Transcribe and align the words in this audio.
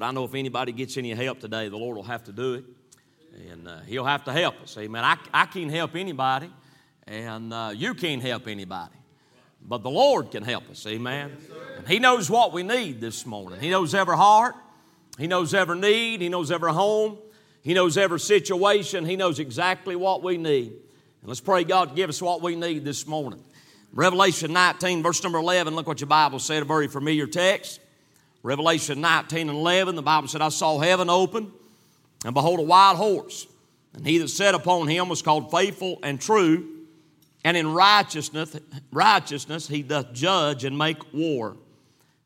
But 0.00 0.06
I 0.06 0.12
know 0.12 0.24
if 0.24 0.34
anybody 0.34 0.72
gets 0.72 0.96
any 0.96 1.10
help 1.10 1.40
today, 1.40 1.68
the 1.68 1.76
Lord 1.76 1.94
will 1.94 2.04
have 2.04 2.24
to 2.24 2.32
do 2.32 2.54
it. 2.54 2.64
And 3.50 3.68
uh, 3.68 3.80
He'll 3.80 4.06
have 4.06 4.24
to 4.24 4.32
help 4.32 4.58
us. 4.62 4.78
Amen. 4.78 5.04
I, 5.04 5.18
I 5.32 5.44
can't 5.44 5.70
help 5.70 5.94
anybody, 5.94 6.50
and 7.06 7.52
uh, 7.52 7.72
you 7.74 7.92
can't 7.92 8.22
help 8.22 8.48
anybody. 8.48 8.94
But 9.62 9.82
the 9.82 9.90
Lord 9.90 10.30
can 10.30 10.42
help 10.42 10.70
us. 10.70 10.86
Amen. 10.86 11.36
And 11.76 11.86
He 11.86 11.98
knows 11.98 12.30
what 12.30 12.54
we 12.54 12.62
need 12.62 13.02
this 13.02 13.26
morning. 13.26 13.60
He 13.60 13.68
knows 13.68 13.94
every 13.94 14.16
heart, 14.16 14.54
He 15.18 15.26
knows 15.26 15.52
every 15.52 15.78
need, 15.78 16.22
He 16.22 16.30
knows 16.30 16.50
every 16.50 16.72
home, 16.72 17.18
He 17.60 17.74
knows 17.74 17.98
every 17.98 18.20
situation, 18.20 19.04
He 19.04 19.16
knows 19.16 19.38
exactly 19.38 19.96
what 19.96 20.22
we 20.22 20.38
need. 20.38 20.68
And 20.68 21.28
let's 21.28 21.42
pray 21.42 21.62
God 21.62 21.90
to 21.90 21.94
give 21.94 22.08
us 22.08 22.22
what 22.22 22.40
we 22.40 22.56
need 22.56 22.86
this 22.86 23.06
morning. 23.06 23.44
Revelation 23.92 24.54
19, 24.54 25.02
verse 25.02 25.22
number 25.22 25.38
11, 25.38 25.76
look 25.76 25.86
what 25.86 26.00
your 26.00 26.08
Bible 26.08 26.38
said, 26.38 26.62
a 26.62 26.64
very 26.64 26.88
familiar 26.88 27.26
text. 27.26 27.80
Revelation 28.42 29.00
19 29.00 29.48
and 29.48 29.58
11, 29.58 29.96
the 29.96 30.02
Bible 30.02 30.28
said, 30.28 30.40
I 30.40 30.48
saw 30.48 30.78
heaven 30.78 31.10
open, 31.10 31.52
and 32.24 32.34
behold, 32.34 32.60
a 32.60 32.62
wild 32.62 32.96
horse. 32.96 33.46
And 33.94 34.06
he 34.06 34.18
that 34.18 34.28
sat 34.28 34.54
upon 34.54 34.88
him 34.88 35.08
was 35.08 35.22
called 35.22 35.50
faithful 35.50 35.98
and 36.02 36.20
true, 36.20 36.66
and 37.44 37.56
in 37.56 37.72
righteousness, 37.72 38.56
righteousness 38.92 39.66
he 39.66 39.82
doth 39.82 40.12
judge 40.12 40.64
and 40.64 40.76
make 40.76 41.12
war. 41.12 41.56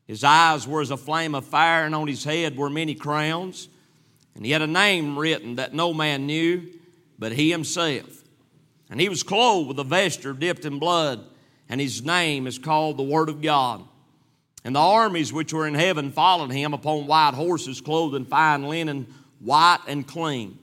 His 0.07 0.23
eyes 0.23 0.67
were 0.67 0.81
as 0.81 0.91
a 0.91 0.97
flame 0.97 1.35
of 1.35 1.45
fire, 1.45 1.85
and 1.85 1.95
on 1.95 2.07
his 2.07 2.23
head 2.23 2.57
were 2.57 2.69
many 2.69 2.95
crowns. 2.95 3.69
And 4.35 4.45
he 4.45 4.51
had 4.51 4.61
a 4.61 4.67
name 4.67 5.17
written 5.17 5.55
that 5.55 5.73
no 5.73 5.93
man 5.93 6.27
knew 6.27 6.69
but 7.17 7.31
he 7.31 7.51
himself. 7.51 8.23
And 8.89 8.99
he 8.99 9.09
was 9.09 9.23
clothed 9.23 9.67
with 9.67 9.79
a 9.79 9.83
vesture 9.83 10.33
dipped 10.33 10.65
in 10.65 10.79
blood, 10.79 11.25
and 11.69 11.81
his 11.81 12.03
name 12.03 12.47
is 12.47 12.59
called 12.59 12.97
the 12.97 13.03
Word 13.03 13.29
of 13.29 13.41
God. 13.41 13.83
And 14.65 14.75
the 14.75 14.79
armies 14.79 15.31
which 15.31 15.53
were 15.53 15.67
in 15.67 15.75
heaven 15.75 16.11
followed 16.11 16.51
him 16.51 16.73
upon 16.73 17.05
white 17.05 17.35
horses, 17.35 17.81
clothed 17.81 18.15
in 18.15 18.25
fine 18.25 18.63
linen, 18.63 19.05
white 19.39 19.77
and 19.87 20.05
clean. 20.05 20.57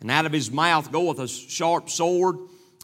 And 0.00 0.10
out 0.10 0.24
of 0.24 0.32
his 0.32 0.50
mouth 0.50 0.90
goeth 0.90 1.18
a 1.18 1.28
sharp 1.28 1.90
sword, 1.90 2.38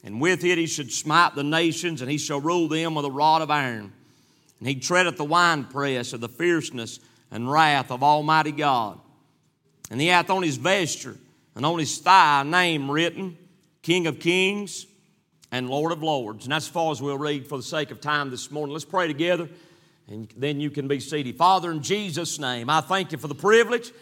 and 0.04 0.20
with 0.20 0.44
it 0.44 0.58
he 0.58 0.66
should 0.66 0.92
smite 0.92 1.34
the 1.34 1.42
nations, 1.42 2.02
and 2.02 2.10
he 2.10 2.18
shall 2.18 2.42
rule 2.42 2.68
them 2.68 2.94
with 2.94 3.06
a 3.06 3.10
rod 3.10 3.40
of 3.40 3.50
iron. 3.50 3.94
And 4.58 4.68
he 4.68 4.74
treadeth 4.74 5.16
the 5.16 5.24
winepress 5.24 6.12
of 6.12 6.20
the 6.20 6.28
fierceness 6.28 7.00
and 7.30 7.50
wrath 7.50 7.90
of 7.90 8.02
Almighty 8.02 8.52
God. 8.52 9.00
And 9.90 9.98
he 9.98 10.08
hath 10.08 10.28
on 10.28 10.42
his 10.42 10.58
vesture 10.58 11.16
and 11.56 11.64
on 11.64 11.78
his 11.78 11.96
thigh 11.96 12.42
a 12.42 12.44
name 12.44 12.90
written, 12.90 13.38
King 13.80 14.06
of 14.06 14.20
Kings 14.20 14.86
and 15.50 15.70
Lord 15.70 15.92
of 15.92 16.02
Lords. 16.02 16.44
And 16.44 16.52
that's 16.52 16.66
as 16.66 16.72
far 16.72 16.92
as 16.92 17.00
we'll 17.00 17.16
read 17.16 17.46
for 17.46 17.56
the 17.56 17.62
sake 17.62 17.90
of 17.90 18.02
time 18.02 18.28
this 18.28 18.50
morning. 18.50 18.74
Let's 18.74 18.84
pray 18.84 19.06
together 19.06 19.48
and 20.08 20.32
then 20.36 20.58
you 20.58 20.70
can 20.70 20.88
be 20.88 21.00
seated. 21.00 21.36
Father, 21.36 21.70
in 21.70 21.82
Jesus' 21.82 22.38
name, 22.38 22.70
I 22.70 22.80
thank 22.80 23.12
you 23.12 23.18
for 23.18 23.28
the 23.28 23.34
privilege, 23.34 23.92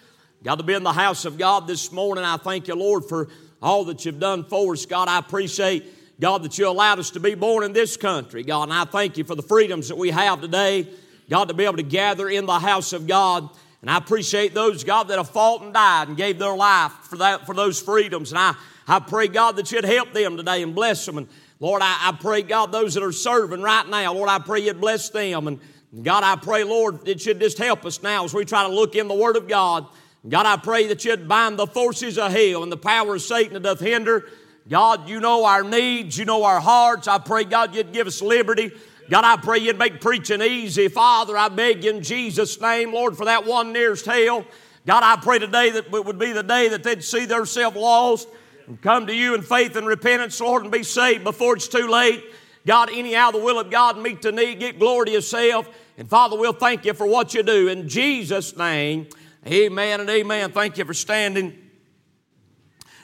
God, 0.44 0.56
to 0.56 0.62
be 0.62 0.74
in 0.74 0.84
the 0.84 0.92
house 0.92 1.24
of 1.24 1.36
God 1.36 1.66
this 1.66 1.90
morning. 1.90 2.22
I 2.22 2.36
thank 2.36 2.68
you, 2.68 2.76
Lord, 2.76 3.04
for 3.06 3.28
all 3.60 3.84
that 3.86 4.04
you've 4.04 4.20
done 4.20 4.44
for 4.44 4.72
us. 4.72 4.86
God, 4.86 5.08
I 5.08 5.18
appreciate, 5.18 6.20
God, 6.20 6.44
that 6.44 6.56
you 6.58 6.68
allowed 6.68 7.00
us 7.00 7.10
to 7.10 7.20
be 7.20 7.34
born 7.34 7.64
in 7.64 7.72
this 7.72 7.96
country, 7.96 8.44
God, 8.44 8.64
and 8.64 8.72
I 8.72 8.84
thank 8.84 9.18
you 9.18 9.24
for 9.24 9.34
the 9.34 9.42
freedoms 9.42 9.88
that 9.88 9.98
we 9.98 10.10
have 10.10 10.40
today, 10.40 10.88
God, 11.28 11.48
to 11.48 11.54
be 11.54 11.64
able 11.64 11.78
to 11.78 11.82
gather 11.82 12.28
in 12.28 12.46
the 12.46 12.58
house 12.58 12.92
of 12.92 13.08
God. 13.08 13.48
And 13.82 13.90
I 13.90 13.98
appreciate 13.98 14.54
those, 14.54 14.84
God, 14.84 15.08
that 15.08 15.18
have 15.18 15.30
fought 15.30 15.62
and 15.62 15.74
died 15.74 16.08
and 16.08 16.16
gave 16.16 16.38
their 16.38 16.54
life 16.54 16.92
for 17.02 17.16
that 17.16 17.46
for 17.46 17.54
those 17.54 17.80
freedoms. 17.80 18.30
And 18.30 18.38
I, 18.38 18.54
I 18.86 19.00
pray, 19.00 19.26
God, 19.26 19.56
that 19.56 19.72
you'd 19.72 19.84
help 19.84 20.12
them 20.12 20.36
today 20.36 20.62
and 20.62 20.74
bless 20.74 21.04
them. 21.04 21.18
And 21.18 21.28
Lord, 21.58 21.82
I, 21.82 22.10
I 22.10 22.12
pray, 22.12 22.42
God, 22.42 22.70
those 22.70 22.94
that 22.94 23.02
are 23.02 23.12
serving 23.12 23.60
right 23.60 23.86
now, 23.88 24.14
Lord, 24.14 24.28
I 24.28 24.38
pray 24.38 24.60
you'd 24.60 24.80
bless 24.80 25.10
them. 25.10 25.48
And 25.48 25.60
God, 26.02 26.24
I 26.24 26.36
pray, 26.36 26.62
Lord, 26.64 27.08
it 27.08 27.20
should 27.20 27.40
just 27.40 27.58
help 27.58 27.86
us 27.86 28.02
now 28.02 28.24
as 28.24 28.34
we 28.34 28.44
try 28.44 28.62
to 28.66 28.72
look 28.72 28.94
in 28.94 29.08
the 29.08 29.14
Word 29.14 29.36
of 29.36 29.48
God. 29.48 29.86
God, 30.28 30.44
I 30.44 30.56
pray 30.56 30.88
that 30.88 31.04
you'd 31.04 31.28
bind 31.28 31.58
the 31.58 31.66
forces 31.66 32.18
of 32.18 32.32
hell 32.32 32.62
and 32.62 32.70
the 32.70 32.76
power 32.76 33.14
of 33.14 33.22
Satan 33.22 33.54
that 33.54 33.62
doth 33.62 33.80
hinder. 33.80 34.28
God, 34.68 35.08
you 35.08 35.20
know 35.20 35.44
our 35.44 35.62
needs, 35.62 36.18
you 36.18 36.24
know 36.24 36.42
our 36.44 36.60
hearts. 36.60 37.06
I 37.06 37.18
pray, 37.18 37.44
God, 37.44 37.74
you'd 37.74 37.92
give 37.92 38.06
us 38.06 38.20
liberty. 38.20 38.72
God, 39.08 39.24
I 39.24 39.36
pray 39.36 39.58
you'd 39.58 39.78
make 39.78 40.00
preaching 40.00 40.42
easy. 40.42 40.88
Father, 40.88 41.36
I 41.36 41.48
beg 41.48 41.84
in 41.84 42.02
Jesus' 42.02 42.60
name, 42.60 42.92
Lord, 42.92 43.16
for 43.16 43.24
that 43.26 43.46
one 43.46 43.72
nearest 43.72 44.04
hell. 44.04 44.44
God, 44.84 45.02
I 45.04 45.16
pray 45.22 45.38
today 45.38 45.70
that 45.70 45.86
it 45.94 46.04
would 46.04 46.18
be 46.18 46.32
the 46.32 46.42
day 46.42 46.68
that 46.68 46.82
they'd 46.82 47.04
see 47.04 47.24
themselves 47.24 47.76
lost 47.76 48.28
and 48.66 48.82
come 48.82 49.06
to 49.06 49.14
you 49.14 49.34
in 49.34 49.42
faith 49.42 49.76
and 49.76 49.86
repentance, 49.86 50.40
Lord, 50.40 50.64
and 50.64 50.72
be 50.72 50.82
saved 50.82 51.22
before 51.22 51.54
it's 51.54 51.68
too 51.68 51.88
late. 51.88 52.24
God, 52.66 52.90
anyhow, 52.92 53.30
the 53.30 53.38
will 53.38 53.60
of 53.60 53.70
God, 53.70 53.96
meet 53.96 54.22
the 54.22 54.32
need, 54.32 54.58
get 54.58 54.80
glory 54.80 55.06
to 55.06 55.12
yourself. 55.12 55.68
And 55.98 56.08
Father, 56.08 56.36
we'll 56.36 56.52
thank 56.52 56.84
you 56.84 56.92
for 56.92 57.06
what 57.06 57.32
you 57.32 57.42
do. 57.42 57.68
In 57.68 57.88
Jesus' 57.88 58.56
name, 58.56 59.08
amen 59.46 60.00
and 60.00 60.10
amen. 60.10 60.52
Thank 60.52 60.76
you 60.76 60.84
for 60.84 60.92
standing. 60.92 61.56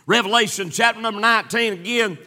Revelation 0.06 0.68
chapter 0.68 1.00
number 1.00 1.20
19, 1.20 1.72
again, 1.72 2.18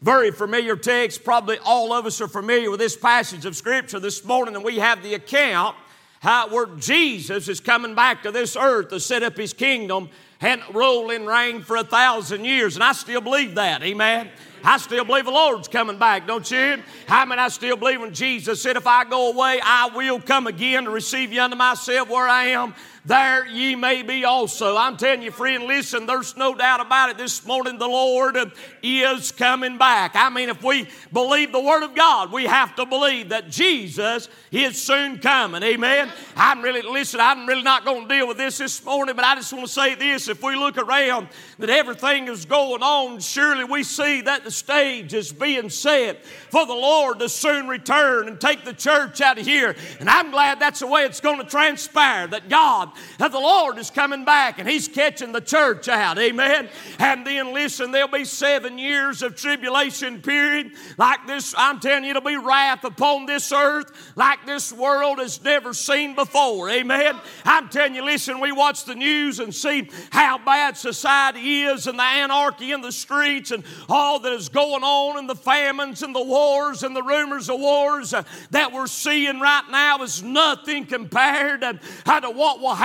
very 0.00 0.30
familiar 0.30 0.76
text. 0.76 1.24
Probably 1.24 1.58
all 1.64 1.92
of 1.92 2.06
us 2.06 2.20
are 2.20 2.28
familiar 2.28 2.70
with 2.70 2.78
this 2.78 2.96
passage 2.96 3.44
of 3.44 3.56
Scripture 3.56 3.98
this 3.98 4.24
morning, 4.24 4.54
and 4.54 4.64
we 4.64 4.78
have 4.78 5.02
the 5.02 5.14
account 5.14 5.76
how 6.20 6.48
where 6.48 6.66
Jesus 6.66 7.48
is 7.48 7.60
coming 7.60 7.94
back 7.94 8.22
to 8.22 8.30
this 8.30 8.56
earth 8.56 8.90
to 8.90 9.00
set 9.00 9.22
up 9.22 9.36
his 9.36 9.52
kingdom 9.52 10.08
and 10.44 10.62
rule 10.74 11.10
and 11.10 11.26
reign 11.26 11.62
for 11.62 11.76
a 11.76 11.84
thousand 11.84 12.44
years. 12.44 12.74
And 12.74 12.84
I 12.84 12.92
still 12.92 13.22
believe 13.22 13.54
that. 13.54 13.82
Amen. 13.82 14.28
I 14.62 14.78
still 14.78 15.04
believe 15.04 15.24
the 15.24 15.30
Lord's 15.30 15.68
coming 15.68 15.98
back, 15.98 16.26
don't 16.26 16.50
you? 16.50 16.82
How 17.06 17.24
many 17.24 17.40
I 17.40 17.48
still 17.48 17.76
believe 17.76 18.00
when 18.00 18.14
Jesus 18.14 18.62
said, 18.62 18.76
If 18.76 18.86
I 18.86 19.04
go 19.04 19.32
away, 19.32 19.60
I 19.62 19.90
will 19.94 20.20
come 20.20 20.46
again 20.46 20.84
to 20.84 20.90
receive 20.90 21.32
you 21.32 21.42
unto 21.42 21.56
myself 21.56 22.08
where 22.08 22.28
I 22.28 22.46
am 22.48 22.74
there 23.04 23.46
ye 23.46 23.74
may 23.74 24.02
be 24.02 24.24
also. 24.24 24.76
I'm 24.76 24.96
telling 24.96 25.20
you, 25.22 25.30
friend, 25.30 25.64
listen, 25.64 26.06
there's 26.06 26.36
no 26.36 26.54
doubt 26.54 26.80
about 26.80 27.10
it. 27.10 27.18
This 27.18 27.44
morning, 27.46 27.78
the 27.78 27.86
Lord 27.86 28.36
is 28.82 29.30
coming 29.30 29.76
back. 29.76 30.12
I 30.14 30.30
mean, 30.30 30.48
if 30.48 30.62
we 30.62 30.88
believe 31.12 31.52
the 31.52 31.60
Word 31.60 31.82
of 31.82 31.94
God, 31.94 32.32
we 32.32 32.44
have 32.44 32.74
to 32.76 32.86
believe 32.86 33.28
that 33.28 33.50
Jesus 33.50 34.30
is 34.50 34.80
soon 34.80 35.18
coming. 35.18 35.62
Amen. 35.62 36.10
I'm 36.34 36.62
really, 36.62 36.80
listen, 36.80 37.20
I'm 37.20 37.46
really 37.46 37.62
not 37.62 37.84
going 37.84 38.08
to 38.08 38.14
deal 38.14 38.26
with 38.26 38.38
this 38.38 38.56
this 38.58 38.82
morning, 38.82 39.14
but 39.16 39.24
I 39.24 39.34
just 39.34 39.52
want 39.52 39.66
to 39.66 39.72
say 39.72 39.94
this. 39.94 40.28
If 40.28 40.42
we 40.42 40.56
look 40.56 40.78
around 40.78 41.28
that 41.58 41.68
everything 41.68 42.28
is 42.28 42.46
going 42.46 42.82
on, 42.82 43.20
surely 43.20 43.64
we 43.64 43.82
see 43.82 44.22
that 44.22 44.44
the 44.44 44.50
stage 44.50 45.12
is 45.12 45.30
being 45.30 45.68
set 45.68 46.24
for 46.24 46.64
the 46.64 46.72
Lord 46.72 47.18
to 47.18 47.28
soon 47.28 47.68
return 47.68 48.28
and 48.28 48.40
take 48.40 48.64
the 48.64 48.72
church 48.72 49.20
out 49.20 49.38
of 49.38 49.44
here. 49.44 49.76
And 50.00 50.08
I'm 50.08 50.30
glad 50.30 50.58
that's 50.58 50.80
the 50.80 50.86
way 50.86 51.02
it's 51.02 51.20
going 51.20 51.38
to 51.38 51.44
transpire, 51.44 52.26
that 52.28 52.48
God 52.48 52.92
that 53.18 53.32
the 53.32 53.38
Lord 53.38 53.78
is 53.78 53.90
coming 53.90 54.24
back 54.24 54.58
and 54.58 54.68
He's 54.68 54.88
catching 54.88 55.32
the 55.32 55.40
church 55.40 55.88
out. 55.88 56.18
Amen. 56.18 56.68
And 56.98 57.26
then 57.26 57.52
listen, 57.52 57.90
there'll 57.90 58.08
be 58.08 58.24
seven 58.24 58.78
years 58.78 59.22
of 59.22 59.36
tribulation 59.36 60.22
period 60.22 60.72
like 60.98 61.26
this. 61.26 61.54
I'm 61.56 61.80
telling 61.80 62.04
you, 62.04 62.10
it'll 62.10 62.22
be 62.22 62.36
wrath 62.36 62.84
upon 62.84 63.26
this 63.26 63.52
earth 63.52 64.12
like 64.16 64.46
this 64.46 64.72
world 64.72 65.18
has 65.18 65.42
never 65.42 65.74
seen 65.74 66.14
before. 66.14 66.70
Amen. 66.70 67.18
I'm 67.44 67.68
telling 67.68 67.94
you, 67.94 68.04
listen, 68.04 68.40
we 68.40 68.52
watch 68.52 68.84
the 68.84 68.94
news 68.94 69.40
and 69.40 69.54
see 69.54 69.90
how 70.10 70.38
bad 70.38 70.76
society 70.76 71.62
is 71.62 71.86
and 71.86 71.98
the 71.98 72.02
anarchy 72.02 72.72
in 72.72 72.80
the 72.80 72.92
streets 72.92 73.50
and 73.50 73.64
all 73.88 74.20
that 74.20 74.32
is 74.32 74.48
going 74.48 74.82
on 74.82 75.18
and 75.18 75.28
the 75.28 75.34
famines 75.34 76.02
and 76.02 76.14
the 76.14 76.22
wars 76.22 76.82
and 76.82 76.94
the 76.94 77.02
rumors 77.02 77.48
of 77.48 77.58
wars 77.58 78.14
uh, 78.14 78.22
that 78.50 78.72
we're 78.72 78.86
seeing 78.86 79.40
right 79.40 79.64
now 79.70 80.02
is 80.02 80.22
nothing 80.22 80.86
compared 80.86 81.64
uh, 81.64 81.74
to 82.20 82.30
what 82.30 82.60
will 82.60 82.74
happen 82.74 82.83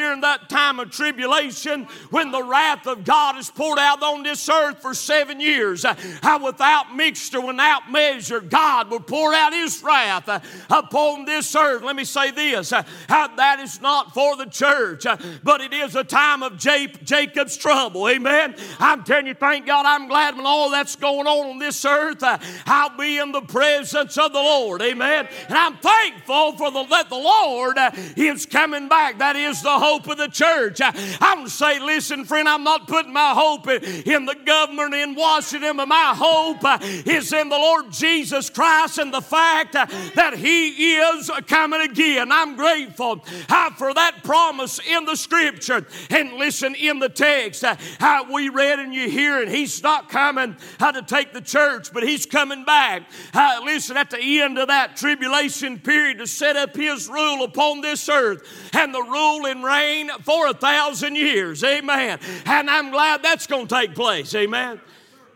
during 0.00 0.20
that 0.22 0.48
time 0.48 0.80
of 0.80 0.90
tribulation 0.90 1.84
when 2.10 2.30
the 2.30 2.42
wrath 2.42 2.86
of 2.86 3.04
God 3.04 3.38
is 3.38 3.50
poured 3.50 3.78
out 3.78 4.02
on 4.02 4.22
this 4.22 4.48
earth 4.48 4.80
for 4.80 4.94
seven 4.94 5.40
years. 5.40 5.84
Uh, 5.84 5.94
how 6.22 6.44
without 6.44 6.94
mixture, 6.94 7.40
without 7.40 7.90
measure, 7.90 8.40
God 8.40 8.90
will 8.90 9.00
pour 9.00 9.34
out 9.34 9.52
His 9.52 9.82
wrath 9.82 10.28
uh, 10.28 10.40
upon 10.68 11.24
this 11.24 11.54
earth. 11.54 11.82
Let 11.82 11.96
me 11.96 12.04
say 12.04 12.30
this 12.30 12.72
uh, 12.72 12.82
how 13.08 13.28
that 13.36 13.60
is 13.60 13.80
not 13.80 14.14
for 14.14 14.36
the 14.36 14.46
church, 14.46 15.04
but 15.42 15.60
it 15.60 15.72
is 15.72 15.94
a 15.96 16.04
time 16.04 16.42
of 16.42 16.56
Jacob's 16.56 17.56
trouble. 17.56 18.08
Amen. 18.08 18.54
I'm 18.78 19.04
telling 19.04 19.26
you, 19.26 19.34
thank 19.34 19.66
God, 19.66 19.86
I'm 19.86 20.08
glad 20.08 20.36
when 20.36 20.46
all 20.46 20.70
that's 20.70 20.96
going 20.96 21.26
on 21.26 21.50
on 21.50 21.58
this 21.58 21.84
earth, 21.84 22.22
I'll 22.66 22.96
be 22.96 23.18
in 23.18 23.32
the 23.32 23.42
presence 23.42 24.16
of 24.18 24.32
the 24.32 24.38
Lord. 24.38 24.82
Amen. 24.82 25.28
And 25.48 25.58
I'm 25.58 25.76
thankful 25.76 26.56
for 26.56 26.70
the 26.70 26.80
that 26.90 27.08
the 27.08 27.14
Lord 27.14 27.78
is 28.16 28.46
coming 28.46 28.88
back. 28.88 29.18
That 29.18 29.36
is 29.44 29.62
the 29.62 29.78
hope 29.78 30.08
of 30.08 30.18
the 30.18 30.28
church. 30.28 30.80
I, 30.80 30.92
I 31.20 31.42
to 31.42 31.50
say, 31.50 31.78
listen, 31.80 32.24
friend, 32.24 32.48
I'm 32.48 32.64
not 32.64 32.86
putting 32.86 33.12
my 33.12 33.32
hope 33.34 33.68
in 33.68 34.26
the 34.26 34.36
government 34.44 34.94
in 34.94 35.14
Washington, 35.14 35.76
but 35.76 35.88
my 35.88 36.14
hope 36.16 36.64
uh, 36.64 36.78
is 36.82 37.32
in 37.32 37.48
the 37.48 37.58
Lord 37.58 37.90
Jesus 37.92 38.50
Christ 38.50 38.98
and 38.98 39.12
the 39.12 39.20
fact 39.20 39.74
uh, 39.76 39.86
that 40.14 40.34
He 40.36 40.96
is 40.96 41.30
coming 41.46 41.80
again. 41.80 42.30
I'm 42.32 42.56
grateful 42.56 43.24
uh, 43.48 43.70
for 43.70 43.94
that 43.94 44.22
promise 44.22 44.80
in 44.86 45.04
the 45.04 45.16
scripture. 45.16 45.86
And 46.10 46.34
listen, 46.34 46.74
in 46.74 46.98
the 46.98 47.08
text, 47.08 47.64
how 47.98 48.32
we 48.32 48.48
read 48.48 48.78
and 48.78 48.94
you 48.94 49.08
hear 49.08 49.40
and 49.42 49.50
He's 49.50 49.82
not 49.82 50.08
coming 50.08 50.56
uh, 50.78 50.92
to 50.92 51.02
take 51.02 51.32
the 51.32 51.40
church, 51.40 51.92
but 51.92 52.02
he's 52.02 52.26
coming 52.26 52.64
back. 52.64 53.02
Uh, 53.32 53.60
listen, 53.64 53.96
at 53.96 54.10
the 54.10 54.40
end 54.40 54.58
of 54.58 54.68
that 54.68 54.96
tribulation 54.96 55.78
period 55.78 56.18
to 56.18 56.26
set 56.26 56.56
up 56.56 56.76
his 56.76 57.08
rule 57.08 57.44
upon 57.44 57.80
this 57.80 58.08
earth 58.08 58.42
and 58.72 58.94
the 58.94 59.02
rule 59.02 59.29
and 59.38 59.64
reign 59.64 60.10
for 60.22 60.48
a 60.48 60.54
thousand 60.54 61.16
years. 61.16 61.62
Amen. 61.64 62.18
And 62.46 62.70
I'm 62.70 62.90
glad 62.90 63.22
that's 63.22 63.46
going 63.46 63.66
to 63.66 63.74
take 63.74 63.94
place. 63.94 64.34
Amen. 64.34 64.80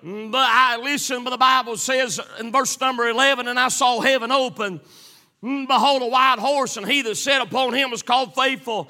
But 0.02 0.46
I 0.50 0.76
listen, 0.82 1.24
but 1.24 1.30
the 1.30 1.38
Bible 1.38 1.76
says 1.76 2.20
in 2.38 2.52
verse 2.52 2.78
number 2.78 3.08
11, 3.08 3.48
and 3.48 3.58
I 3.58 3.68
saw 3.68 4.00
heaven 4.00 4.30
open. 4.30 4.80
Behold, 5.40 6.02
a 6.02 6.06
white 6.06 6.38
horse, 6.38 6.76
and 6.76 6.86
he 6.86 7.02
that 7.02 7.16
sat 7.16 7.40
upon 7.40 7.74
him 7.74 7.90
was 7.90 8.02
called 8.02 8.34
faithful 8.34 8.88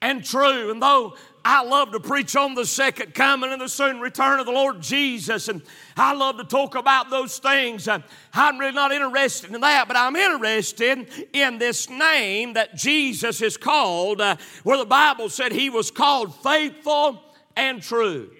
and 0.00 0.24
true. 0.24 0.70
And 0.70 0.80
though 0.80 1.16
I 1.46 1.62
love 1.62 1.92
to 1.92 2.00
preach 2.00 2.36
on 2.36 2.54
the 2.54 2.64
second 2.64 3.14
coming 3.14 3.52
and 3.52 3.60
the 3.60 3.68
soon 3.68 4.00
return 4.00 4.40
of 4.40 4.46
the 4.46 4.52
Lord 4.52 4.80
Jesus, 4.80 5.48
and 5.48 5.60
I 5.94 6.14
love 6.14 6.38
to 6.38 6.44
talk 6.44 6.74
about 6.74 7.10
those 7.10 7.38
things. 7.38 7.86
Uh, 7.86 7.98
I'm 8.32 8.58
really 8.58 8.72
not 8.72 8.92
interested 8.92 9.54
in 9.54 9.60
that, 9.60 9.86
but 9.86 9.96
I'm 9.96 10.16
interested 10.16 11.06
in 11.34 11.58
this 11.58 11.90
name 11.90 12.54
that 12.54 12.74
Jesus 12.74 13.42
is 13.42 13.58
called, 13.58 14.22
uh, 14.22 14.36
where 14.62 14.78
the 14.78 14.86
Bible 14.86 15.28
said 15.28 15.52
he 15.52 15.68
was 15.68 15.90
called 15.90 16.34
faithful 16.42 17.20
and 17.56 17.82
true. 17.82 18.30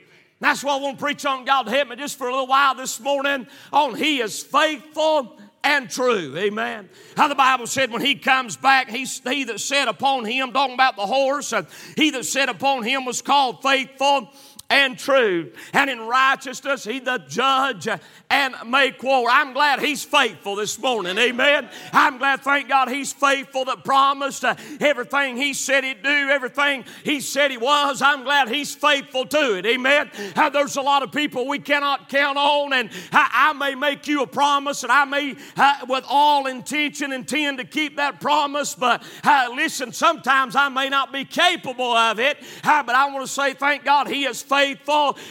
That's 0.41 0.65
why 0.65 0.77
I 0.77 0.81
want 0.81 0.99
to 0.99 1.05
preach 1.05 1.27
on 1.27 1.45
God 1.45 1.69
help 1.69 1.89
me 1.89 1.97
just 1.97 2.19
for 2.19 2.29
a 2.29 2.31
little 2.31 2.47
while 2.47 2.75
this 2.75 3.01
morning 3.01 3.47
on 3.73 3.95
He 3.95 4.21
is 4.21 4.43
faithful 4.43 5.39
and 5.64 5.90
true. 5.90 6.37
Amen. 6.37 6.88
How 7.16 7.26
the 7.26 7.34
Bible 7.34 7.66
said 7.66 7.90
when 7.90 8.02
he 8.02 8.14
comes 8.14 8.56
back, 8.56 8.88
he, 8.88 9.05
he 9.05 9.44
that 9.44 9.61
sat 9.61 9.88
upon 9.88 10.25
him, 10.25 10.52
talking 10.52 10.75
about 10.75 10.96
the 10.96 11.06
horse, 11.06 11.52
he 11.96 12.11
that 12.11 12.25
sat 12.25 12.49
upon 12.49 12.84
him 12.84 13.05
was 13.05 13.22
called 13.22 13.62
faithful 13.62 14.31
and 14.70 14.99
true. 14.99 15.52
And 15.72 15.90
in 15.90 16.00
righteousness, 16.00 16.84
he 16.84 16.99
the 16.99 17.19
judge 17.28 17.88
and 18.31 18.55
make 18.66 19.02
war. 19.02 19.28
I'm 19.31 19.52
glad 19.52 19.81
he's 19.81 20.02
faithful 20.02 20.56
this 20.56 20.78
morning. 20.78 21.19
Amen. 21.19 21.69
I'm 21.93 22.19
glad, 22.19 22.40
thank 22.40 22.69
God, 22.69 22.88
he's 22.88 23.12
faithful 23.12 23.66
that 23.66 23.84
promised 23.84 24.44
everything 24.81 25.37
he 25.37 25.52
said 25.55 25.84
he'd 25.84 26.02
do, 26.02 26.08
everything 26.08 26.84
he 27.05 27.20
said 27.20 27.50
he 27.50 27.58
was. 27.58 28.00
I'm 28.00 28.25
glad 28.25 28.49
he's 28.49 28.75
faithful 28.75 29.26
to 29.26 29.58
it. 29.58 29.66
Amen. 29.66 30.11
Uh, 30.34 30.50
there's 30.50 30.76
a 30.76 30.82
lot 30.82 31.02
of 31.02 31.12
people 31.12 31.46
we 31.46 31.58
cannot 31.58 32.08
count 32.08 32.38
on, 32.38 32.72
and 32.72 32.90
I, 33.12 33.52
may 33.52 33.75
make 33.75 34.08
you 34.08 34.22
a 34.22 34.26
promise, 34.26 34.82
and 34.82 34.90
I 34.90 35.05
may, 35.05 35.37
uh, 35.56 35.87
with 35.88 36.05
all 36.08 36.46
intention, 36.46 37.12
intend 37.12 37.58
to 37.58 37.64
keep 37.64 37.96
that 37.96 38.20
promise, 38.20 38.75
but 38.75 39.02
uh, 39.22 39.49
listen, 39.55 39.93
sometimes 39.93 40.56
I 40.56 40.69
may 40.69 40.88
not 40.88 41.12
be 41.12 41.25
capable 41.25 41.93
of 41.93 42.19
it, 42.19 42.38
but 42.62 42.90
I 42.90 43.10
want 43.12 43.25
to 43.25 43.32
say, 43.32 43.55
thank 43.55 43.84
God, 43.84 44.08
he 44.08 44.25
is 44.25 44.43
faithful 44.43 44.54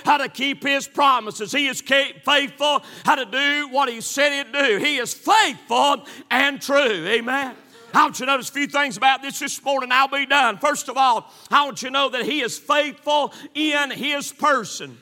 how 0.05 0.17
to 0.17 0.29
keep 0.29 0.63
his 0.63 0.87
promises. 0.87 1.51
He 1.51 1.67
is 1.67 1.81
faithful 1.81 2.83
how 3.05 3.15
to 3.15 3.25
do 3.25 3.69
what 3.69 3.89
He 3.89 4.01
said 4.01 4.45
He'd 4.45 4.53
do. 4.53 4.77
He 4.77 4.97
is 4.97 5.13
faithful 5.13 6.05
and 6.29 6.61
true. 6.61 7.07
Amen. 7.07 7.55
I 7.93 8.03
want 8.03 8.19
you 8.19 8.25
to 8.25 8.31
notice 8.31 8.49
a 8.49 8.53
few 8.53 8.67
things 8.67 8.97
about 8.97 9.21
this 9.21 9.39
this 9.39 9.63
morning. 9.63 9.89
I'll 9.91 10.07
be 10.07 10.25
done. 10.25 10.57
First 10.57 10.89
of 10.89 10.97
all, 10.97 11.31
I 11.51 11.65
want 11.65 11.81
you 11.83 11.89
to 11.89 11.93
know 11.93 12.09
that 12.09 12.25
He 12.25 12.41
is 12.41 12.57
faithful 12.57 13.33
in 13.53 13.91
His 13.91 14.31
person. 14.31 14.97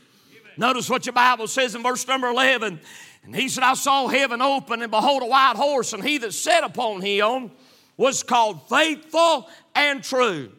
Notice 0.58 0.90
what 0.90 1.06
your 1.06 1.14
Bible 1.14 1.48
says 1.48 1.76
in 1.76 1.84
verse 1.84 2.06
number 2.08 2.28
11. 2.28 2.80
And 3.24 3.36
he 3.36 3.50
said, 3.50 3.64
I 3.64 3.76
saw 3.76 4.08
heaven 4.08 4.42
open, 4.42 4.82
and 4.82 4.92
behold, 4.92 5.24
a 5.24 5.28
white 5.28 5.56
horse, 5.56 5.94
and 5.94 6.04
he 6.04 6.18
that 6.20 6.34
sat 6.34 6.64
upon 6.64 7.02
him 7.02 7.52
was 7.98 8.24
called 8.24 8.68
faithful 8.68 9.48
and 9.76 10.04
true. 10.04 10.52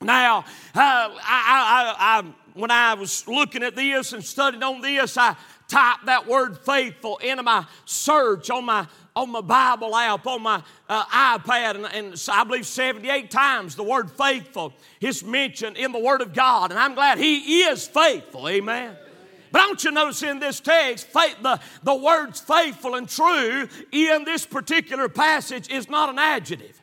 Now, 0.00 0.38
uh, 0.38 0.42
I, 0.74 1.14
I, 1.22 1.94
I, 1.98 2.32
when 2.60 2.70
I 2.70 2.94
was 2.94 3.26
looking 3.26 3.62
at 3.62 3.74
this 3.74 4.12
and 4.12 4.24
studying 4.24 4.62
on 4.62 4.80
this, 4.80 5.16
I, 5.16 5.36
typed 5.70 6.06
that 6.06 6.26
word 6.26 6.58
faithful 6.58 7.16
into 7.18 7.42
my 7.42 7.64
search 7.84 8.50
on 8.50 8.64
my 8.64 8.86
on 9.16 9.30
my 9.30 9.40
Bible 9.40 9.94
app, 9.96 10.24
on 10.26 10.42
my 10.42 10.62
uh, 10.88 11.04
iPad, 11.38 11.74
and, 11.74 11.86
and 11.86 12.28
I 12.30 12.44
believe 12.44 12.64
78 12.64 13.28
times 13.28 13.74
the 13.74 13.82
word 13.82 14.10
faithful 14.10 14.72
is 15.00 15.24
mentioned 15.24 15.76
in 15.76 15.90
the 15.90 15.98
Word 15.98 16.20
of 16.20 16.32
God. 16.32 16.70
And 16.70 16.78
I'm 16.78 16.94
glad 16.94 17.18
He 17.18 17.62
is 17.62 17.88
faithful. 17.88 18.48
Amen. 18.48 18.96
But 19.50 19.62
I 19.62 19.66
want 19.66 19.82
you 19.82 19.90
to 19.90 19.94
notice 19.94 20.22
in 20.22 20.38
this 20.38 20.60
text, 20.60 21.08
faith, 21.08 21.36
the, 21.42 21.60
the 21.82 21.94
words 21.94 22.40
faithful 22.40 22.94
and 22.94 23.08
true 23.08 23.68
in 23.90 24.24
this 24.24 24.46
particular 24.46 25.08
passage 25.08 25.68
is 25.70 25.90
not 25.90 26.08
an 26.08 26.20
adjective. 26.20 26.80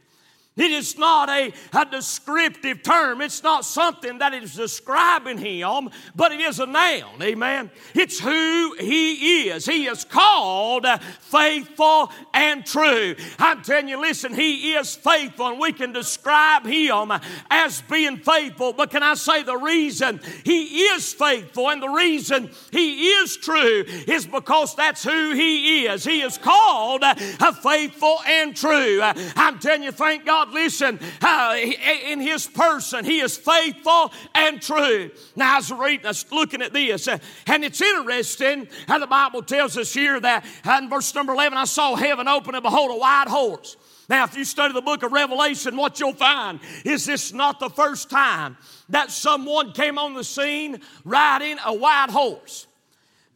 It 0.58 0.72
is 0.72 0.98
not 0.98 1.30
a, 1.30 1.54
a 1.74 1.86
descriptive 1.86 2.84
term. 2.84 3.22
It's 3.22 3.44
not 3.44 3.64
something 3.64 4.18
that 4.18 4.34
is 4.34 4.56
describing 4.56 5.38
him, 5.38 5.90
but 6.16 6.32
it 6.32 6.42
is 6.42 6.60
a 6.60 6.66
noun. 6.66 7.22
Amen. 7.22 7.70
It's 7.94 8.20
who 8.20 8.76
he 8.80 9.50
is. 9.50 9.66
He 9.66 9.86
is 9.86 10.04
called 10.04 10.86
faithful 11.22 12.12
and 12.34 12.66
true. 12.66 13.16
I'm 13.38 13.62
telling 13.62 13.88
you, 13.88 14.02
listen, 14.02 14.34
he 14.34 14.74
is 14.74 14.96
faithful, 14.96 15.48
and 15.48 15.60
we 15.60 15.72
can 15.74 15.92
describe 15.92 16.66
him 16.66 17.12
as 17.50 17.82
being 17.84 18.18
faithful. 18.18 18.74
But 18.74 18.90
can 18.90 19.04
I 19.04 19.14
say 19.14 19.44
the 19.44 19.58
reason 19.58 20.20
he 20.44 20.82
is 20.86 21.14
faithful 21.14 21.70
and 21.70 21.82
the 21.82 21.90
reason 21.90 22.50
he 22.72 23.10
is 23.10 23.38
true 23.38 23.84
is 24.08 24.26
because 24.26 24.76
that's 24.76 25.04
who 25.04 25.34
he 25.34 25.86
is. 25.86 26.04
He 26.04 26.22
is 26.22 26.38
called 26.38 27.04
a 27.04 27.54
faithful 27.54 28.20
and 28.26 28.56
true. 28.56 29.02
I'm 29.02 29.60
telling 29.60 29.84
you, 29.84 29.92
thank 29.92 30.26
God 30.26 30.47
God, 30.48 30.54
listen, 30.54 31.00
uh, 31.22 31.58
in 32.06 32.20
His 32.20 32.48
person, 32.48 33.06
He 33.06 33.20
is 33.20 33.38
faithful 33.38 34.12
and 34.34 34.62
true. 34.62 35.12
Now, 35.36 35.56
I 35.56 35.58
was 35.58 35.72
reading, 35.72 36.12
looking 36.32 36.62
at 36.62 36.74
this, 36.74 37.08
uh, 37.08 37.18
and 37.46 37.64
it's 37.64 37.82
interesting 37.82 38.68
how 38.88 39.00
the 39.00 39.08
Bible 39.08 39.42
tells 39.42 39.78
us 39.78 39.94
here 39.94 40.20
that 40.20 40.46
uh, 40.66 40.80
in 40.82 40.90
verse 40.90 41.14
number 41.14 41.34
11, 41.34 41.58
I 41.58 41.66
saw 41.66 41.96
heaven 41.96 42.28
open 42.28 42.56
and 42.56 42.64
behold, 42.64 42.92
a 42.92 42.98
white 42.98 43.28
horse. 43.28 43.78
Now, 44.10 44.24
if 44.24 44.38
you 44.38 44.46
study 44.46 44.74
the 44.74 44.82
book 44.82 45.04
of 45.04 45.12
Revelation, 45.12 45.76
what 45.76 46.00
you'll 46.00 46.14
find 46.14 46.62
is 46.86 47.06
this 47.06 47.34
not 47.34 47.60
the 47.60 47.70
first 47.70 48.10
time 48.10 48.58
that 48.90 49.12
someone 49.12 49.74
came 49.74 49.98
on 49.98 50.14
the 50.14 50.24
scene 50.24 50.80
riding 51.04 51.58
a 51.66 51.74
white 51.74 52.10
horse. 52.10 52.68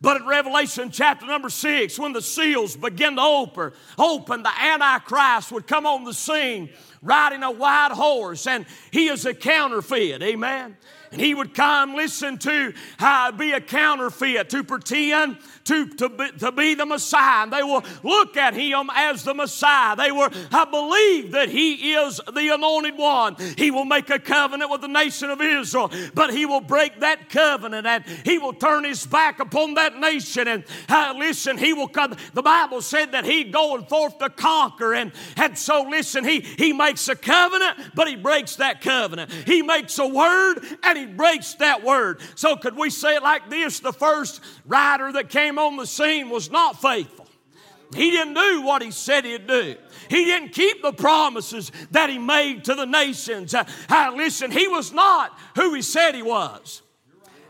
But 0.02 0.22
in 0.22 0.28
Revelation 0.28 0.90
chapter 0.90 1.28
number 1.28 1.50
six, 1.50 2.00
when 2.00 2.12
the 2.12 2.24
seals 2.24 2.76
begin 2.76 3.18
to 3.18 3.22
open, 3.22 3.72
open, 4.00 4.42
the 4.42 4.50
Antichrist 4.60 5.52
would 5.52 5.68
come 5.68 5.86
on 5.86 6.04
the 6.06 6.14
scene 6.14 6.72
riding 7.02 7.44
a 7.44 7.52
white 7.52 7.92
horse, 7.92 8.48
and 8.48 8.66
he 8.92 9.08
is 9.08 9.26
a 9.26 9.34
counterfeit. 9.34 10.22
Amen. 10.22 10.78
And 11.12 11.20
he 11.20 11.36
would 11.36 11.54
come, 11.54 11.94
listen 11.96 12.38
to 12.40 12.74
uh, 13.00 13.32
be 13.34 13.52
a 13.52 13.60
counterfeit, 13.60 14.50
to 14.52 14.64
pretend 14.64 15.38
to, 15.66 15.88
to, 15.88 16.10
be, 16.10 16.32
to 16.40 16.52
be 16.54 16.74
the 16.74 16.86
Messiah. 16.86 17.44
And 17.44 17.52
they 17.52 17.64
will 17.64 17.84
look 18.02 18.38
at 18.38 18.54
him 18.54 18.90
as 18.94 19.24
the 19.24 19.34
Messiah. 19.34 19.96
They 19.98 20.12
will 20.12 20.30
I 20.52 20.66
believe 20.66 21.34
that 21.34 21.50
he 21.50 21.94
is 21.94 22.22
the 22.34 22.54
anointed 22.54 22.98
one. 22.98 23.36
He 23.58 23.72
will 23.72 23.84
make 23.84 24.10
a 24.10 24.20
covenant 24.20 24.72
with 24.72 24.82
the 24.82 24.88
nation 24.88 25.30
of 25.30 25.42
Israel, 25.42 25.92
but 26.14 26.34
he 26.34 26.46
will 26.46 26.62
break 26.62 27.02
that 27.02 27.30
covenant 27.30 27.86
and 27.86 28.06
he 28.24 28.38
will 28.38 28.54
turn 28.54 28.86
his 28.86 29.06
back 29.06 29.40
upon 29.40 29.74
that 29.74 29.98
nation. 30.00 30.48
And 30.48 30.64
uh, 30.88 31.14
listen, 31.18 31.58
he 31.58 31.74
will 31.74 31.90
come. 31.90 32.16
The 32.34 32.42
Bible 32.42 32.82
said 32.82 33.12
that 33.12 33.26
he 33.26 33.44
going 33.44 33.86
forth 33.86 34.18
to 34.20 34.30
conquer. 34.30 34.94
And, 34.94 35.12
and 35.36 35.58
so 35.58 35.84
listen, 35.90 36.24
he, 36.24 36.40
he 36.40 36.72
makes 36.92 37.08
a 37.08 37.16
covenant, 37.16 37.78
but 37.96 38.10
he 38.10 38.18
breaks 38.18 38.58
that 38.58 38.82
covenant. 38.82 39.32
He 39.32 39.62
makes 39.62 39.98
a 39.98 40.06
word 40.06 40.60
and 40.84 40.98
he 40.98 41.06
breaks 41.06 41.54
that 41.56 41.86
word. 41.86 42.20
So 42.36 42.58
could 42.58 42.76
we 42.76 42.90
say 42.90 43.16
it 43.16 43.24
like 43.24 43.50
this? 43.50 43.80
The 43.80 43.94
first 43.94 44.42
rider 44.66 45.10
that 45.14 45.30
came 45.30 45.58
on 45.58 45.78
the 45.78 45.88
scene 45.88 46.30
was 46.30 46.52
not 46.52 46.82
faithful. 46.82 47.28
He 47.96 48.12
didn't 48.12 48.34
do 48.34 48.62
what 48.62 48.82
he 48.82 48.92
said 48.92 49.24
he'd 49.24 49.48
do. 49.48 49.78
He 50.10 50.26
didn't 50.26 50.50
keep 50.50 50.82
the 50.82 50.92
promises 50.92 51.72
that 51.92 52.10
he 52.10 52.18
made 52.18 52.66
to 52.66 52.76
the 52.76 52.86
nations. 52.86 53.54
Uh, 53.54 53.64
uh, 53.88 54.12
listen, 54.14 54.52
he 54.52 54.68
was 54.68 54.92
not 54.92 55.38
who 55.56 55.74
he 55.74 55.82
said 55.82 56.14
he 56.14 56.24
was. 56.24 56.82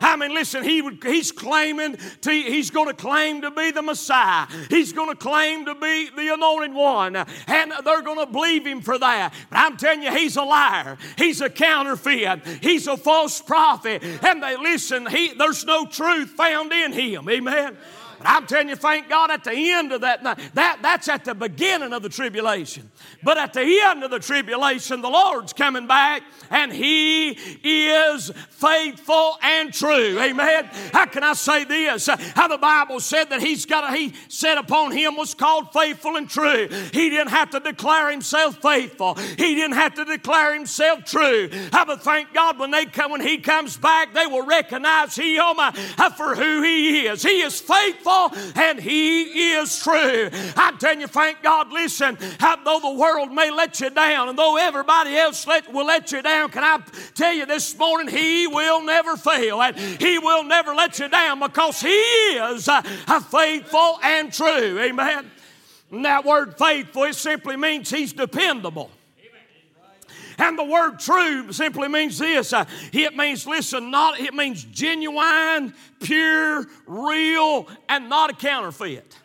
I 0.02 0.16
mean, 0.16 0.34
listen, 0.34 0.64
he 0.64 0.82
would, 0.82 1.04
he's 1.04 1.32
claiming 1.32 1.98
to, 2.22 2.32
he's 2.32 2.72
going 2.72 2.88
to 2.88 2.94
claim 2.94 3.42
to 3.42 3.52
be 3.52 3.72
the 3.72 3.82
Messiah. 3.82 4.48
He's 4.70 4.92
going 4.92 5.10
to 5.10 5.16
claim 5.16 5.66
to 5.66 5.76
be 5.76 6.10
the 6.16 6.34
anointed 6.34 6.74
one. 6.74 7.16
And 7.16 7.74
they're 7.86 8.02
going 8.02 8.20
to 8.20 8.32
believe 8.32 8.66
him 8.66 8.82
for 8.82 8.98
that. 8.98 9.34
But 9.50 9.58
I'm 9.58 9.78
telling 9.78 10.04
you, 10.04 10.12
he's 10.12 10.36
a 10.36 10.44
liar. 10.44 10.98
He's 11.18 11.42
a 11.42 11.50
counterfeit. 11.50 12.46
He's 12.62 12.88
a 12.88 12.98
false 12.98 13.42
prophet. 13.42 14.04
And 14.04 14.42
they 14.42 14.58
listen, 14.58 15.06
he, 15.06 15.34
there's 15.34 15.66
no 15.66 15.86
truth 15.86 16.32
found 16.32 16.72
in 16.72 16.92
him. 16.92 17.30
Amen. 17.30 17.78
But 18.22 18.30
I'm 18.30 18.46
telling 18.46 18.70
you, 18.70 18.76
thank 18.76 19.10
God 19.10 19.32
at 19.32 19.44
the 19.44 19.52
end 19.52 19.92
of 19.92 20.02
that, 20.02 20.22
night, 20.22 20.40
that 20.54 20.80
that's 20.82 21.08
at 21.08 21.26
the 21.26 21.34
beginning 21.34 21.92
of 21.92 22.04
the 22.04 22.10
tribulation. 22.10 22.92
But 23.24 23.38
at 23.38 23.54
the 23.54 23.80
end 23.84 24.04
of 24.04 24.12
the 24.12 24.20
tribulation, 24.20 25.02
the 25.02 25.10
Lord's 25.10 25.54
coming 25.54 25.88
back 25.88 26.22
and 26.52 26.72
He 26.72 27.32
is 27.64 28.32
faithful 28.50 29.40
and 29.42 29.74
true. 29.74 30.20
Amen. 30.20 30.66
How 30.94 31.06
can 31.06 31.24
I 31.24 31.34
say 31.34 31.64
this? 31.64 32.08
How 32.08 32.48
the 32.48 32.60
Bible 32.60 33.00
said 33.00 33.26
that 33.32 33.42
He's 33.42 33.66
got 33.66 33.92
a, 33.92 33.98
He 33.98 34.14
said 34.28 34.58
upon 34.60 34.92
Him 34.92 35.16
was 35.16 35.34
called 35.34 35.74
faithful 35.74 36.16
and 36.16 36.30
true. 36.30 36.68
He 36.94 37.10
didn't 37.10 37.30
have 37.30 37.50
to 37.52 37.60
declare 37.60 38.12
Himself 38.12 38.62
faithful. 38.62 39.16
He 39.16 39.56
didn't 39.56 39.78
have 39.78 39.96
to 39.96 40.06
declare 40.06 40.54
Himself 40.54 41.06
true. 41.06 41.50
I 41.74 41.86
but 41.86 42.04
thank 42.04 42.34
God 42.34 42.60
when 42.60 42.70
they 42.70 42.86
come 42.86 43.12
when 43.12 43.22
He 43.22 43.40
comes 43.40 43.78
back, 43.78 44.14
they 44.14 44.28
will 44.28 44.46
recognize 44.46 45.16
Him 45.16 45.56
for 46.16 46.36
who 46.36 46.62
He 46.62 47.08
is. 47.08 47.24
He 47.24 47.42
is 47.42 47.60
faithful 47.60 48.11
faithful 48.12 48.62
and 48.62 48.80
He 48.80 49.52
is 49.54 49.82
true. 49.82 50.30
I 50.56 50.74
tell 50.80 50.98
you, 50.98 51.08
thank 51.08 51.42
God, 51.42 51.72
listen, 51.72 52.18
how, 52.40 52.58
though 52.64 52.80
the 52.80 53.00
world 53.00 53.32
may 53.32 53.52
let 53.52 53.80
you 53.80 53.90
down 53.90 54.30
and 54.30 54.38
though 54.38 54.58
everybody 54.58 55.16
else 55.16 55.46
let, 55.48 55.72
will 55.72 55.86
let 55.86 56.12
you 56.12 56.22
down, 56.22 56.50
can 56.50 56.64
I 56.64 56.84
tell 57.14 57.34
you 57.34 57.46
this 57.46 57.78
morning, 57.78 58.14
He 58.14 58.48
will 58.48 58.84
never 58.84 59.18
fail 59.18 59.62
and 59.62 59.78
He 59.78 60.20
will 60.20 60.44
never 60.44 60.74
let 60.74 61.00
you 61.00 61.10
down 61.10 61.40
because 61.40 61.82
He 61.82 61.90
is 61.90 62.68
uh, 62.68 62.82
faithful 62.82 64.00
and 64.04 64.32
true. 64.32 64.80
Amen. 64.80 65.30
And 65.92 66.06
that 66.06 66.26
word 66.26 66.58
faithful, 66.58 67.04
it 67.04 67.16
simply 67.16 67.58
means 67.58 67.90
He's 67.90 68.14
dependable. 68.14 68.92
And 70.42 70.58
the 70.58 70.64
word 70.64 70.98
true 70.98 71.54
simply 71.54 71.88
means 71.88 72.18
this 72.18 72.52
uh, 72.52 72.66
it 72.92 73.16
means, 73.16 73.46
listen, 73.46 73.92
not, 73.92 74.20
it 74.20 74.34
means 74.34 74.64
genuine, 74.64 75.76
pure, 76.00 76.66
real, 76.88 77.68
and 77.88 78.10
not 78.10 78.32
a 78.32 78.34
counterfeit. 78.34 79.21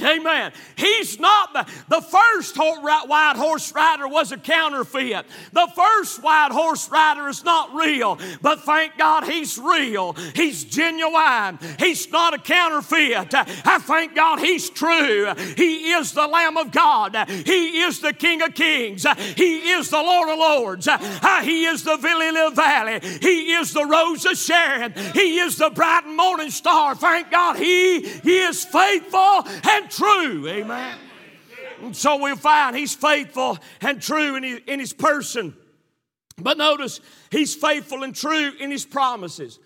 Amen. 0.00 0.52
He's 0.76 1.18
not 1.18 1.52
the, 1.52 1.66
the 1.88 2.00
first 2.00 2.56
white 2.56 3.34
horse 3.36 3.72
rider 3.72 4.08
was 4.08 4.32
a 4.32 4.36
counterfeit. 4.36 5.26
The 5.52 5.68
first 5.74 6.22
white 6.22 6.50
horse 6.52 6.88
rider 6.90 7.28
is 7.28 7.44
not 7.44 7.74
real, 7.74 8.18
but 8.40 8.60
thank 8.60 8.96
God 8.96 9.24
he's 9.24 9.58
real. 9.58 10.14
He's 10.34 10.64
genuine. 10.64 11.58
He's 11.78 12.10
not 12.10 12.34
a 12.34 12.38
counterfeit. 12.38 13.34
I 13.34 13.78
thank 13.78 14.14
God 14.14 14.38
he's 14.38 14.70
true. 14.70 15.32
He 15.56 15.92
is 15.92 16.12
the 16.12 16.26
Lamb 16.26 16.56
of 16.56 16.72
God. 16.72 17.16
He 17.28 17.80
is 17.80 18.00
the 18.00 18.12
King 18.12 18.42
of 18.42 18.54
Kings. 18.54 19.06
He 19.36 19.70
is 19.70 19.90
the 19.90 20.02
Lord 20.02 20.28
of 20.30 20.38
Lords. 20.38 20.88
Ah, 20.90 21.42
he 21.44 21.64
is 21.64 21.84
the 21.84 21.96
Lily 21.96 22.40
of 22.40 22.54
the 22.54 22.62
Valley. 22.62 23.00
He 23.20 23.52
is 23.52 23.72
the 23.72 23.84
Rose 23.84 24.24
of 24.26 24.36
Sharon. 24.36 24.92
He 25.14 25.38
is 25.38 25.56
the 25.56 25.70
bright 25.70 26.04
and 26.04 26.16
morning 26.16 26.50
star. 26.50 26.94
Thank 26.94 27.30
God 27.30 27.56
he, 27.56 28.06
he 28.06 28.38
is 28.38 28.64
faithful 28.64 29.46
and 29.68 29.81
and 29.82 29.90
true. 29.90 30.48
Amen. 30.48 30.96
And 31.82 31.96
so 31.96 32.16
we'll 32.16 32.36
find 32.36 32.76
he's 32.76 32.94
faithful 32.94 33.58
and 33.80 34.00
true 34.00 34.36
in 34.36 34.42
his, 34.42 34.60
in 34.66 34.80
his 34.80 34.92
person. 34.92 35.54
But 36.38 36.56
notice, 36.56 37.00
he's 37.30 37.54
faithful 37.54 38.04
and 38.04 38.14
true 38.14 38.52
in 38.58 38.70
his 38.70 38.84
promises. 38.84 39.58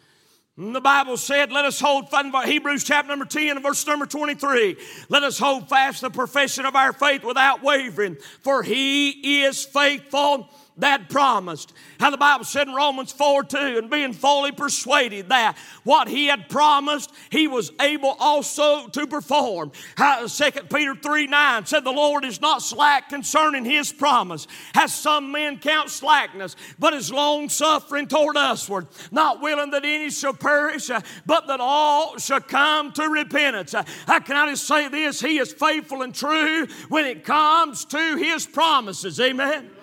And 0.57 0.75
the 0.75 0.81
Bible 0.81 1.19
said, 1.19 1.53
let 1.53 1.67
us 1.67 1.79
hold 1.79 2.11
fast, 2.11 2.47
Hebrews 2.47 2.85
chapter 2.85 3.09
number 3.09 3.27
10 3.27 3.63
verse 3.63 3.87
number 3.87 4.07
23. 4.07 4.77
Let 5.11 5.23
us 5.23 5.39
hold 5.39 5.69
fast 5.69 6.01
the 6.01 6.11
profession 6.11 6.65
of 6.65 6.75
our 6.75 6.95
faith 6.95 7.25
without 7.25 7.63
wavering, 7.63 8.17
for 8.41 8.63
he 8.63 9.45
is 9.45 9.65
faithful 9.65 10.49
that 10.79 11.09
promised. 11.09 11.73
How 11.99 12.11
the 12.11 12.19
Bible 12.19 12.45
said 12.45 12.69
in 12.69 12.75
Romans 12.75 13.13
4 13.13 13.45
2, 13.45 13.57
and 13.79 13.91
being 13.91 14.13
fully 14.13 14.53
persuaded 14.53 15.31
that 15.31 15.57
what 15.85 16.09
he 16.09 16.27
had 16.27 16.49
promised, 16.49 17.13
he 17.31 17.49
was 17.49 17.73
able 17.81 18.17
also 18.19 18.87
to 18.89 19.07
perform. 19.07 19.73
How, 19.97 20.27
2 20.27 20.51
Peter 20.73 20.95
3 20.95 21.27
9 21.27 21.67
said, 21.67 21.85
The 21.85 21.91
Lord 21.91 22.25
is 22.25 22.41
not 22.41 22.63
slack 22.63 23.09
concerning 23.09 23.65
his 23.65 23.93
promise, 23.93 24.47
as 24.75 24.95
some 24.95 25.33
men 25.33 25.59
count 25.59 25.91
slackness, 25.91 26.57
but 26.79 26.93
is 26.93 27.11
long 27.11 27.49
suffering 27.49 28.07
toward 28.07 28.37
usward, 28.37 28.87
not 29.11 29.41
willing 29.41 29.71
that 29.71 29.85
any 29.85 30.11
shall 30.11 30.35
perish, 30.35 30.91
but 31.25 31.47
that 31.47 31.61
all 31.61 32.19
shall 32.19 32.41
come 32.41 32.93
to 32.93 33.09
repentance. 33.09 33.75
I 33.75 34.21
can 34.21 34.37
I 34.37 34.51
just 34.51 34.67
say 34.67 34.89
this? 34.89 35.21
He 35.21 35.39
is 35.39 35.53
faithful 35.53 36.03
and 36.03 36.15
true 36.15 36.67
when 36.89 37.07
it 37.07 37.25
comes 37.25 37.85
to 37.87 38.17
his 38.17 38.47
promises. 38.47 39.19
Amen. 39.21 39.76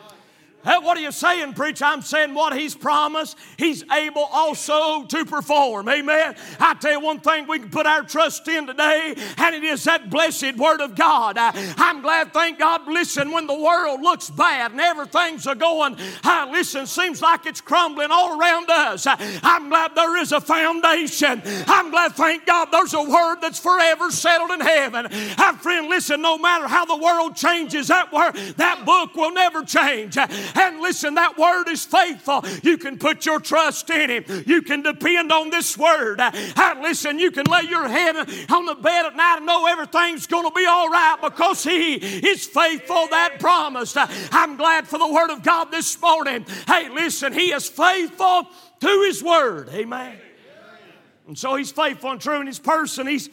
What 0.63 0.97
are 0.97 1.01
you 1.01 1.11
saying, 1.11 1.53
preacher? 1.53 1.85
I'm 1.85 2.01
saying 2.01 2.33
what 2.33 2.55
He's 2.57 2.75
promised, 2.75 3.37
He's 3.57 3.83
able 3.91 4.23
also 4.31 5.05
to 5.05 5.25
perform. 5.25 5.89
Amen. 5.89 6.35
I 6.59 6.73
tell 6.75 6.93
you 6.93 6.99
one 6.99 7.19
thing 7.19 7.47
we 7.47 7.59
can 7.59 7.69
put 7.69 7.85
our 7.85 8.03
trust 8.03 8.47
in 8.47 8.67
today, 8.67 9.15
and 9.37 9.55
it 9.55 9.63
is 9.63 9.83
that 9.83 10.09
blessed 10.09 10.55
Word 10.57 10.81
of 10.81 10.95
God. 10.95 11.37
I, 11.37 11.51
am 11.77 12.01
glad, 12.01 12.33
thank 12.33 12.59
God, 12.59 12.87
listen, 12.87 13.31
when 13.31 13.47
the 13.47 13.59
world 13.59 14.01
looks 14.01 14.29
bad 14.29 14.71
and 14.71 14.81
everything's 14.81 15.47
a 15.47 15.55
going, 15.55 15.97
I, 16.23 16.49
listen, 16.51 16.87
seems 16.87 17.21
like 17.21 17.45
it's 17.45 17.61
crumbling 17.61 18.11
all 18.11 18.39
around 18.39 18.69
us. 18.69 19.05
I, 19.07 19.17
I'm 19.43 19.69
glad 19.69 19.95
there 19.95 20.17
is 20.17 20.31
a 20.31 20.41
foundation. 20.41 21.41
I'm 21.67 21.91
glad, 21.91 22.13
thank 22.13 22.45
God, 22.45 22.69
there's 22.71 22.93
a 22.93 23.03
Word 23.03 23.37
that's 23.41 23.59
forever 23.59 24.11
settled 24.11 24.51
in 24.51 24.61
heaven. 24.61 25.07
I, 25.11 25.57
friend, 25.61 25.89
listen, 25.89 26.21
no 26.21 26.37
matter 26.37 26.67
how 26.67 26.85
the 26.85 26.97
world 26.97 27.35
changes, 27.35 27.87
that 27.87 28.11
word, 28.11 28.33
that 28.57 28.85
book 28.85 29.15
will 29.15 29.33
never 29.33 29.63
change. 29.63 30.17
And 30.55 30.81
listen, 30.81 31.15
that 31.15 31.37
word 31.37 31.67
is 31.69 31.85
faithful. 31.85 32.41
Uh, 32.43 32.49
you 32.63 32.77
can 32.77 32.97
put 32.97 33.25
your 33.25 33.39
trust 33.39 33.89
in 33.89 34.09
Him. 34.09 34.43
You 34.45 34.61
can 34.61 34.81
depend 34.81 35.31
on 35.31 35.49
this 35.49 35.77
word. 35.77 36.19
Uh, 36.19 36.31
and 36.33 36.81
listen, 36.81 37.19
you 37.19 37.31
can 37.31 37.45
lay 37.45 37.63
your 37.63 37.87
head 37.87 38.15
on 38.49 38.65
the 38.65 38.75
bed 38.75 39.05
at 39.05 39.15
night 39.15 39.37
and 39.37 39.45
know 39.45 39.65
everything's 39.67 40.27
going 40.27 40.45
to 40.45 40.55
be 40.55 40.65
all 40.65 40.89
right 40.89 41.17
because 41.21 41.63
He 41.63 41.95
is 41.95 42.45
faithful 42.45 43.07
that 43.07 43.39
promised. 43.39 43.97
Uh, 43.97 44.07
I'm 44.31 44.57
glad 44.57 44.87
for 44.87 44.99
the 44.99 45.11
word 45.11 45.31
of 45.31 45.43
God 45.43 45.71
this 45.71 45.99
morning. 46.01 46.45
Hey, 46.67 46.89
listen, 46.89 47.33
He 47.33 47.51
is 47.51 47.67
faithful 47.67 48.47
to 48.81 49.03
His 49.07 49.23
word. 49.23 49.69
Amen. 49.69 50.17
And 51.27 51.37
so 51.37 51.55
He's 51.55 51.71
faithful 51.71 52.11
and 52.11 52.21
true 52.21 52.41
in 52.41 52.47
His 52.47 52.59
person. 52.59 53.07
He's 53.07 53.29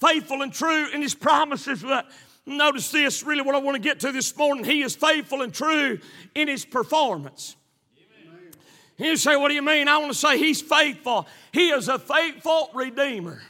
faithful 0.00 0.42
and 0.42 0.52
true 0.52 0.88
in 0.92 1.02
His 1.02 1.14
promises. 1.14 1.82
But 1.82 2.06
Notice 2.48 2.90
this, 2.90 3.22
really, 3.22 3.42
what 3.42 3.54
I 3.54 3.58
want 3.58 3.74
to 3.74 3.80
get 3.80 4.00
to 4.00 4.12
this 4.12 4.34
morning. 4.36 4.64
He 4.64 4.82
is 4.82 4.96
faithful 4.96 5.42
and 5.42 5.52
true 5.52 5.98
in 6.34 6.48
his 6.48 6.64
performance. 6.64 7.56
Amen. 8.26 8.50
You 8.96 9.16
say, 9.16 9.36
What 9.36 9.48
do 9.48 9.54
you 9.54 9.62
mean? 9.62 9.86
I 9.86 9.98
want 9.98 10.12
to 10.12 10.18
say 10.18 10.38
he's 10.38 10.62
faithful. 10.62 11.26
He 11.52 11.68
is 11.68 11.88
a 11.88 11.98
faithful 11.98 12.70
redeemer. 12.72 13.42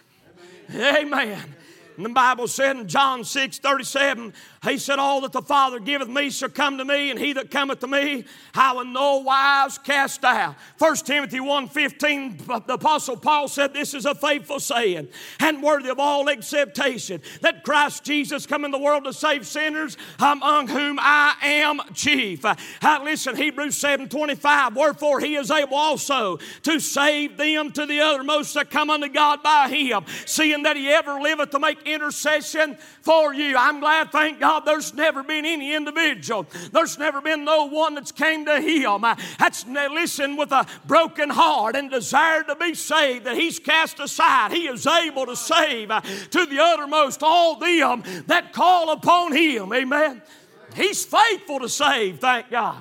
Amen. 0.75 0.97
Amen. 0.97 1.55
And 1.97 2.05
the 2.05 2.11
Bible 2.11 2.49
said 2.49 2.76
in 2.76 2.88
John 2.88 3.25
6 3.25 3.59
37, 3.59 4.33
he 4.65 4.77
said, 4.77 4.99
All 4.99 5.21
that 5.21 5.33
the 5.33 5.43
Father 5.43 5.79
giveth 5.79 6.09
me 6.09 6.31
shall 6.31 6.49
come 6.49 6.79
to 6.79 6.85
me, 6.85 7.11
and 7.11 7.19
he 7.19 7.33
that 7.35 7.50
cometh 7.50 7.79
to 7.81 7.87
me, 7.87 8.25
I 8.55 8.73
will 8.73 8.85
no 8.85 9.19
wise 9.19 9.79
cast 9.79 10.25
out. 10.25 10.57
1 10.79 10.97
Timothy 10.97 11.38
1 11.38 11.69
15, 11.69 12.38
the 12.67 12.75
Apostle 12.75 13.17
Paul 13.17 13.47
said, 13.47 13.73
This 13.73 13.95
is 13.95 14.05
a 14.05 14.17
faithful 14.17 14.59
saying 14.59 15.09
and 15.38 15.62
worthy 15.62 15.91
of 15.91 16.00
all 16.00 16.29
acceptation 16.29 17.23
that 17.41 17.62
Christ 17.62 18.03
Jesus 18.03 18.47
come 18.47 18.65
in 18.65 18.73
the 18.73 18.79
world 18.79 19.05
to 19.05 19.12
save 19.12 19.47
sinners, 19.47 19.97
among 20.19 20.67
whom 20.67 20.99
I 21.00 21.37
am 21.43 21.81
chief. 21.95 22.45
Uh, 22.45 22.57
listen, 23.05 23.37
Hebrews 23.37 23.77
7 23.77 24.09
25, 24.09 24.75
wherefore 24.75 25.21
he 25.21 25.37
is 25.37 25.53
able 25.53 25.77
also 25.77 26.38
to 26.65 26.81
save 26.81 27.37
them 27.37 27.71
to 27.73 27.87
the 27.87 28.00
uttermost 28.00 28.55
that 28.55 28.71
come 28.71 28.91
unto 28.91 29.09
God 29.09 29.41
by 29.43 29.69
him, 29.69 30.05
seeing 30.27 30.65
that 30.65 30.77
he 30.77 30.88
ever 30.88 31.21
liveth 31.21 31.50
to 31.50 31.61
make 31.61 31.81
intercession 31.87 32.77
for 33.03 33.33
you. 33.33 33.57
I'm 33.57 33.79
glad, 33.79 34.11
thank 34.11 34.41
God 34.41 34.48
God, 34.49 34.64
there's 34.64 34.95
never 34.95 35.23
been 35.23 35.45
any 35.45 35.75
individual, 35.75 36.47
there's 36.73 36.97
never 36.97 37.21
been 37.21 37.45
no 37.45 37.67
one 37.67 37.95
that's 37.95 38.12
came 38.12 38.47
to 38.47 38.59
Him 38.59 39.02
that's 39.38 39.67
listened 39.67 40.38
with 40.38 40.52
a 40.52 40.67
broken 40.87 41.28
heart 41.28 41.76
and 41.76 41.90
desired 41.90 42.49
to 42.49 42.57
be 42.57 42.75
saved, 42.75 43.26
that 43.26 43.37
He's 43.37 43.59
cast 43.59 44.00
aside. 44.00 44.52
He 44.52 44.67
is 44.67 44.87
able 44.87 45.26
to 45.26 45.37
save 45.37 45.90
uh, 45.90 46.00
to 46.00 46.47
the 46.47 46.61
uttermost 46.61 47.23
all 47.23 47.57
them 47.57 48.02
that 48.26 48.55
call 48.55 48.90
upon 48.90 49.37
Him. 49.37 49.71
Amen. 49.71 50.23
He's 50.75 51.05
faithful 51.05 51.61
to 51.61 51.69
save, 51.69 52.21
thank 52.21 52.50
God. 52.50 52.78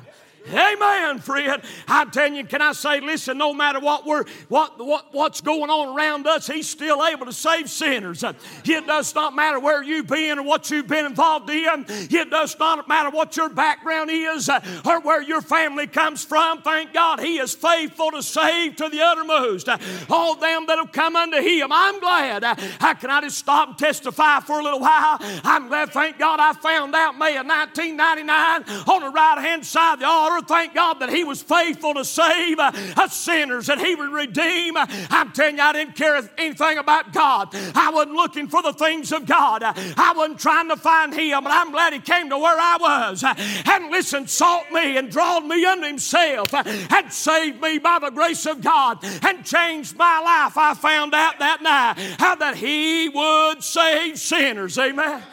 Amen, 0.51 1.19
friend. 1.19 1.61
I 1.87 2.05
tell 2.05 2.31
you, 2.31 2.45
can 2.45 2.61
I 2.61 2.71
say, 2.71 3.01
listen, 3.01 3.37
no 3.37 3.53
matter 3.53 3.79
what 3.79 4.05
we're 4.05 4.25
what, 4.47 4.83
what 4.83 5.07
what's 5.11 5.41
going 5.41 5.69
on 5.69 5.95
around 5.95 6.25
us, 6.27 6.47
He's 6.47 6.69
still 6.69 7.05
able 7.05 7.25
to 7.25 7.33
save 7.33 7.69
sinners. 7.69 8.23
It 8.23 8.87
does 8.87 9.13
not 9.13 9.35
matter 9.35 9.59
where 9.59 9.83
you've 9.83 10.07
been 10.07 10.39
or 10.39 10.43
what 10.43 10.69
you've 10.71 10.87
been 10.87 11.05
involved 11.05 11.49
in. 11.49 11.85
It 11.87 12.29
does 12.29 12.57
not 12.57 12.87
matter 12.87 13.09
what 13.09 13.35
your 13.35 13.49
background 13.49 14.09
is 14.11 14.47
uh, 14.47 14.61
or 14.85 15.01
where 15.01 15.21
your 15.21 15.41
family 15.41 15.87
comes 15.87 16.23
from. 16.23 16.61
Thank 16.61 16.93
God 16.93 17.19
He 17.19 17.39
is 17.39 17.53
faithful 17.53 18.11
to 18.11 18.23
save 18.23 18.77
to 18.77 18.89
the 18.89 19.01
uttermost. 19.01 19.67
Uh, 19.67 19.77
all 20.09 20.35
them 20.35 20.65
that 20.67 20.77
have 20.77 20.91
come 20.91 21.15
unto 21.15 21.41
Him. 21.41 21.69
I'm 21.71 21.99
glad. 21.99 22.43
How 22.79 22.93
can 22.93 23.09
I 23.09 23.21
just 23.21 23.37
stop 23.37 23.69
and 23.69 23.77
testify 23.77 24.39
for 24.39 24.59
a 24.59 24.63
little 24.63 24.79
while? 24.79 25.17
I'm 25.43 25.67
glad, 25.67 25.91
thank 25.91 26.17
God, 26.17 26.39
I 26.39 26.53
found 26.53 26.95
out 26.95 27.17
May 27.17 27.37
of 27.37 27.45
1999 27.45 28.85
on 28.87 29.01
the 29.01 29.09
right 29.09 29.39
hand 29.39 29.65
side 29.65 29.95
of 29.95 29.99
the 29.99 30.07
altar 30.07 30.36
thank 30.41 30.73
God 30.73 30.99
that 30.99 31.09
He 31.09 31.23
was 31.23 31.41
faithful 31.41 31.93
to 31.95 32.05
save 32.05 32.59
uh, 32.59 33.07
sinners, 33.07 33.69
and 33.69 33.79
He 33.79 33.95
would 33.95 34.11
redeem. 34.11 34.75
I'm 34.77 35.31
telling 35.31 35.57
you, 35.57 35.63
I 35.63 35.73
didn't 35.73 35.95
care 35.95 36.17
anything 36.37 36.77
about 36.77 37.13
God. 37.13 37.49
I 37.75 37.91
wasn't 37.91 38.15
looking 38.15 38.47
for 38.47 38.61
the 38.61 38.73
things 38.73 39.11
of 39.11 39.25
God. 39.25 39.63
I 39.63 40.13
wasn't 40.15 40.39
trying 40.39 40.69
to 40.69 40.77
find 40.77 41.13
Him, 41.13 41.43
but 41.43 41.51
I'm 41.51 41.71
glad 41.71 41.93
He 41.93 41.99
came 41.99 42.29
to 42.29 42.37
where 42.37 42.57
I 42.57 42.77
was 42.79 43.23
and 43.23 43.91
listened, 43.91 44.29
sought 44.29 44.71
me 44.71 44.97
and 44.97 45.11
drawn 45.11 45.47
me 45.47 45.65
unto 45.65 45.87
Himself 45.87 46.53
and 46.53 47.11
saved 47.11 47.61
me 47.61 47.77
by 47.79 47.99
the 47.99 48.09
grace 48.09 48.45
of 48.45 48.61
God 48.61 49.03
and 49.23 49.45
changed 49.45 49.95
my 49.95 50.19
life. 50.19 50.57
I 50.57 50.73
found 50.73 51.13
out 51.13 51.39
that 51.39 51.61
night 51.61 52.17
how 52.19 52.35
that 52.35 52.55
He 52.55 53.09
would 53.09 53.63
save 53.63 54.19
sinners. 54.19 54.77
Amen. 54.77 55.23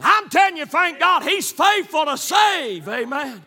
I'm 0.00 0.28
telling 0.28 0.56
you, 0.56 0.66
thank 0.66 1.00
God, 1.00 1.22
He's 1.22 1.50
faithful 1.50 2.04
to 2.04 2.16
save. 2.16 2.88
Amen. 2.88 3.42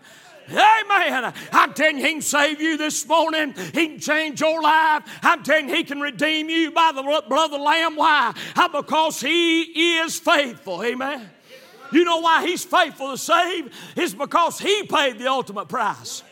Amen. 0.52 1.34
I'm 1.52 1.74
telling 1.74 1.98
you, 1.98 2.06
He 2.06 2.12
can 2.14 2.22
save 2.22 2.62
you 2.62 2.78
this 2.78 3.08
morning. 3.08 3.54
He 3.74 3.88
can 3.88 4.00
change 4.00 4.42
your 4.42 4.62
life. 4.62 5.04
I'm 5.22 5.44
telling 5.44 5.70
you, 5.70 5.76
He 5.76 5.84
can 5.84 6.00
redeem 6.02 6.50
you 6.50 6.72
by 6.72 6.92
the 6.94 7.02
blood 7.02 7.46
of 7.46 7.52
the 7.52 7.58
Lamb. 7.58 7.96
Why? 7.96 8.34
Because 8.72 9.22
He 9.22 10.00
is 10.00 10.20
faithful. 10.20 10.84
Amen. 10.84 11.30
You 11.92 12.04
know 12.04 12.20
why 12.20 12.46
He's 12.46 12.64
faithful 12.64 13.12
to 13.12 13.18
save? 13.18 13.74
It's 13.96 14.14
because 14.14 14.60
He 14.60 14.84
paid 14.84 15.20
the 15.20 15.28
ultimate 15.28 15.68
price. 15.68 16.24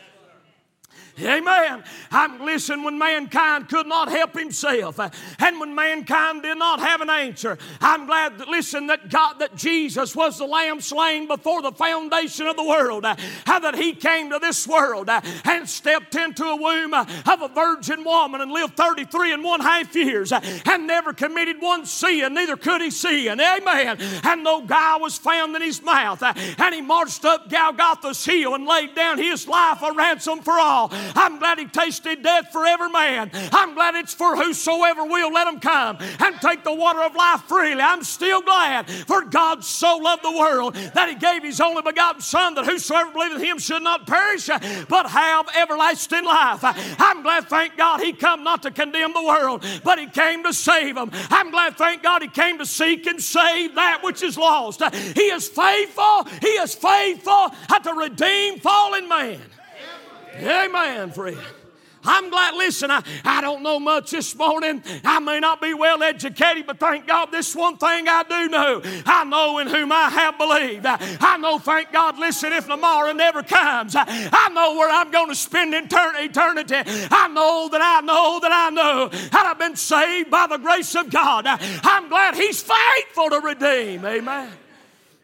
Amen. 1.22 1.84
I'm 2.10 2.44
listening 2.44 2.84
when 2.84 2.98
mankind 2.98 3.68
could 3.68 3.86
not 3.86 4.10
help 4.10 4.38
himself 4.38 4.98
uh, 4.98 5.10
and 5.38 5.60
when 5.60 5.74
mankind 5.74 6.42
did 6.42 6.58
not 6.58 6.80
have 6.80 7.00
an 7.00 7.10
answer. 7.10 7.58
I'm 7.80 8.06
glad 8.06 8.38
that 8.38 8.48
listen 8.48 8.86
that 8.88 9.08
God 9.08 9.38
that 9.38 9.56
Jesus 9.56 10.14
was 10.16 10.38
the 10.38 10.46
lamb 10.46 10.80
slain 10.80 11.26
before 11.26 11.62
the 11.62 11.72
foundation 11.72 12.46
of 12.46 12.56
the 12.56 12.64
world. 12.64 13.04
Uh, 13.04 13.16
how 13.46 13.58
that 13.60 13.74
he 13.74 13.92
came 13.92 14.30
to 14.30 14.38
this 14.38 14.66
world 14.66 15.08
uh, 15.08 15.20
and 15.44 15.68
stepped 15.68 16.14
into 16.14 16.44
a 16.44 16.56
womb 16.56 16.94
of 16.94 17.42
a 17.42 17.48
virgin 17.48 18.04
woman 18.04 18.40
and 18.40 18.50
lived 18.52 18.76
33 18.76 19.32
and 19.32 19.44
one 19.44 19.60
half 19.60 19.94
years 19.94 20.32
and 20.32 20.86
never 20.86 21.12
committed 21.12 21.60
one 21.60 21.86
sin, 21.86 22.34
neither 22.34 22.56
could 22.56 22.80
he 22.80 22.90
sin. 22.90 23.40
Amen. 23.40 23.96
And 24.24 24.44
no 24.44 24.62
guy 24.62 24.96
was 24.96 25.18
found 25.18 25.54
in 25.56 25.62
his 25.62 25.82
mouth. 25.82 26.22
And 26.22 26.74
he 26.74 26.80
marched 26.80 27.24
up 27.24 27.48
Golgotha's 27.48 28.24
hill 28.24 28.54
and 28.54 28.66
laid 28.66 28.94
down 28.94 29.18
his 29.18 29.46
life 29.48 29.82
a 29.82 29.92
ransom 29.92 30.40
for 30.40 30.58
all. 30.58 30.90
I'm 31.14 31.38
glad 31.38 31.58
he 31.58 31.66
tasted 31.66 32.22
death 32.22 32.48
for 32.52 32.66
every 32.66 32.90
man. 32.90 33.30
I'm 33.52 33.74
glad 33.74 33.94
it's 33.94 34.14
for 34.14 34.36
whosoever 34.36 35.04
will 35.04 35.32
let 35.32 35.46
him 35.46 35.60
come 35.60 35.98
and 36.00 36.40
take 36.40 36.64
the 36.64 36.74
water 36.74 37.00
of 37.00 37.14
life 37.14 37.42
freely. 37.42 37.80
I'm 37.80 38.02
still 38.04 38.42
glad 38.42 38.88
for 38.90 39.22
God 39.22 39.64
so 39.64 39.96
loved 39.96 40.24
the 40.24 40.36
world 40.36 40.74
that 40.74 41.08
he 41.08 41.14
gave 41.14 41.42
his 41.42 41.60
only 41.60 41.82
begotten 41.82 42.20
Son 42.20 42.54
that 42.54 42.66
whosoever 42.66 43.10
believeth 43.10 43.42
him 43.42 43.58
should 43.58 43.82
not 43.82 44.06
perish 44.06 44.48
but 44.88 45.06
have 45.06 45.48
everlasting 45.56 46.24
life. 46.24 46.60
I'm 46.62 47.22
glad, 47.22 47.48
thank 47.48 47.76
God, 47.76 48.00
he 48.00 48.12
come 48.12 48.44
not 48.44 48.62
to 48.62 48.70
condemn 48.70 49.12
the 49.12 49.24
world, 49.24 49.64
but 49.84 49.98
he 49.98 50.06
came 50.06 50.44
to 50.44 50.52
save 50.52 50.94
them. 50.94 51.10
I'm 51.30 51.50
glad, 51.50 51.76
thank 51.76 52.02
God, 52.02 52.22
he 52.22 52.28
came 52.28 52.58
to 52.58 52.66
seek 52.66 53.06
and 53.06 53.20
save 53.20 53.74
that 53.74 54.02
which 54.02 54.22
is 54.22 54.36
lost. 54.36 54.82
He 54.92 55.22
is 55.22 55.48
faithful. 55.48 56.24
He 56.40 56.48
is 56.48 56.74
faithful 56.74 57.50
to 57.82 57.92
redeem 57.94 58.58
fallen 58.60 59.08
man. 59.08 59.40
Amen, 60.42 61.10
friend. 61.10 61.38
I'm 62.02 62.30
glad, 62.30 62.54
listen, 62.54 62.90
I, 62.90 63.02
I 63.24 63.40
don't 63.40 63.62
know 63.62 63.78
much 63.78 64.12
this 64.12 64.34
morning. 64.34 64.82
I 65.04 65.18
may 65.18 65.38
not 65.38 65.60
be 65.60 65.74
well 65.74 66.02
educated, 66.02 66.66
but 66.66 66.78
thank 66.78 67.06
God 67.06 67.30
this 67.30 67.54
one 67.54 67.76
thing 67.76 68.08
I 68.08 68.22
do 68.22 68.48
know. 68.48 68.80
I 69.04 69.24
know 69.24 69.58
in 69.58 69.66
whom 69.66 69.92
I 69.92 70.08
have 70.08 70.38
believed. 70.38 70.86
I 70.86 71.36
know, 71.36 71.58
thank 71.58 71.92
God, 71.92 72.18
listen, 72.18 72.52
if 72.52 72.66
tomorrow 72.66 73.12
never 73.12 73.42
comes, 73.42 73.94
I 73.96 74.50
know 74.54 74.76
where 74.76 74.90
I'm 74.90 75.10
going 75.10 75.28
to 75.28 75.34
spend 75.34 75.74
eternity. 75.74 76.74
I 76.74 77.28
know 77.28 77.68
that 77.70 77.82
I 77.82 78.00
know 78.00 78.40
that 78.40 78.52
I 78.52 78.70
know 78.70 79.08
that 79.08 79.46
I've 79.46 79.58
been 79.58 79.76
saved 79.76 80.30
by 80.30 80.46
the 80.46 80.58
grace 80.58 80.94
of 80.94 81.10
God. 81.10 81.44
I'm 81.46 82.08
glad 82.08 82.34
He's 82.34 82.62
faithful 82.62 83.28
to 83.30 83.40
redeem. 83.40 84.04
Amen. 84.06 84.50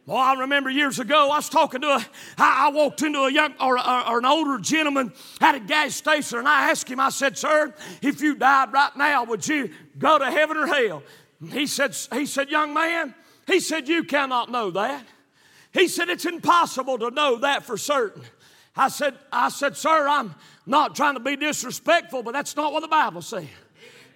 Well, 0.07 0.19
I 0.19 0.35
remember 0.35 0.71
years 0.71 1.01
ago, 1.01 1.25
I 1.25 1.37
was 1.37 1.49
talking 1.49 1.81
to 1.81 1.89
a, 1.89 2.07
I, 2.39 2.67
I 2.67 2.71
walked 2.71 3.03
into 3.03 3.19
a 3.23 3.33
young 3.33 3.55
or, 3.61 3.77
or, 3.77 4.09
or, 4.09 4.19
an 4.19 4.25
older 4.25 4.59
gentleman 4.59 5.13
at 5.41 5.57
a 5.57 5.61
gas 5.61 5.97
station, 5.97 6.39
and 6.39 6.47
I 6.47 6.71
asked 6.71 6.89
him, 6.89 7.01
I 7.01 7.09
said, 7.09 7.37
Sir, 7.37 7.75
if 8.03 8.21
you 8.21 8.37
died 8.37 8.73
right 8.73 8.97
now, 8.97 9.25
would 9.25 9.47
you 9.47 9.71
go 9.99 10.17
to 10.17 10.31
heaven 10.31 10.57
or 10.57 10.67
hell? 10.69 11.03
He 11.51 11.67
said, 11.67 11.97
he 12.13 12.25
said, 12.25 12.51
Young 12.51 12.73
man, 12.73 13.17
he 13.49 13.59
said, 13.59 13.89
You 13.89 14.05
cannot 14.05 14.49
know 14.49 14.71
that. 14.71 15.05
He 15.73 15.89
said, 15.89 16.09
It's 16.09 16.25
impossible 16.25 16.99
to 16.99 17.11
know 17.11 17.39
that 17.39 17.65
for 17.65 17.77
certain. 17.77 18.23
I 18.77 18.89
said, 18.89 19.15
I 19.33 19.49
said, 19.49 19.77
Sir, 19.77 20.07
I'm 20.07 20.37
not 20.67 20.95
trying 20.95 21.15
to 21.15 21.21
be 21.21 21.35
disrespectful, 21.35 22.23
but 22.23 22.33
that's 22.33 22.55
not 22.55 22.73
what 22.73 22.81
the 22.81 22.89
Bible 22.89 23.23
says. 23.23 23.47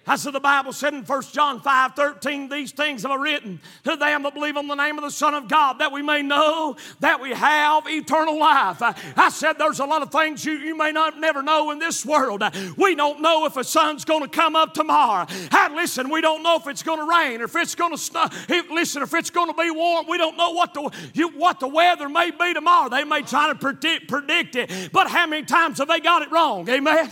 That's 0.05 0.25
what 0.25 0.33
the 0.33 0.39
Bible 0.39 0.73
said 0.73 0.93
in 0.93 1.03
1 1.03 1.21
John 1.31 1.61
5 1.61 1.93
13. 1.93 2.49
These 2.49 2.71
things 2.71 3.03
have 3.03 3.11
I 3.11 3.15
written 3.15 3.59
to 3.83 3.95
them 3.95 4.23
that 4.23 4.33
believe 4.33 4.57
on 4.57 4.67
the 4.67 4.75
name 4.75 4.97
of 4.97 5.03
the 5.03 5.11
Son 5.11 5.35
of 5.35 5.47
God, 5.47 5.79
that 5.79 5.91
we 5.91 6.01
may 6.01 6.23
know 6.23 6.75
that 7.01 7.21
we 7.21 7.31
have 7.31 7.83
eternal 7.87 8.39
life. 8.39 8.77
I 8.81 9.29
said 9.29 9.53
there's 9.59 9.79
a 9.79 9.85
lot 9.85 10.01
of 10.01 10.11
things 10.11 10.43
you, 10.43 10.53
you 10.53 10.75
may 10.75 10.91
not 10.91 11.19
never 11.19 11.43
know 11.43 11.69
in 11.71 11.79
this 11.79 12.03
world. 12.05 12.43
We 12.77 12.95
don't 12.95 13.21
know 13.21 13.45
if 13.45 13.57
a 13.57 13.63
sun's 13.63 14.03
going 14.03 14.23
to 14.23 14.29
come 14.29 14.55
up 14.55 14.73
tomorrow. 14.73 15.27
And 15.51 15.75
listen, 15.75 16.09
we 16.09 16.21
don't 16.21 16.41
know 16.41 16.55
if 16.55 16.67
it's 16.67 16.83
going 16.83 16.99
to 16.99 17.05
rain 17.05 17.41
or 17.41 17.45
if 17.45 17.55
it's 17.55 17.75
going 17.75 17.91
to 17.91 17.97
snow. 17.97 18.27
If, 18.49 18.71
listen, 18.71 19.03
if 19.03 19.13
it's 19.13 19.29
going 19.29 19.47
to 19.47 19.53
be 19.53 19.69
warm, 19.69 20.07
we 20.09 20.17
don't 20.17 20.35
know 20.35 20.51
what 20.51 20.73
the, 20.73 20.89
you, 21.13 21.29
what 21.29 21.59
the 21.59 21.67
weather 21.67 22.09
may 22.09 22.31
be 22.31 22.53
tomorrow. 22.53 22.89
They 22.89 23.03
may 23.03 23.21
try 23.21 23.47
to 23.49 23.55
predict, 23.55 24.07
predict 24.07 24.55
it, 24.55 24.91
but 24.91 25.09
how 25.09 25.27
many 25.27 25.45
times 25.45 25.77
have 25.77 25.87
they 25.87 25.99
got 25.99 26.23
it 26.23 26.31
wrong? 26.31 26.67
Amen. 26.69 27.11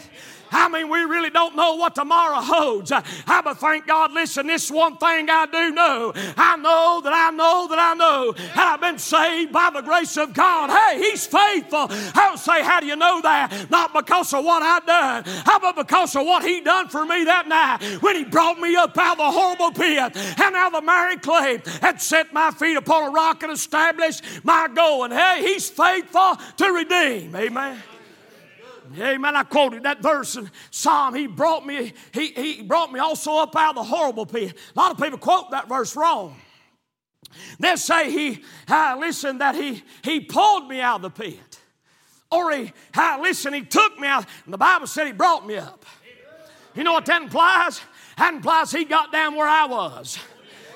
I 0.52 0.70
mean, 0.70 0.90
we 0.90 1.00
really 1.02 1.30
don't 1.30 1.56
know 1.56 1.76
what 1.76 1.96
tomorrow 1.96 2.42
holds. 2.42 2.92
I 2.92 3.42
but 3.44 3.56
thank 3.56 3.88
God, 3.88 4.12
listen, 4.12 4.48
this 4.48 4.70
one 4.70 4.98
thing 4.98 5.30
I 5.30 5.46
do 5.46 5.72
know. 5.72 6.14
I 6.38 6.58
know 6.58 7.02
that 7.04 7.14
I 7.14 7.32
know 7.32 7.68
that 7.70 7.80
I 7.80 7.94
know 7.94 8.32
that 8.34 8.58
I've 8.58 8.82
been 8.82 9.00
saved 9.00 9.52
by 9.52 9.70
the 9.74 9.82
grace 9.82 10.18
of 10.18 10.34
God. 10.34 10.70
Hey, 10.70 11.00
He's 11.00 11.26
faithful. 11.26 11.88
I'll 12.16 12.38
say, 12.38 12.64
how 12.64 12.80
do 12.80 12.86
you 12.86 12.96
know 12.96 13.22
that? 13.22 13.70
Not 13.70 13.94
because 13.94 14.34
of 14.34 14.44
what 14.44 14.62
I've 14.62 14.86
done, 14.86 15.24
but 15.62 15.76
because 15.76 16.16
of 16.16 16.26
what 16.26 16.44
He 16.44 16.62
done 16.62 16.88
for 16.88 17.06
me 17.06 17.26
that 17.26 17.48
night 17.48 18.02
when 18.02 18.16
He 18.16 18.24
brought 18.24 18.60
me 18.60 18.76
up 18.76 18.98
out 18.98 19.14
of 19.14 19.18
the 19.18 19.32
horrible 19.32 19.72
pit 19.72 20.16
and 20.16 20.56
out 20.56 20.74
of 20.74 20.82
the 20.82 20.86
miry 20.86 21.18
clay 21.18 21.62
and 21.82 22.02
set 22.02 22.34
my 22.34 22.52
feet 22.52 22.78
upon 22.78 23.10
a 23.10 23.12
rock 23.12 23.44
and 23.44 23.52
established 23.52 24.24
my 24.44 24.68
going. 24.74 25.12
Hey, 25.12 25.42
He's 25.42 25.70
faithful 25.70 26.38
to 26.58 26.66
redeem. 26.72 27.36
Amen. 27.36 27.82
Amen. 28.98 29.36
I 29.36 29.44
quoted 29.44 29.84
that 29.84 30.02
verse 30.02 30.36
in 30.36 30.50
Psalm. 30.72 31.14
He 31.14 31.28
brought 31.28 31.66
me, 31.66 31.94
he, 32.14 32.28
he 32.28 32.62
brought 32.64 32.92
me 32.92 33.00
also 33.00 33.38
up 33.38 33.56
out 33.56 33.72
of 33.72 33.76
the 33.76 33.84
horrible 33.84 34.26
pit. 34.26 34.56
A 34.76 34.80
lot 34.80 34.92
of 34.92 34.98
people 34.98 35.20
quote 35.20 35.52
that 35.52 35.68
verse 35.68 35.96
wrong. 35.96 36.36
They 37.60 37.76
say 37.76 38.12
he, 38.12 38.44
uh, 38.68 38.98
listen, 39.00 39.38
that 39.40 39.56
he, 39.56 39.84
he 40.04 40.20
pulled 40.20 40.68
me 40.68 40.82
out 40.82 40.98
of 40.98 41.02
the 41.14 41.24
pit. 41.24 41.60
Or 42.32 42.52
he, 42.52 42.72
uh, 42.96 43.20
listen, 43.22 43.54
he 43.54 43.62
took 43.62 44.00
me 44.00 44.08
out. 44.08 44.26
And 44.46 44.54
the 44.54 44.58
Bible 44.58 44.88
said 44.88 45.08
he 45.08 45.14
brought 45.14 45.46
me 45.46 45.58
up. 45.58 45.86
You 46.76 46.84
know 46.84 46.94
what 46.94 47.06
that 47.08 47.22
implies? 47.22 47.82
That 48.18 48.34
implies 48.34 48.72
he 48.72 48.86
got 48.86 49.12
down 49.12 49.36
where 49.36 49.48
I 49.48 49.66
was. 49.66 50.20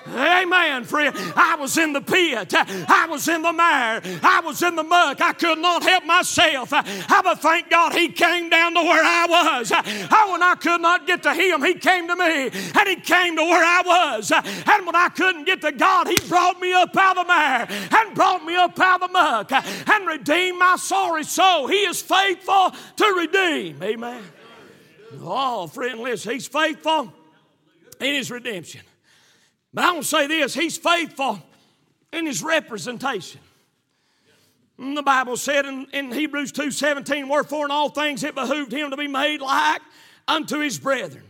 Amen, 0.06 0.84
friend. 0.84 1.16
I 1.36 1.56
was 1.56 1.78
in 1.78 1.94
the 1.94 2.02
pit. 2.02 2.54
I 2.54 3.08
was 3.10 3.28
in 3.28 3.42
the 3.42 3.54
mire. 3.54 4.02
I 4.22 4.42
was 4.44 4.62
in 4.62 4.76
the 4.76 4.84
muck. 4.84 5.22
I 5.22 5.34
could 5.34 5.60
not 5.60 5.84
help 5.84 6.06
myself. 6.06 6.70
I 6.74 7.22
but 7.24 7.40
thank 7.40 7.70
God 7.70 7.94
He 7.94 8.10
came 8.10 8.50
down 8.50 8.74
to 8.74 8.82
where 8.82 9.04
I 9.04 9.26
was. 9.30 9.72
Oh, 9.72 10.32
when 10.32 10.44
I 10.44 10.56
could 10.56 10.82
not 10.82 11.08
get 11.08 11.24
to 11.24 11.34
Him, 11.34 11.64
He 11.64 11.76
came 11.76 12.08
to 12.08 12.16
me. 12.16 12.50
And 12.52 12.90
He 12.90 12.96
came 12.98 13.36
to 13.38 13.44
where 13.44 13.64
I 13.64 13.82
was. 13.86 14.32
And 14.32 14.86
when 14.86 14.96
I 14.96 15.10
couldn't 15.10 15.46
get 15.46 15.62
to 15.62 15.72
God, 15.72 16.08
He 16.08 16.18
brought 16.28 16.60
me 16.60 16.74
up 16.74 16.96
out 16.98 17.18
of 17.18 17.24
the 17.24 17.28
mire 17.28 17.68
and 17.70 18.16
brought 18.16 18.44
me 18.44 18.56
up 18.56 18.78
out 18.80 19.02
of 19.02 19.08
the 19.10 19.14
muck 19.14 19.52
and 19.52 20.08
redeemed 20.08 20.60
my 20.60 20.76
sorry 20.76 21.24
soul. 21.24 21.68
He 21.68 21.78
is 21.78 22.02
faithful 22.02 22.74
to 22.98 23.06
redeem. 23.18 23.82
Amen. 23.82 24.22
Oh, 25.22 25.68
friend, 25.68 26.00
listen, 26.00 26.34
He's 26.34 26.48
faithful 26.48 27.14
in 28.00 28.16
His 28.16 28.30
redemption. 28.30 28.82
But 29.74 29.86
I 29.86 29.88
to 29.94 30.04
say 30.04 30.28
this 30.28 30.54
He's 30.54 30.78
faithful 30.78 31.42
in 32.12 32.26
His 32.26 32.44
representation. 32.44 33.42
And 34.78 34.98
the 34.98 35.04
Bible 35.04 35.38
said 35.38 35.66
in, 35.66 35.88
in 35.94 36.12
Hebrews 36.12 36.52
2 36.52 36.72
17, 36.72 37.28
Wherefore 37.28 37.66
in 37.66 37.72
all 37.72 37.90
things 37.90 38.24
it 38.24 38.36
behooved 38.36 38.72
Him 38.72 38.92
to 38.92 38.98
be 38.98 39.08
made 39.08 39.42
like 39.42 39.82
unto 40.28 40.60
His 40.60 40.80
brethren, 40.80 41.24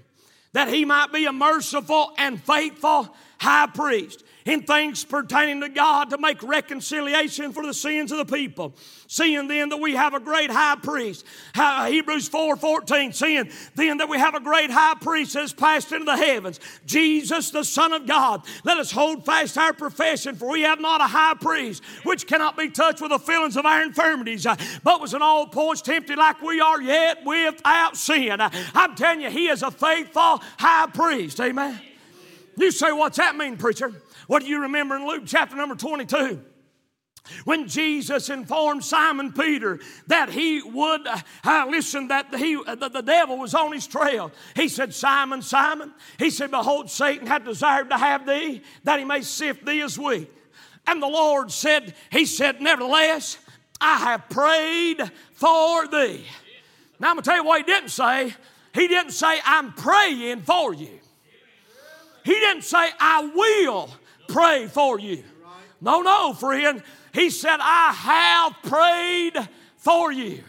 that 0.54 0.70
He 0.70 0.86
might 0.86 1.12
be 1.12 1.26
a 1.26 1.34
merciful 1.34 2.12
and 2.18 2.42
faithful 2.42 3.16
high 3.44 3.68
priest 3.68 4.24
in 4.46 4.64
things 4.64 5.04
pertaining 5.04 5.62
to 5.62 5.70
God 5.70 6.10
to 6.10 6.18
make 6.18 6.42
reconciliation 6.44 7.52
for 7.52 7.66
the 7.66 7.74
sins 7.74 8.12
of 8.12 8.18
the 8.18 8.26
people. 8.26 8.74
Seeing 9.08 9.48
then 9.48 9.70
that 9.70 9.78
we 9.78 9.96
have 9.96 10.14
a 10.14 10.20
great 10.20 10.50
high 10.50 10.76
priest, 10.76 11.26
Hebrews 11.56 12.28
4 12.30 12.56
14, 12.56 13.14
seeing 13.14 13.50
then 13.76 13.98
that 13.98 14.10
we 14.10 14.18
have 14.18 14.36
a 14.36 14.40
great 14.40 14.72
high 14.72 14.96
priest 15.00 15.34
that 15.34 15.42
has 15.42 15.54
passed 15.54 15.92
into 15.92 16.06
the 16.06 16.18
heavens, 16.18 16.60
Jesus, 16.86 17.52
the 17.52 17.64
Son 17.64 17.94
of 17.94 18.08
God. 18.08 18.44
Let 18.64 18.78
us 18.78 18.92
hold 18.92 19.26
fast 19.26 19.58
our 19.58 19.74
profession, 19.74 20.36
for 20.36 20.50
we 20.50 20.62
have 20.62 20.82
not 20.82 21.02
a 21.02 21.08
high 21.08 21.36
priest 21.36 21.84
which 22.04 22.28
cannot 22.28 22.58
be 22.58 22.70
touched 22.70 23.02
with 23.02 23.12
the 23.12 23.20
feelings 23.20 23.56
of 23.56 23.66
our 23.66 23.84
infirmities, 23.84 24.46
uh, 24.46 24.56
but 24.84 25.00
was 25.00 25.14
in 25.14 25.22
all 25.22 25.48
points 25.48 25.82
tempted 25.82 26.18
like 26.18 26.42
we 26.42 26.60
are, 26.60 26.82
yet 26.82 27.24
without 27.26 27.96
sin. 27.96 28.38
I'm 28.40 28.96
telling 28.96 29.22
you, 29.22 29.30
He 29.30 29.48
is 29.48 29.62
a 29.64 29.72
faithful 29.72 30.42
high 30.58 30.88
priest. 30.88 31.40
Amen. 31.40 31.80
You 32.58 32.72
say, 32.72 32.92
What's 32.92 33.18
that 33.18 33.36
mean, 33.36 33.58
preacher? 33.58 33.92
What 34.28 34.42
do 34.42 34.48
you 34.48 34.62
remember 34.62 34.96
in 34.96 35.08
Luke 35.08 35.24
chapter 35.26 35.56
number 35.56 35.76
22? 35.76 36.42
When 37.46 37.70
Jesus 37.70 38.30
informed 38.30 38.84
Simon 38.84 39.32
Peter 39.32 39.80
that 40.08 40.30
he 40.30 40.62
would, 40.62 41.08
uh, 41.08 41.66
listen, 41.70 42.10
that 42.10 42.36
he, 42.36 42.58
uh, 42.58 42.76
the, 42.76 42.90
the 42.90 43.02
devil 43.02 43.38
was 43.38 43.56
on 43.56 43.72
his 43.72 43.88
trail, 43.88 44.30
he 44.58 44.68
said, 44.68 44.94
Simon, 44.94 45.42
Simon, 45.42 45.94
he 46.20 46.30
said, 46.30 46.52
Behold, 46.52 46.90
Satan 46.90 47.26
had 47.26 47.46
desired 47.46 47.90
to 47.92 47.98
have 47.98 48.26
thee, 48.26 48.62
that 48.84 49.00
he 49.00 49.06
may 49.06 49.22
sift 49.22 49.66
thee 49.66 49.82
as 49.82 49.98
wheat. 49.98 50.30
And 50.86 51.02
the 51.02 51.08
Lord 51.08 51.50
said, 51.50 51.96
He 52.12 52.26
said, 52.26 52.62
Nevertheless, 52.62 53.38
I 53.80 53.98
have 54.00 54.30
prayed 54.30 55.02
for 55.34 55.88
thee. 55.88 56.26
Now 57.00 57.10
I'm 57.10 57.16
going 57.16 57.24
to 57.24 57.30
tell 57.30 57.38
you 57.38 57.46
what 57.46 57.60
he 57.60 57.64
didn't 57.64 57.90
say. 57.90 58.36
He 58.74 58.88
didn't 58.88 59.12
say, 59.12 59.40
I'm 59.46 59.72
praying 59.74 60.42
for 60.42 60.74
you. 60.74 61.00
He 62.24 62.34
didn't 62.34 62.64
say, 62.64 62.90
I 63.00 63.32
will 63.36 63.90
pray 64.28 64.68
for 64.68 65.00
you. 65.00 65.24
No, 65.82 66.02
no, 66.02 66.34
friend. 66.34 66.82
He 67.14 67.30
said, 67.30 67.58
I 67.60 67.92
have 67.94 68.72
prayed 68.72 69.50
for 69.78 70.12
you. 70.12 70.44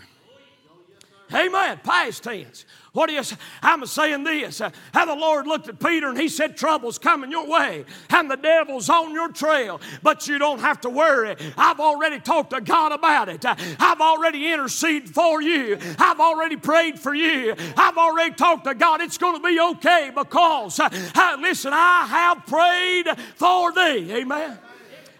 Amen. 1.34 1.80
Past 1.82 2.22
tense. 2.22 2.64
What 2.92 3.08
do 3.08 3.14
you 3.14 3.24
say? 3.24 3.36
I'm 3.60 3.84
saying 3.86 4.22
this. 4.22 4.60
Uh, 4.60 4.70
how 4.92 5.04
the 5.04 5.16
Lord 5.16 5.48
looked 5.48 5.68
at 5.68 5.80
Peter 5.80 6.08
and 6.08 6.18
he 6.18 6.28
said, 6.28 6.56
Trouble's 6.56 6.96
coming 6.96 7.32
your 7.32 7.46
way 7.46 7.84
and 8.10 8.30
the 8.30 8.36
devil's 8.36 8.88
on 8.88 9.12
your 9.12 9.32
trail, 9.32 9.80
but 10.04 10.28
you 10.28 10.38
don't 10.38 10.60
have 10.60 10.80
to 10.82 10.90
worry. 10.90 11.34
I've 11.58 11.80
already 11.80 12.20
talked 12.20 12.50
to 12.50 12.60
God 12.60 12.92
about 12.92 13.28
it. 13.28 13.44
Uh, 13.44 13.56
I've 13.80 14.00
already 14.00 14.52
interceded 14.52 15.10
for 15.10 15.42
you. 15.42 15.76
I've 15.98 16.20
already 16.20 16.56
prayed 16.56 17.00
for 17.00 17.12
you. 17.12 17.56
I've 17.76 17.98
already 17.98 18.34
talked 18.36 18.64
to 18.66 18.74
God. 18.74 19.00
It's 19.00 19.18
going 19.18 19.36
to 19.36 19.46
be 19.46 19.58
okay 19.60 20.12
because, 20.14 20.78
uh, 20.78 21.36
listen, 21.40 21.72
I 21.74 22.06
have 22.06 22.46
prayed 22.46 23.08
for 23.34 23.72
thee. 23.72 24.12
Amen. 24.12 24.56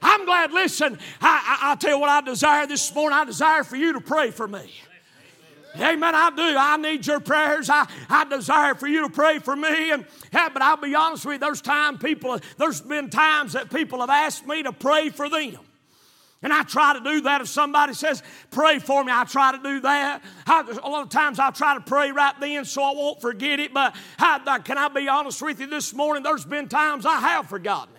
I'm 0.01 0.27
glad, 0.27 0.53
listen, 0.53 0.99
I, 1.21 1.59
I, 1.63 1.73
I 1.73 1.75
tell 1.77 1.93
you 1.93 1.99
what 1.99 2.11
I 2.11 2.21
desire 2.21 2.67
this 2.67 2.95
morning. 2.95 3.19
I 3.19 3.25
desire 3.25 3.65
for 3.65 3.77
you 3.77 3.95
to 3.95 4.01
pray 4.01 4.31
for 4.31 4.47
me. 4.47 4.71
Amen. 5.77 6.15
I 6.15 6.31
do. 6.31 6.55
I 6.57 6.77
need 6.77 7.07
your 7.07 7.21
prayers. 7.21 7.69
I, 7.69 7.87
I 8.09 8.25
desire 8.25 8.75
for 8.75 8.87
you 8.87 9.03
to 9.03 9.09
pray 9.09 9.39
for 9.41 9.57
me. 9.57 9.91
And 9.91 10.07
yeah, 10.33 10.49
but 10.49 10.63
I'll 10.63 10.77
be 10.77 10.95
honest 10.95 11.27
with 11.27 11.35
you, 11.35 11.39
there's 11.41 11.61
time 11.61 11.99
people, 11.99 12.39
there's 12.59 12.81
been 12.81 13.11
times 13.11 13.55
that 13.55 13.71
people 13.71 14.01
have 14.01 14.11
asked 14.11 14.47
me 14.47 14.63
to 14.63 14.73
pray 14.73 15.11
for 15.11 15.29
them. 15.29 15.59
And 16.43 16.53
I 16.53 16.63
try 16.63 16.93
to 16.93 17.01
do 17.01 17.23
that. 17.23 17.41
If 17.41 17.49
somebody 17.49 17.95
says, 17.95 18.23
pray 18.51 18.79
for 18.79 19.03
me, 19.03 19.11
I 19.11 19.25
try 19.25 19.53
to 19.53 19.59
do 19.63 19.81
that. 19.81 20.23
I, 20.47 20.61
a 20.83 20.89
lot 20.89 21.03
of 21.03 21.09
times 21.09 21.39
I 21.39 21.51
try 21.51 21.75
to 21.75 21.81
pray 21.81 22.13
right 22.13 22.35
then 22.39 22.67
so 22.67 22.83
I 22.83 22.93
won't 22.93 23.23
forget 23.23 23.61
it. 23.61 23.73
But 23.73 23.97
I, 24.19 24.61
can 24.63 24.77
I 24.77 24.89
be 24.89 25.09
honest 25.09 25.41
with 25.41 25.59
you 25.59 25.67
this 25.67 25.95
morning? 25.95 26.23
There's 26.23 26.45
been 26.45 26.69
times 26.69 27.07
I 27.07 27.19
have 27.19 27.49
forgotten. 27.49 27.94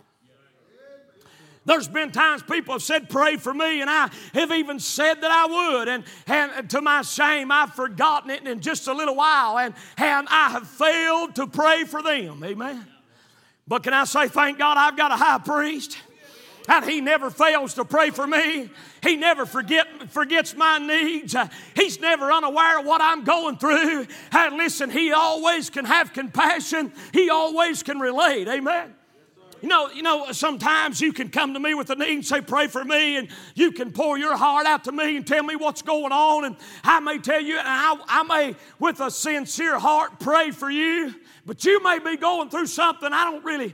There's 1.65 1.87
been 1.87 2.11
times 2.11 2.43
people 2.43 2.75
have 2.75 2.83
said, 2.83 3.09
Pray 3.09 3.37
for 3.37 3.53
me, 3.53 3.81
and 3.81 3.89
I 3.89 4.09
have 4.33 4.51
even 4.51 4.79
said 4.79 5.15
that 5.21 5.31
I 5.31 5.45
would. 5.79 5.87
And, 5.87 6.03
and 6.27 6.69
to 6.69 6.81
my 6.81 7.01
shame, 7.01 7.51
I've 7.51 7.73
forgotten 7.73 8.29
it 8.29 8.47
in 8.47 8.61
just 8.61 8.87
a 8.87 8.93
little 8.93 9.15
while, 9.15 9.57
and, 9.57 9.73
and 9.97 10.27
I 10.29 10.51
have 10.51 10.67
failed 10.67 11.35
to 11.35 11.47
pray 11.47 11.83
for 11.83 12.03
them. 12.03 12.43
Amen. 12.43 12.85
But 13.67 13.81
can 13.81 13.93
I 13.93 14.03
say, 14.03 14.27
Thank 14.27 14.59
God 14.59 14.77
I've 14.77 14.95
got 14.95 15.11
a 15.11 15.15
high 15.15 15.39
priest? 15.39 15.97
And 16.67 16.85
he 16.85 16.99
never 16.99 17.29
fails 17.29 17.75
to 17.75 17.85
pray 17.85 18.09
for 18.09 18.25
me. 18.25 18.69
He 19.03 19.15
never 19.15 19.45
forget, 19.45 20.11
forgets 20.11 20.55
my 20.55 20.79
needs. 20.79 21.35
He's 21.75 21.99
never 21.99 22.31
unaware 22.31 22.79
of 22.79 22.85
what 22.85 23.01
I'm 23.01 23.23
going 23.23 23.57
through. 23.57 24.07
And 24.31 24.57
listen, 24.57 24.89
he 24.89 25.11
always 25.11 25.69
can 25.69 25.85
have 25.85 26.11
compassion. 26.11 26.91
He 27.13 27.29
always 27.29 27.83
can 27.83 27.99
relate. 27.99 28.47
Amen. 28.47 28.95
You 29.65 29.69
know, 29.69 29.89
you 29.89 30.03
know, 30.03 30.31
sometimes 30.31 31.01
you 31.01 31.11
can 31.11 31.29
come 31.29 31.55
to 31.55 31.59
me 31.59 31.73
with 31.73 31.89
a 31.89 31.95
need 31.95 32.13
and 32.13 32.23
say, 32.23 32.39
Pray 32.39 32.67
for 32.67 32.85
me, 32.85 33.17
and 33.17 33.27
you 33.55 33.71
can 33.71 33.91
pour 33.91 34.15
your 34.15 34.37
heart 34.37 34.67
out 34.67 34.83
to 34.83 34.91
me 34.91 35.17
and 35.17 35.25
tell 35.25 35.41
me 35.41 35.55
what's 35.55 35.81
going 35.81 36.11
on. 36.11 36.45
And 36.45 36.55
I 36.83 36.99
may 36.99 37.17
tell 37.17 37.41
you, 37.41 37.57
and 37.57 37.67
I, 37.67 37.97
I 38.07 38.21
may, 38.21 38.55
with 38.77 38.99
a 38.99 39.09
sincere 39.09 39.79
heart, 39.79 40.19
pray 40.19 40.51
for 40.51 40.69
you, 40.69 41.15
but 41.47 41.65
you 41.65 41.81
may 41.81 41.97
be 41.97 42.15
going 42.15 42.51
through 42.51 42.67
something 42.67 43.11
I 43.11 43.23
don't 43.23 43.43
really, 43.43 43.73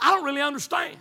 I 0.00 0.14
don't 0.14 0.24
really 0.24 0.40
understand. 0.40 0.96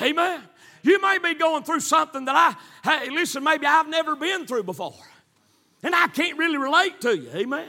Amen. 0.00 0.40
You 0.84 1.02
may 1.02 1.18
be 1.18 1.34
going 1.34 1.64
through 1.64 1.80
something 1.80 2.24
that 2.26 2.36
I, 2.84 2.98
hey, 3.00 3.10
listen, 3.10 3.42
maybe 3.42 3.66
I've 3.66 3.88
never 3.88 4.14
been 4.14 4.46
through 4.46 4.62
before. 4.62 4.94
And 5.82 5.92
I 5.92 6.06
can't 6.06 6.38
really 6.38 6.58
relate 6.58 7.00
to 7.00 7.18
you. 7.18 7.30
Amen. 7.34 7.66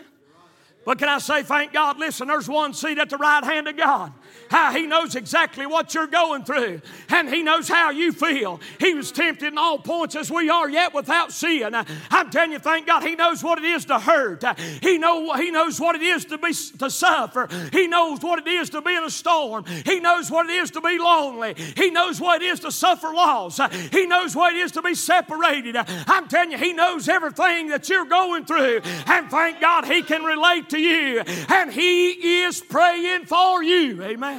But 0.85 0.99
can 0.99 1.09
I 1.09 1.17
say, 1.17 1.41
thank 1.41 1.73
God, 1.73 1.97
listen, 1.97 2.27
there's 2.27 2.47
one 2.47 2.75
seat 2.75 2.99
at 2.99 3.09
the 3.09 3.17
right 3.17 3.43
hand 3.43 3.67
of 3.67 3.75
God 3.75 4.13
how 4.49 4.71
He 4.71 4.87
knows 4.87 5.15
exactly 5.15 5.65
what 5.65 5.93
you're 5.93 6.07
going 6.07 6.43
through, 6.43 6.81
and 7.09 7.29
He 7.29 7.43
knows 7.43 7.67
how 7.67 7.91
you 7.91 8.11
feel. 8.11 8.59
He 8.79 8.93
was 8.93 9.11
tempted 9.11 9.53
in 9.53 9.57
all 9.57 9.79
points 9.79 10.15
as 10.15 10.31
we 10.31 10.49
are, 10.49 10.69
yet 10.69 10.93
without 10.93 11.31
sin. 11.31 11.73
I'm 12.11 12.29
telling 12.29 12.51
you, 12.51 12.59
thank 12.59 12.87
God, 12.87 13.03
He 13.03 13.15
knows 13.15 13.43
what 13.43 13.57
it 13.57 13.65
is 13.65 13.85
to 13.85 13.99
hurt. 13.99 14.43
He 14.81 14.97
know 14.97 15.33
He 15.33 15.51
knows 15.51 15.79
what 15.79 15.95
it 15.95 16.01
is 16.01 16.25
to 16.25 16.37
be 16.37 16.53
to 16.79 16.89
suffer. 16.89 17.47
He 17.71 17.87
knows 17.87 18.21
what 18.21 18.39
it 18.39 18.47
is 18.47 18.69
to 18.71 18.81
be 18.81 18.93
in 18.95 19.03
a 19.03 19.09
storm. 19.09 19.65
He 19.85 19.99
knows 19.99 20.29
what 20.29 20.49
it 20.49 20.53
is 20.53 20.71
to 20.71 20.81
be 20.81 20.97
lonely. 20.97 21.55
He 21.75 21.91
knows 21.91 22.19
what 22.19 22.41
it 22.41 22.45
is 22.45 22.59
to 22.61 22.71
suffer 22.71 23.13
loss. 23.13 23.59
He 23.91 24.05
knows 24.05 24.35
what 24.35 24.53
it 24.53 24.59
is 24.59 24.71
to 24.73 24.81
be 24.81 24.95
separated. 24.95 25.75
I'm 25.77 26.27
telling 26.27 26.51
you, 26.51 26.57
He 26.57 26.73
knows 26.73 27.07
everything 27.07 27.69
that 27.69 27.89
you're 27.89 28.05
going 28.05 28.45
through, 28.45 28.81
and 29.07 29.29
thank 29.29 29.61
God 29.61 29.85
He 29.85 30.01
can 30.01 30.23
relate 30.23 30.69
to 30.69 30.79
you, 30.79 31.21
and 31.49 31.71
He 31.71 32.41
is 32.43 32.61
praying 32.61 33.25
for 33.25 33.63
you. 33.63 34.03
Amen. 34.03 34.34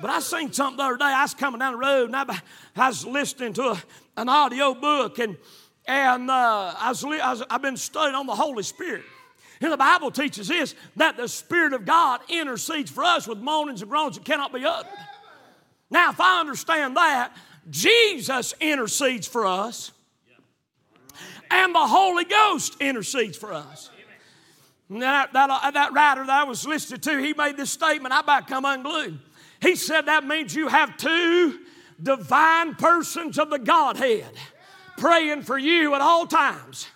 But 0.00 0.10
I 0.10 0.20
seen 0.20 0.52
something 0.52 0.78
the 0.78 0.84
other 0.84 0.96
day. 0.96 1.04
I 1.04 1.22
was 1.22 1.34
coming 1.34 1.58
down 1.58 1.72
the 1.72 1.78
road 1.78 2.06
and 2.06 2.16
I, 2.16 2.40
I 2.76 2.88
was 2.88 3.04
listening 3.04 3.52
to 3.54 3.72
a, 3.72 3.82
an 4.16 4.28
audio 4.28 4.74
book 4.74 5.18
and, 5.18 5.36
and 5.86 6.30
uh, 6.30 6.74
I 6.78 6.88
was, 6.88 7.04
I 7.04 7.30
was, 7.30 7.42
I've 7.50 7.62
been 7.62 7.76
studying 7.76 8.14
on 8.14 8.26
the 8.26 8.34
Holy 8.34 8.62
Spirit. 8.62 9.04
And 9.60 9.70
the 9.70 9.76
Bible 9.76 10.10
teaches 10.10 10.48
this 10.48 10.74
that 10.96 11.16
the 11.18 11.28
Spirit 11.28 11.74
of 11.74 11.84
God 11.84 12.20
intercedes 12.28 12.90
for 12.90 13.04
us 13.04 13.28
with 13.28 13.38
moanings 13.38 13.82
and 13.82 13.90
groans 13.90 14.16
that 14.16 14.24
cannot 14.24 14.54
be 14.54 14.64
uttered. 14.64 14.90
Now, 15.90 16.10
if 16.10 16.20
I 16.20 16.40
understand 16.40 16.96
that, 16.96 17.36
Jesus 17.68 18.54
intercedes 18.60 19.26
for 19.26 19.46
us, 19.46 19.92
and 21.50 21.74
the 21.74 21.86
Holy 21.86 22.24
Ghost 22.24 22.76
intercedes 22.80 23.36
for 23.36 23.52
us. 23.52 23.89
That, 24.90 25.32
that, 25.32 25.50
uh, 25.50 25.70
that 25.70 25.92
writer 25.92 26.26
that 26.26 26.40
I 26.40 26.44
was 26.44 26.66
listening 26.66 27.00
to, 27.00 27.18
he 27.18 27.32
made 27.32 27.56
this 27.56 27.70
statement. 27.70 28.12
I 28.12 28.20
about 28.20 28.48
come 28.48 28.64
unglued. 28.64 29.20
He 29.60 29.76
said 29.76 30.06
that 30.06 30.26
means 30.26 30.54
you 30.54 30.66
have 30.66 30.96
two 30.96 31.60
divine 32.02 32.74
persons 32.74 33.38
of 33.38 33.50
the 33.50 33.58
Godhead 33.58 34.32
praying 34.96 35.42
for 35.42 35.58
you 35.58 35.94
at 35.94 36.00
all 36.00 36.26
times. 36.26 36.88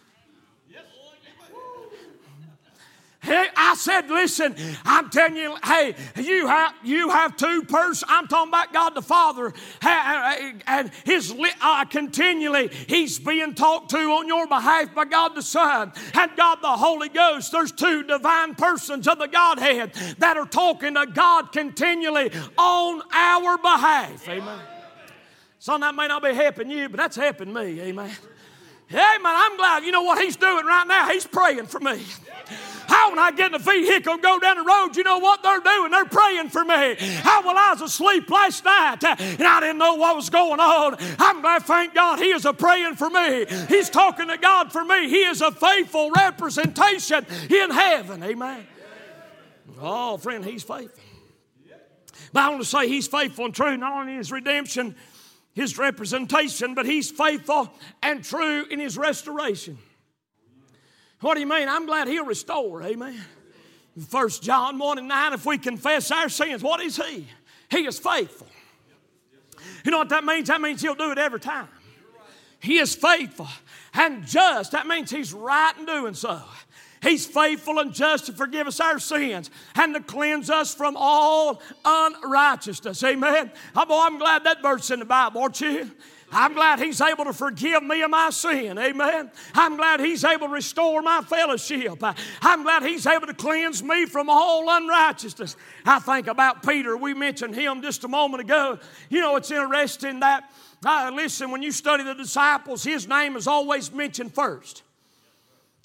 Hey, 3.24 3.46
I 3.56 3.74
said, 3.74 4.10
listen, 4.10 4.54
I'm 4.84 5.08
telling 5.08 5.36
you, 5.36 5.56
hey, 5.64 5.94
you 6.16 6.46
have 6.46 6.74
you 6.84 7.08
have 7.08 7.38
two 7.38 7.62
persons. 7.62 8.04
I'm 8.06 8.26
talking 8.26 8.50
about 8.50 8.72
God 8.72 8.94
the 8.94 9.00
Father, 9.00 9.54
and 9.80 10.90
His 11.04 11.34
uh, 11.62 11.84
continually 11.86 12.68
He's 12.68 13.18
being 13.18 13.54
talked 13.54 13.90
to 13.92 13.96
on 13.96 14.28
your 14.28 14.46
behalf 14.46 14.94
by 14.94 15.06
God 15.06 15.34
the 15.34 15.42
Son 15.42 15.92
and 16.12 16.30
God 16.36 16.58
the 16.60 16.68
Holy 16.68 17.08
Ghost. 17.08 17.50
There's 17.50 17.72
two 17.72 18.02
divine 18.02 18.56
persons 18.56 19.08
of 19.08 19.18
the 19.18 19.28
Godhead 19.28 19.94
that 20.18 20.36
are 20.36 20.46
talking 20.46 20.94
to 20.94 21.06
God 21.06 21.50
continually 21.50 22.30
on 22.58 23.02
our 23.10 23.56
behalf. 23.56 24.28
Amen. 24.28 24.58
Son, 25.58 25.80
that 25.80 25.94
may 25.94 26.08
not 26.08 26.22
be 26.22 26.34
helping 26.34 26.70
you, 26.70 26.90
but 26.90 26.98
that's 26.98 27.16
helping 27.16 27.50
me. 27.50 27.80
Amen. 27.80 28.10
Amen. 28.90 29.20
I'm 29.24 29.56
glad. 29.56 29.84
You 29.84 29.92
know 29.92 30.02
what 30.02 30.22
He's 30.22 30.36
doing 30.36 30.64
right 30.64 30.86
now? 30.86 31.08
He's 31.08 31.26
praying 31.26 31.66
for 31.66 31.80
me. 31.80 32.02
How 32.86 33.10
when 33.10 33.18
I 33.18 33.30
get 33.32 33.48
in 33.48 33.54
a 33.54 33.58
vehicle 33.58 34.18
go 34.18 34.38
down 34.38 34.58
the 34.58 34.62
road, 34.62 34.96
you 34.96 35.04
know 35.04 35.18
what 35.18 35.42
they're 35.42 35.60
doing? 35.60 35.90
They're 35.90 36.04
praying 36.04 36.50
for 36.50 36.64
me. 36.64 36.94
How 37.22 37.46
when 37.46 37.56
I 37.56 37.72
was 37.72 37.80
asleep 37.80 38.28
last 38.30 38.64
night 38.64 39.02
and 39.02 39.42
I 39.42 39.60
didn't 39.60 39.78
know 39.78 39.94
what 39.94 40.14
was 40.14 40.28
going 40.30 40.60
on, 40.60 40.96
I'm 41.18 41.40
glad, 41.40 41.62
thank 41.62 41.94
God, 41.94 42.18
He 42.18 42.30
is 42.30 42.44
a 42.44 42.52
praying 42.52 42.96
for 42.96 43.08
me. 43.08 43.46
He's 43.68 43.88
talking 43.88 44.28
to 44.28 44.36
God 44.36 44.70
for 44.70 44.84
me. 44.84 45.08
He 45.08 45.22
is 45.24 45.40
a 45.40 45.50
faithful 45.50 46.10
representation 46.10 47.24
in 47.48 47.70
heaven. 47.70 48.22
Amen. 48.22 48.66
Oh, 49.80 50.18
friend, 50.18 50.44
He's 50.44 50.62
faithful. 50.62 51.02
But 52.32 52.42
I 52.42 52.48
want 52.50 52.62
to 52.62 52.68
say 52.68 52.86
He's 52.88 53.08
faithful 53.08 53.46
and 53.46 53.54
true, 53.54 53.76
not 53.76 53.92
only 53.92 54.12
in 54.12 54.18
His 54.18 54.30
redemption, 54.30 54.94
His 55.54 55.78
representation, 55.78 56.74
but 56.74 56.84
He's 56.84 57.10
faithful 57.10 57.72
and 58.02 58.22
true 58.24 58.66
in 58.70 58.80
His 58.80 58.98
restoration. 58.98 59.78
What 61.20 61.34
do 61.34 61.40
you 61.40 61.46
mean? 61.46 61.68
I'm 61.68 61.86
glad 61.86 62.08
He'll 62.08 62.26
restore. 62.26 62.82
Amen. 62.82 63.18
First 64.08 64.42
John 64.42 64.78
1 64.78 64.98
and 64.98 65.08
9, 65.08 65.32
if 65.32 65.46
we 65.46 65.56
confess 65.56 66.10
our 66.10 66.28
sins, 66.28 66.62
what 66.62 66.80
is 66.80 66.96
He? 66.96 67.26
He 67.70 67.86
is 67.86 67.98
faithful. 67.98 68.48
You 69.84 69.90
know 69.90 69.98
what 69.98 70.08
that 70.08 70.24
means? 70.24 70.48
That 70.48 70.60
means 70.60 70.82
He'll 70.82 70.94
do 70.94 71.12
it 71.12 71.18
every 71.18 71.40
time. 71.40 71.68
He 72.60 72.78
is 72.78 72.94
faithful 72.94 73.48
and 73.92 74.26
just. 74.26 74.72
That 74.72 74.86
means 74.86 75.10
He's 75.10 75.32
right 75.32 75.72
in 75.78 75.86
doing 75.86 76.14
so. 76.14 76.42
He's 77.04 77.26
faithful 77.26 77.78
and 77.78 77.92
just 77.92 78.26
to 78.26 78.32
forgive 78.32 78.66
us 78.66 78.80
our 78.80 78.98
sins 78.98 79.50
and 79.76 79.94
to 79.94 80.00
cleanse 80.00 80.48
us 80.48 80.74
from 80.74 80.96
all 80.98 81.60
unrighteousness. 81.84 83.04
Amen. 83.04 83.52
Oh, 83.76 83.84
boy, 83.84 84.00
I'm 84.04 84.18
glad 84.18 84.44
that 84.44 84.62
verse 84.62 84.90
in 84.90 85.00
the 85.00 85.04
Bible, 85.04 85.42
aren't 85.42 85.60
you? 85.60 85.90
I'm 86.32 86.54
glad 86.54 86.80
He's 86.80 87.00
able 87.02 87.26
to 87.26 87.34
forgive 87.34 87.82
me 87.82 88.02
of 88.02 88.10
my 88.10 88.30
sin. 88.30 88.78
Amen. 88.78 89.30
I'm 89.54 89.76
glad 89.76 90.00
He's 90.00 90.24
able 90.24 90.48
to 90.48 90.52
restore 90.52 91.02
my 91.02 91.20
fellowship. 91.20 92.02
I'm 92.40 92.62
glad 92.62 92.82
He's 92.82 93.06
able 93.06 93.26
to 93.26 93.34
cleanse 93.34 93.82
me 93.82 94.06
from 94.06 94.28
all 94.30 94.64
unrighteousness. 94.68 95.56
I 95.84 95.98
think 95.98 96.26
about 96.26 96.66
Peter. 96.66 96.96
We 96.96 97.12
mentioned 97.12 97.54
him 97.54 97.82
just 97.82 98.02
a 98.04 98.08
moment 98.08 98.40
ago. 98.42 98.78
You 99.10 99.20
know, 99.20 99.36
it's 99.36 99.50
interesting 99.50 100.20
that, 100.20 100.50
uh, 100.84 101.12
listen, 101.14 101.50
when 101.50 101.62
you 101.62 101.70
study 101.70 102.02
the 102.02 102.14
disciples, 102.14 102.82
his 102.82 103.06
name 103.06 103.36
is 103.36 103.46
always 103.46 103.92
mentioned 103.92 104.34
first. 104.34 104.82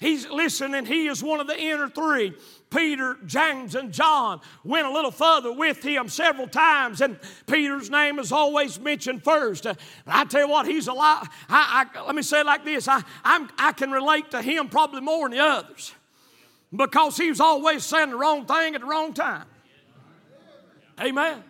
He's 0.00 0.26
listening, 0.26 0.86
he 0.86 1.08
is 1.08 1.22
one 1.22 1.40
of 1.40 1.46
the 1.46 1.60
inner 1.60 1.86
three. 1.86 2.32
Peter, 2.70 3.18
James, 3.26 3.74
and 3.74 3.92
John 3.92 4.40
went 4.64 4.86
a 4.86 4.90
little 4.90 5.10
further 5.10 5.52
with 5.52 5.82
him 5.82 6.08
several 6.08 6.48
times, 6.48 7.02
and 7.02 7.18
Peter's 7.46 7.90
name 7.90 8.18
is 8.18 8.32
always 8.32 8.80
mentioned 8.80 9.22
first. 9.22 9.66
Uh, 9.66 9.74
I 10.06 10.24
tell 10.24 10.40
you 10.40 10.48
what, 10.48 10.66
he's 10.66 10.88
a 10.88 10.94
lot. 10.94 11.28
I, 11.50 11.86
I, 11.94 12.02
let 12.06 12.14
me 12.14 12.22
say 12.22 12.40
it 12.40 12.46
like 12.46 12.64
this 12.64 12.88
I, 12.88 13.02
I'm, 13.22 13.50
I 13.58 13.72
can 13.72 13.90
relate 13.90 14.30
to 14.30 14.40
him 14.40 14.70
probably 14.70 15.02
more 15.02 15.28
than 15.28 15.36
the 15.36 15.44
others 15.44 15.92
because 16.74 17.18
he 17.18 17.28
was 17.28 17.40
always 17.40 17.84
saying 17.84 18.08
the 18.08 18.16
wrong 18.16 18.46
thing 18.46 18.74
at 18.74 18.80
the 18.80 18.86
wrong 18.86 19.12
time. 19.12 19.44
Amen. 20.98 21.44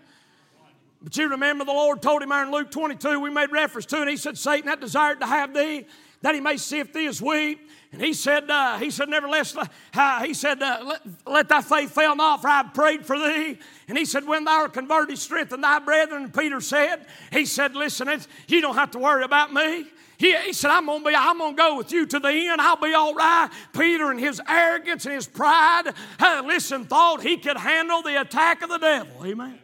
But 1.02 1.16
you 1.16 1.28
remember 1.28 1.64
the 1.64 1.72
Lord 1.72 2.02
told 2.02 2.20
him 2.20 2.30
there 2.30 2.42
in 2.42 2.50
Luke 2.50 2.72
22, 2.72 3.20
we 3.20 3.30
made 3.30 3.52
reference 3.52 3.86
to 3.86 4.02
it. 4.02 4.08
He 4.08 4.16
said, 4.16 4.36
Satan 4.36 4.66
that 4.66 4.80
desired 4.80 5.20
to 5.20 5.26
have 5.26 5.54
thee, 5.54 5.86
that 6.22 6.34
he 6.34 6.40
may 6.40 6.56
sift 6.56 6.94
thee 6.94 7.06
as 7.06 7.22
wheat. 7.22 7.60
And 7.92 8.00
he 8.00 8.12
said, 8.12 8.48
uh, 8.48 8.78
he 8.78 8.90
said, 8.90 9.08
nevertheless, 9.08 9.56
uh, 9.94 10.22
he 10.22 10.32
said, 10.32 10.62
uh, 10.62 10.78
let, 10.84 11.00
let 11.26 11.48
thy 11.48 11.60
faith 11.60 11.92
fail 11.92 12.14
not, 12.14 12.40
for 12.40 12.48
I 12.48 12.58
have 12.58 12.72
prayed 12.72 13.04
for 13.04 13.18
thee. 13.18 13.58
And 13.88 13.98
he 13.98 14.04
said, 14.04 14.26
when 14.26 14.44
thou 14.44 14.62
art 14.62 14.74
converted, 14.74 15.18
strengthen 15.18 15.60
thy 15.60 15.80
brethren. 15.80 16.24
And 16.24 16.34
Peter 16.34 16.60
said, 16.60 17.06
he 17.32 17.44
said, 17.44 17.74
listen, 17.74 18.08
you 18.46 18.60
don't 18.60 18.76
have 18.76 18.92
to 18.92 19.00
worry 19.00 19.24
about 19.24 19.52
me. 19.52 19.86
He, 20.18 20.36
he, 20.36 20.52
said, 20.52 20.70
I'm 20.70 20.86
gonna 20.86 21.04
be, 21.04 21.14
I'm 21.16 21.38
gonna 21.38 21.56
go 21.56 21.78
with 21.78 21.90
you 21.90 22.06
to 22.06 22.20
the 22.20 22.28
end. 22.28 22.60
I'll 22.60 22.76
be 22.76 22.92
all 22.92 23.14
right. 23.14 23.48
Peter 23.72 24.10
and 24.10 24.20
his 24.20 24.40
arrogance 24.48 25.06
and 25.06 25.14
his 25.14 25.26
pride, 25.26 25.92
uh, 26.20 26.42
listen, 26.44 26.84
thought 26.84 27.22
he 27.22 27.38
could 27.38 27.56
handle 27.56 28.02
the 28.02 28.20
attack 28.20 28.62
of 28.62 28.68
the 28.68 28.78
devil. 28.78 29.26
Amen. 29.26 29.58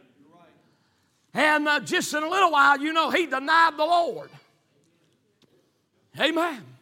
And 1.33 1.67
uh, 1.67 1.79
just 1.81 2.13
in 2.13 2.23
a 2.23 2.29
little 2.29 2.51
while, 2.51 2.79
you 2.79 2.91
know, 2.91 3.11
he 3.11 3.27
denied 3.27 3.77
the 3.77 3.85
Lord. 3.85 4.31
Amen 6.19 6.76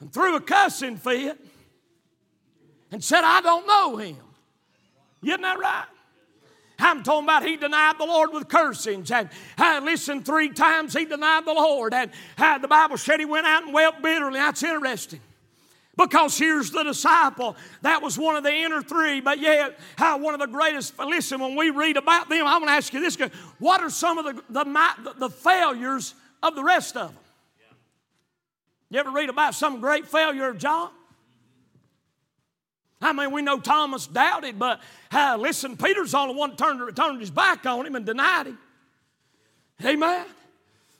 and 0.00 0.12
threw 0.12 0.36
a 0.36 0.40
cussing 0.40 0.96
fit 0.96 1.38
and 2.90 3.02
said, 3.02 3.24
I 3.24 3.40
don't 3.40 3.66
know 3.66 3.96
him. 3.96 4.16
Isn't 5.22 5.40
that 5.42 5.58
right? 5.58 5.86
I'm 6.78 7.02
talking 7.02 7.24
about 7.24 7.44
he 7.44 7.56
denied 7.56 7.94
the 7.98 8.04
Lord 8.04 8.32
with 8.32 8.48
cursings. 8.48 9.10
And 9.10 9.30
uh, 9.56 9.80
listen, 9.82 10.22
three 10.22 10.50
times 10.50 10.92
he 10.92 11.04
denied 11.04 11.46
the 11.46 11.54
Lord. 11.54 11.94
And 11.94 12.10
uh, 12.36 12.58
the 12.58 12.68
Bible 12.68 12.98
said 12.98 13.18
he 13.18 13.26
went 13.26 13.46
out 13.46 13.64
and 13.64 13.72
wept 13.72 14.02
bitterly. 14.02 14.38
That's 14.38 14.62
interesting. 14.62 15.20
Because 15.96 16.36
here's 16.36 16.70
the 16.70 16.82
disciple. 16.82 17.56
That 17.80 18.02
was 18.02 18.18
one 18.18 18.36
of 18.36 18.44
the 18.44 18.52
inner 18.52 18.82
three, 18.82 19.22
but 19.22 19.38
yet 19.40 19.78
uh, 19.96 20.18
one 20.18 20.34
of 20.34 20.40
the 20.40 20.46
greatest. 20.46 20.98
Listen, 20.98 21.40
when 21.40 21.56
we 21.56 21.70
read 21.70 21.96
about 21.96 22.28
them, 22.28 22.46
I'm 22.46 22.60
going 22.60 22.68
to 22.68 22.74
ask 22.74 22.92
you 22.92 23.00
this 23.00 23.16
what 23.58 23.80
are 23.80 23.88
some 23.88 24.18
of 24.18 24.26
the, 24.26 24.42
the, 24.50 25.14
the 25.16 25.30
failures 25.30 26.14
of 26.42 26.54
the 26.54 26.62
rest 26.62 26.98
of 26.98 27.14
them? 27.14 27.22
You 28.90 29.00
ever 29.00 29.10
read 29.10 29.28
about 29.30 29.54
some 29.54 29.80
great 29.80 30.06
failure 30.06 30.48
of 30.48 30.58
John? 30.58 30.90
I 33.00 33.12
mean, 33.12 33.30
we 33.30 33.42
know 33.42 33.60
Thomas 33.60 34.06
doubted, 34.06 34.58
but 34.58 34.80
uh, 35.12 35.36
listen, 35.38 35.76
Peter's 35.76 36.14
all 36.14 36.26
the 36.26 36.30
only 36.30 36.38
one 36.38 36.56
turned, 36.56 36.96
turned 36.96 37.20
his 37.20 37.30
back 37.30 37.66
on 37.66 37.86
him 37.86 37.94
and 37.94 38.06
denied 38.06 38.46
him. 38.46 38.58
Amen. 39.84 40.26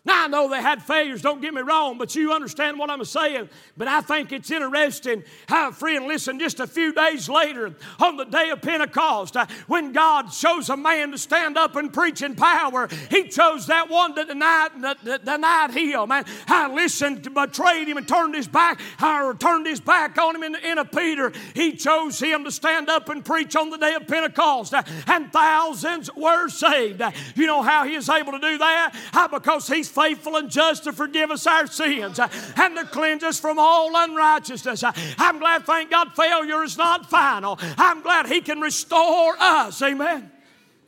Now, 0.06 0.26
I 0.26 0.28
know 0.28 0.48
they 0.48 0.62
had 0.62 0.84
failures, 0.84 1.20
don't 1.20 1.40
get 1.40 1.52
me 1.52 1.62
wrong, 1.62 1.98
but 1.98 2.14
you 2.14 2.32
understand 2.32 2.78
what 2.78 2.90
I'm 2.90 3.04
saying. 3.04 3.48
But 3.76 3.88
I 3.88 4.00
think 4.00 4.30
it's 4.30 4.52
interesting 4.52 5.24
how, 5.48 5.70
a 5.70 5.72
friend, 5.72 6.06
listen, 6.06 6.38
just 6.38 6.60
a 6.60 6.66
few 6.66 6.92
days 6.92 7.28
later, 7.28 7.74
on 7.98 8.16
the 8.16 8.24
day 8.24 8.50
of 8.50 8.62
Pentecost, 8.62 9.36
uh, 9.36 9.46
when 9.66 9.90
God 9.90 10.30
chose 10.30 10.70
a 10.70 10.76
man 10.76 11.10
to 11.10 11.18
stand 11.18 11.58
up 11.58 11.74
and 11.74 11.92
preach 11.92 12.22
in 12.22 12.36
power, 12.36 12.88
He 13.10 13.24
chose 13.24 13.66
that 13.66 13.90
one 13.90 14.14
that 14.14 14.28
denied, 14.28 14.80
that, 14.80 15.24
denied 15.24 15.72
Him. 15.72 16.12
And 16.12 16.24
I 16.46 16.72
listened, 16.72 17.34
betrayed 17.34 17.88
Him, 17.88 17.96
and 17.96 18.06
turned 18.06 18.36
his 18.36 18.46
back, 18.46 18.80
or 19.02 19.34
turned 19.34 19.66
his 19.66 19.80
back 19.80 20.18
on 20.18 20.36
Him 20.36 20.44
in, 20.44 20.54
in 20.54 20.78
a 20.78 20.84
Peter. 20.84 21.32
He 21.52 21.72
chose 21.72 22.20
him 22.20 22.44
to 22.44 22.52
stand 22.52 22.88
up 22.88 23.08
and 23.08 23.24
preach 23.24 23.56
on 23.56 23.70
the 23.70 23.76
day 23.76 23.94
of 23.94 24.06
Pentecost, 24.06 24.72
uh, 24.72 24.84
and 25.08 25.32
thousands 25.32 26.14
were 26.14 26.48
saved. 26.48 27.02
You 27.34 27.46
know 27.46 27.62
how 27.62 27.84
He 27.84 27.96
is 27.96 28.08
able 28.08 28.30
to 28.32 28.38
do 28.38 28.58
that? 28.58 28.94
Because 29.32 29.66
He's 29.66 29.95
faithful 29.96 30.36
and 30.36 30.50
just 30.50 30.84
to 30.84 30.92
forgive 30.92 31.30
us 31.30 31.46
our 31.46 31.66
sins 31.66 32.18
uh, 32.18 32.28
and 32.56 32.76
to 32.76 32.84
cleanse 32.84 33.22
us 33.22 33.40
from 33.40 33.58
all 33.58 33.90
unrighteousness. 33.94 34.82
Uh, 34.82 34.92
I'm 35.18 35.38
glad, 35.38 35.64
thank 35.64 35.90
God, 35.90 36.12
failure 36.14 36.62
is 36.62 36.76
not 36.76 37.08
final. 37.08 37.58
I'm 37.78 38.02
glad 38.02 38.26
He 38.26 38.40
can 38.40 38.60
restore 38.60 39.34
us. 39.38 39.80
Amen. 39.82 40.30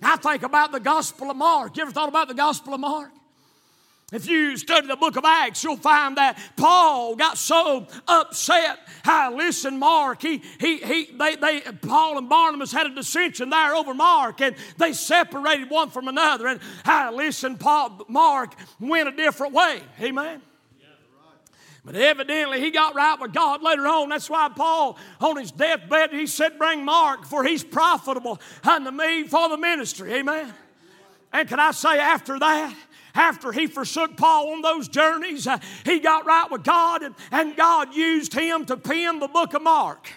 I 0.02 0.16
think 0.16 0.42
about 0.42 0.72
the 0.72 0.80
Gospel 0.80 1.30
of 1.30 1.36
Mark. 1.36 1.76
You 1.76 1.82
ever 1.82 1.92
thought 1.92 2.08
about 2.08 2.28
the 2.28 2.34
Gospel 2.34 2.74
of 2.74 2.80
Mark? 2.80 3.10
If 4.10 4.26
you 4.26 4.56
study 4.56 4.86
the 4.86 4.96
book 4.96 5.16
of 5.16 5.26
Acts, 5.26 5.62
you'll 5.62 5.76
find 5.76 6.16
that 6.16 6.38
Paul 6.56 7.14
got 7.14 7.36
so 7.36 7.86
upset. 8.06 8.78
How 9.02 9.36
listen, 9.36 9.78
Mark, 9.78 10.22
he, 10.22 10.42
he, 10.58 10.78
he, 10.78 11.10
they, 11.12 11.36
they, 11.36 11.60
Paul 11.82 12.16
and 12.16 12.26
Barnabas 12.26 12.72
had 12.72 12.86
a 12.86 12.94
dissension 12.94 13.50
there 13.50 13.74
over 13.74 13.92
Mark, 13.92 14.40
and 14.40 14.56
they 14.78 14.94
separated 14.94 15.68
one 15.68 15.90
from 15.90 16.08
another. 16.08 16.46
And 16.46 16.60
how 16.84 17.14
listen, 17.14 17.58
Paul, 17.58 18.06
Mark 18.08 18.54
went 18.80 19.10
a 19.10 19.12
different 19.12 19.52
way. 19.52 19.82
Amen. 20.00 20.40
But 21.84 21.94
evidently, 21.94 22.60
he 22.60 22.70
got 22.70 22.94
right 22.94 23.18
with 23.20 23.32
God 23.34 23.62
later 23.62 23.86
on. 23.86 24.08
That's 24.08 24.28
why 24.28 24.50
Paul, 24.54 24.98
on 25.20 25.36
his 25.36 25.52
deathbed, 25.52 26.12
he 26.12 26.26
said, 26.26 26.58
Bring 26.58 26.82
Mark, 26.84 27.26
for 27.26 27.44
he's 27.44 27.64
profitable 27.64 28.40
unto 28.64 28.90
me 28.90 29.24
for 29.24 29.50
the 29.50 29.56
ministry. 29.58 30.14
Amen. 30.14 30.52
And 31.32 31.48
can 31.48 31.60
I 31.60 31.72
say, 31.72 31.98
after 31.98 32.38
that, 32.38 32.74
after 33.14 33.52
he 33.52 33.66
forsook 33.66 34.16
Paul 34.16 34.52
on 34.52 34.62
those 34.62 34.88
journeys, 34.88 35.46
uh, 35.46 35.58
he 35.84 35.98
got 35.98 36.26
right 36.26 36.50
with 36.50 36.64
God, 36.64 37.02
and, 37.02 37.14
and 37.30 37.56
God 37.56 37.94
used 37.94 38.32
him 38.32 38.64
to 38.66 38.76
pen 38.76 39.18
the 39.18 39.28
book 39.28 39.54
of 39.54 39.62
Mark. 39.62 40.08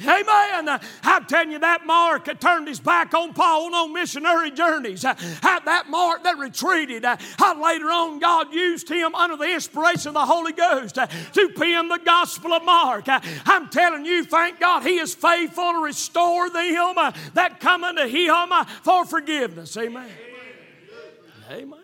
Amen. 0.00 0.68
Uh, 0.68 0.78
I'm 1.04 1.24
telling 1.26 1.52
you, 1.52 1.60
that 1.60 1.86
Mark 1.86 2.40
turned 2.40 2.66
his 2.66 2.80
back 2.80 3.14
on 3.14 3.32
Paul 3.32 3.72
on 3.74 3.92
missionary 3.92 4.50
journeys. 4.50 5.04
Uh, 5.04 5.14
that 5.42 5.84
Mark 5.88 6.24
that 6.24 6.36
retreated. 6.36 7.04
Uh, 7.04 7.16
later 7.62 7.86
on, 7.86 8.18
God 8.18 8.52
used 8.52 8.88
him 8.88 9.14
under 9.14 9.36
the 9.36 9.54
inspiration 9.54 10.08
of 10.08 10.14
the 10.14 10.26
Holy 10.26 10.52
Ghost 10.52 10.96
to 10.96 11.48
pen 11.56 11.88
the 11.88 12.00
Gospel 12.04 12.52
of 12.54 12.64
Mark. 12.64 13.04
I'm 13.06 13.68
telling 13.68 14.04
you, 14.04 14.24
thank 14.24 14.58
God, 14.58 14.82
He 14.82 14.98
is 14.98 15.14
faithful 15.14 15.72
to 15.74 15.82
restore 15.84 16.50
them 16.50 16.94
that 17.34 17.60
come 17.60 17.84
unto 17.84 18.06
Him 18.06 18.50
for 18.82 19.04
forgiveness. 19.04 19.76
Amen. 19.76 20.10
Amen. 21.50 21.80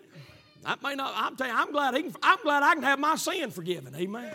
I 0.65 0.75
may 0.83 0.95
not, 0.95 1.13
I'm 1.15 1.35
telling 1.35 1.53
you, 1.53 1.59
I'm 1.59 1.71
glad, 1.71 1.95
can, 1.95 2.13
I'm 2.21 2.39
glad 2.43 2.63
I 2.63 2.73
can 2.75 2.83
have 2.83 2.99
my 2.99 3.15
sin 3.15 3.49
forgiven. 3.51 3.95
Amen. 3.95 4.33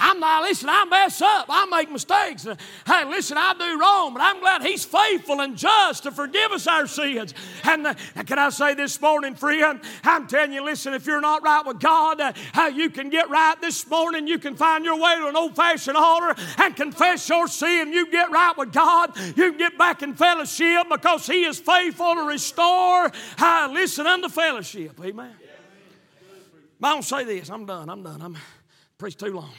I'm 0.00 0.18
not, 0.18 0.42
listen, 0.42 0.68
I 0.70 0.86
mess 0.86 1.20
up. 1.20 1.46
I 1.48 1.66
make 1.66 1.90
mistakes. 1.90 2.46
Hey, 2.86 3.04
listen, 3.04 3.36
I 3.38 3.52
do 3.52 3.78
wrong, 3.78 4.14
but 4.14 4.22
I'm 4.22 4.40
glad 4.40 4.62
He's 4.62 4.84
faithful 4.84 5.40
and 5.40 5.56
just 5.56 6.04
to 6.04 6.10
forgive 6.10 6.52
us 6.52 6.66
our 6.66 6.86
sins. 6.86 7.34
And, 7.64 7.86
uh, 7.86 7.94
can 8.26 8.38
I 8.38 8.48
say 8.48 8.74
this 8.74 9.00
morning, 9.00 9.34
friend? 9.34 9.80
I'm 10.02 10.26
telling 10.26 10.52
you, 10.52 10.64
listen, 10.64 10.94
if 10.94 11.06
you're 11.06 11.20
not 11.20 11.42
right 11.42 11.64
with 11.64 11.78
God, 11.80 12.20
uh, 12.20 12.32
how 12.52 12.68
you 12.68 12.88
can 12.88 13.10
get 13.10 13.28
right 13.28 13.60
this 13.60 13.88
morning, 13.88 14.26
you 14.26 14.38
can 14.38 14.56
find 14.56 14.84
your 14.84 14.98
way 14.98 15.16
to 15.16 15.28
an 15.28 15.36
old 15.36 15.54
fashioned 15.54 15.98
altar 15.98 16.34
and 16.58 16.74
confess 16.74 17.28
your 17.28 17.46
sin. 17.46 17.92
You 17.92 18.10
get 18.10 18.30
right 18.30 18.56
with 18.56 18.72
God, 18.72 19.12
you 19.36 19.52
get 19.52 19.76
back 19.76 20.02
in 20.02 20.14
fellowship 20.14 20.86
because 20.90 21.26
He 21.26 21.44
is 21.44 21.60
faithful 21.60 22.14
to 22.14 22.22
restore, 22.22 23.12
uh, 23.38 23.68
listen, 23.70 24.06
unto 24.06 24.30
fellowship. 24.30 24.98
Amen. 25.04 25.34
I 26.82 26.94
don't 26.94 27.02
say 27.02 27.24
this. 27.24 27.50
I'm 27.50 27.66
done. 27.66 27.90
I'm 27.90 28.02
done. 28.02 28.22
I'm 28.22 28.38
preached 28.96 29.18
too 29.18 29.34
long. 29.34 29.52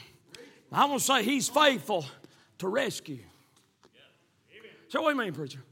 I 0.72 0.86
want 0.86 1.00
to 1.00 1.06
say 1.06 1.22
he's 1.22 1.48
faithful 1.48 2.06
to 2.58 2.68
rescue. 2.68 3.18
So 4.88 5.02
what 5.02 5.10
do 5.10 5.16
you 5.16 5.22
mean, 5.24 5.32
preacher? 5.34 5.62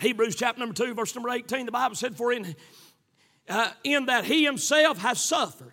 Hebrews 0.00 0.36
chapter 0.36 0.60
number 0.60 0.74
2, 0.74 0.94
verse 0.94 1.14
number 1.14 1.30
18, 1.30 1.66
the 1.66 1.72
Bible 1.72 1.94
said, 1.94 2.16
For 2.16 2.32
in, 2.32 2.54
uh, 3.48 3.70
in 3.84 4.06
that 4.06 4.24
he 4.24 4.44
himself 4.44 4.98
has 4.98 5.20
suffered, 5.20 5.72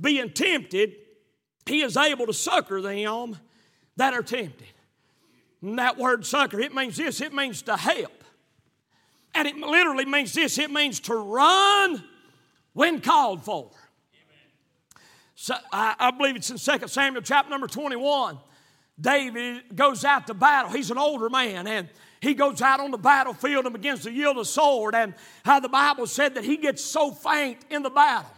being 0.00 0.30
tempted, 0.30 0.94
he 1.64 1.82
is 1.82 1.96
able 1.96 2.26
to 2.26 2.32
succor 2.32 2.80
them 2.80 3.36
that 3.96 4.14
are 4.14 4.22
tempted. 4.22 4.66
And 5.62 5.78
that 5.78 5.96
word 5.96 6.26
succor, 6.26 6.60
it 6.60 6.74
means 6.74 6.96
this 6.96 7.20
it 7.20 7.32
means 7.32 7.62
to 7.62 7.76
help. 7.76 8.24
And 9.34 9.48
it 9.48 9.56
literally 9.56 10.04
means 10.04 10.32
this 10.34 10.58
it 10.58 10.70
means 10.70 11.00
to 11.00 11.14
run 11.14 12.04
when 12.74 13.00
called 13.00 13.42
for. 13.44 13.70
I, 15.72 15.94
I, 15.98 16.10
believe 16.12 16.36
it's 16.36 16.50
in 16.50 16.80
2 16.80 16.88
Samuel 16.88 17.22
chapter 17.22 17.50
number 17.50 17.66
21. 17.66 18.38
David 18.98 19.76
goes 19.76 20.04
out 20.04 20.26
to 20.28 20.34
battle. 20.34 20.70
He's 20.70 20.90
an 20.90 20.98
older 20.98 21.28
man, 21.28 21.66
and 21.66 21.88
he 22.20 22.32
goes 22.32 22.62
out 22.62 22.80
on 22.80 22.90
the 22.90 22.98
battlefield 22.98 23.66
and 23.66 23.74
begins 23.74 24.02
to 24.04 24.10
yield 24.10 24.38
a 24.38 24.44
sword. 24.44 24.94
And 24.94 25.14
how 25.44 25.60
the 25.60 25.68
Bible 25.68 26.06
said 26.06 26.34
that 26.34 26.44
he 26.44 26.56
gets 26.56 26.82
so 26.82 27.10
faint 27.10 27.58
in 27.70 27.82
the 27.82 27.90
battle 27.90 28.30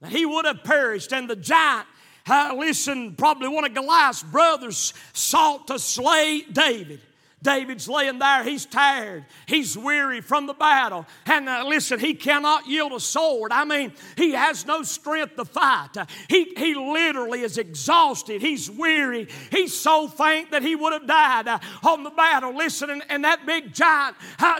that 0.00 0.12
he 0.12 0.24
would 0.24 0.44
have 0.44 0.62
perished. 0.62 1.12
And 1.12 1.28
the 1.28 1.36
giant, 1.36 1.86
uh, 2.28 2.54
listen, 2.56 3.16
probably 3.16 3.48
one 3.48 3.64
of 3.64 3.74
Goliath's 3.74 4.22
brothers, 4.22 4.94
sought 5.12 5.66
to 5.66 5.78
slay 5.78 6.42
David. 6.42 7.00
David's 7.42 7.88
laying 7.88 8.18
there. 8.18 8.44
He's 8.44 8.66
tired. 8.66 9.24
He's 9.46 9.76
weary 9.76 10.20
from 10.20 10.46
the 10.46 10.52
battle. 10.52 11.06
And 11.24 11.48
uh, 11.48 11.64
listen, 11.66 11.98
he 11.98 12.14
cannot 12.14 12.66
yield 12.66 12.92
a 12.92 13.00
sword. 13.00 13.50
I 13.50 13.64
mean, 13.64 13.92
he 14.16 14.32
has 14.32 14.66
no 14.66 14.82
strength 14.82 15.36
to 15.36 15.46
fight. 15.46 15.96
Uh, 15.96 16.06
he, 16.28 16.52
he 16.56 16.74
literally 16.74 17.40
is 17.40 17.56
exhausted. 17.56 18.42
He's 18.42 18.70
weary. 18.70 19.28
He's 19.50 19.78
so 19.78 20.06
faint 20.06 20.50
that 20.50 20.62
he 20.62 20.76
would 20.76 20.92
have 20.92 21.06
died 21.06 21.48
uh, 21.48 21.58
on 21.82 22.02
the 22.02 22.10
battle. 22.10 22.54
Listen, 22.54 22.90
and, 22.90 23.02
and 23.08 23.24
that 23.24 23.46
big 23.46 23.72
giant 23.72 24.16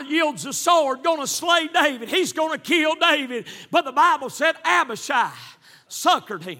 yields 0.07 0.45
a 0.45 0.53
sword, 0.53 1.03
going 1.03 1.21
to 1.21 1.27
slay 1.27 1.67
David. 1.67 2.09
He's 2.09 2.33
going 2.33 2.51
to 2.51 2.59
kill 2.59 2.95
David. 2.95 3.45
But 3.69 3.85
the 3.85 3.91
Bible 3.91 4.29
said 4.29 4.55
Abishai 4.63 5.31
succored 5.87 6.43
him. 6.43 6.59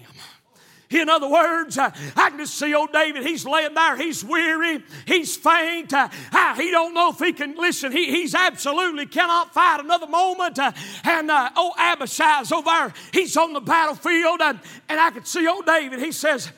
In 0.92 1.08
other 1.08 1.28
words, 1.28 1.78
uh, 1.78 1.90
I 2.16 2.30
can 2.30 2.38
just 2.38 2.58
see 2.58 2.74
old 2.74 2.92
David. 2.92 3.24
He's 3.24 3.44
laying 3.44 3.74
there. 3.74 3.96
He's 3.96 4.24
weary. 4.24 4.82
He's 5.06 5.36
faint. 5.36 5.92
Uh, 5.92 6.08
he 6.56 6.70
don't 6.70 6.94
know 6.94 7.10
if 7.10 7.18
he 7.18 7.32
can 7.32 7.56
listen. 7.56 7.92
He, 7.92 8.10
he's 8.10 8.34
absolutely 8.34 9.06
cannot 9.06 9.54
fight 9.54 9.80
another 9.80 10.06
moment. 10.06 10.58
Uh, 10.58 10.72
and 11.04 11.30
old 11.56 11.74
Abishai's 11.78 12.52
over 12.52 12.64
there. 12.64 12.94
He's 13.12 13.36
on 13.36 13.52
the 13.52 13.60
battlefield. 13.60 14.40
And, 14.40 14.60
and 14.88 15.00
I 15.00 15.10
can 15.10 15.24
see 15.24 15.46
old 15.46 15.66
David. 15.66 16.00
He 16.00 16.12
says, 16.12 16.50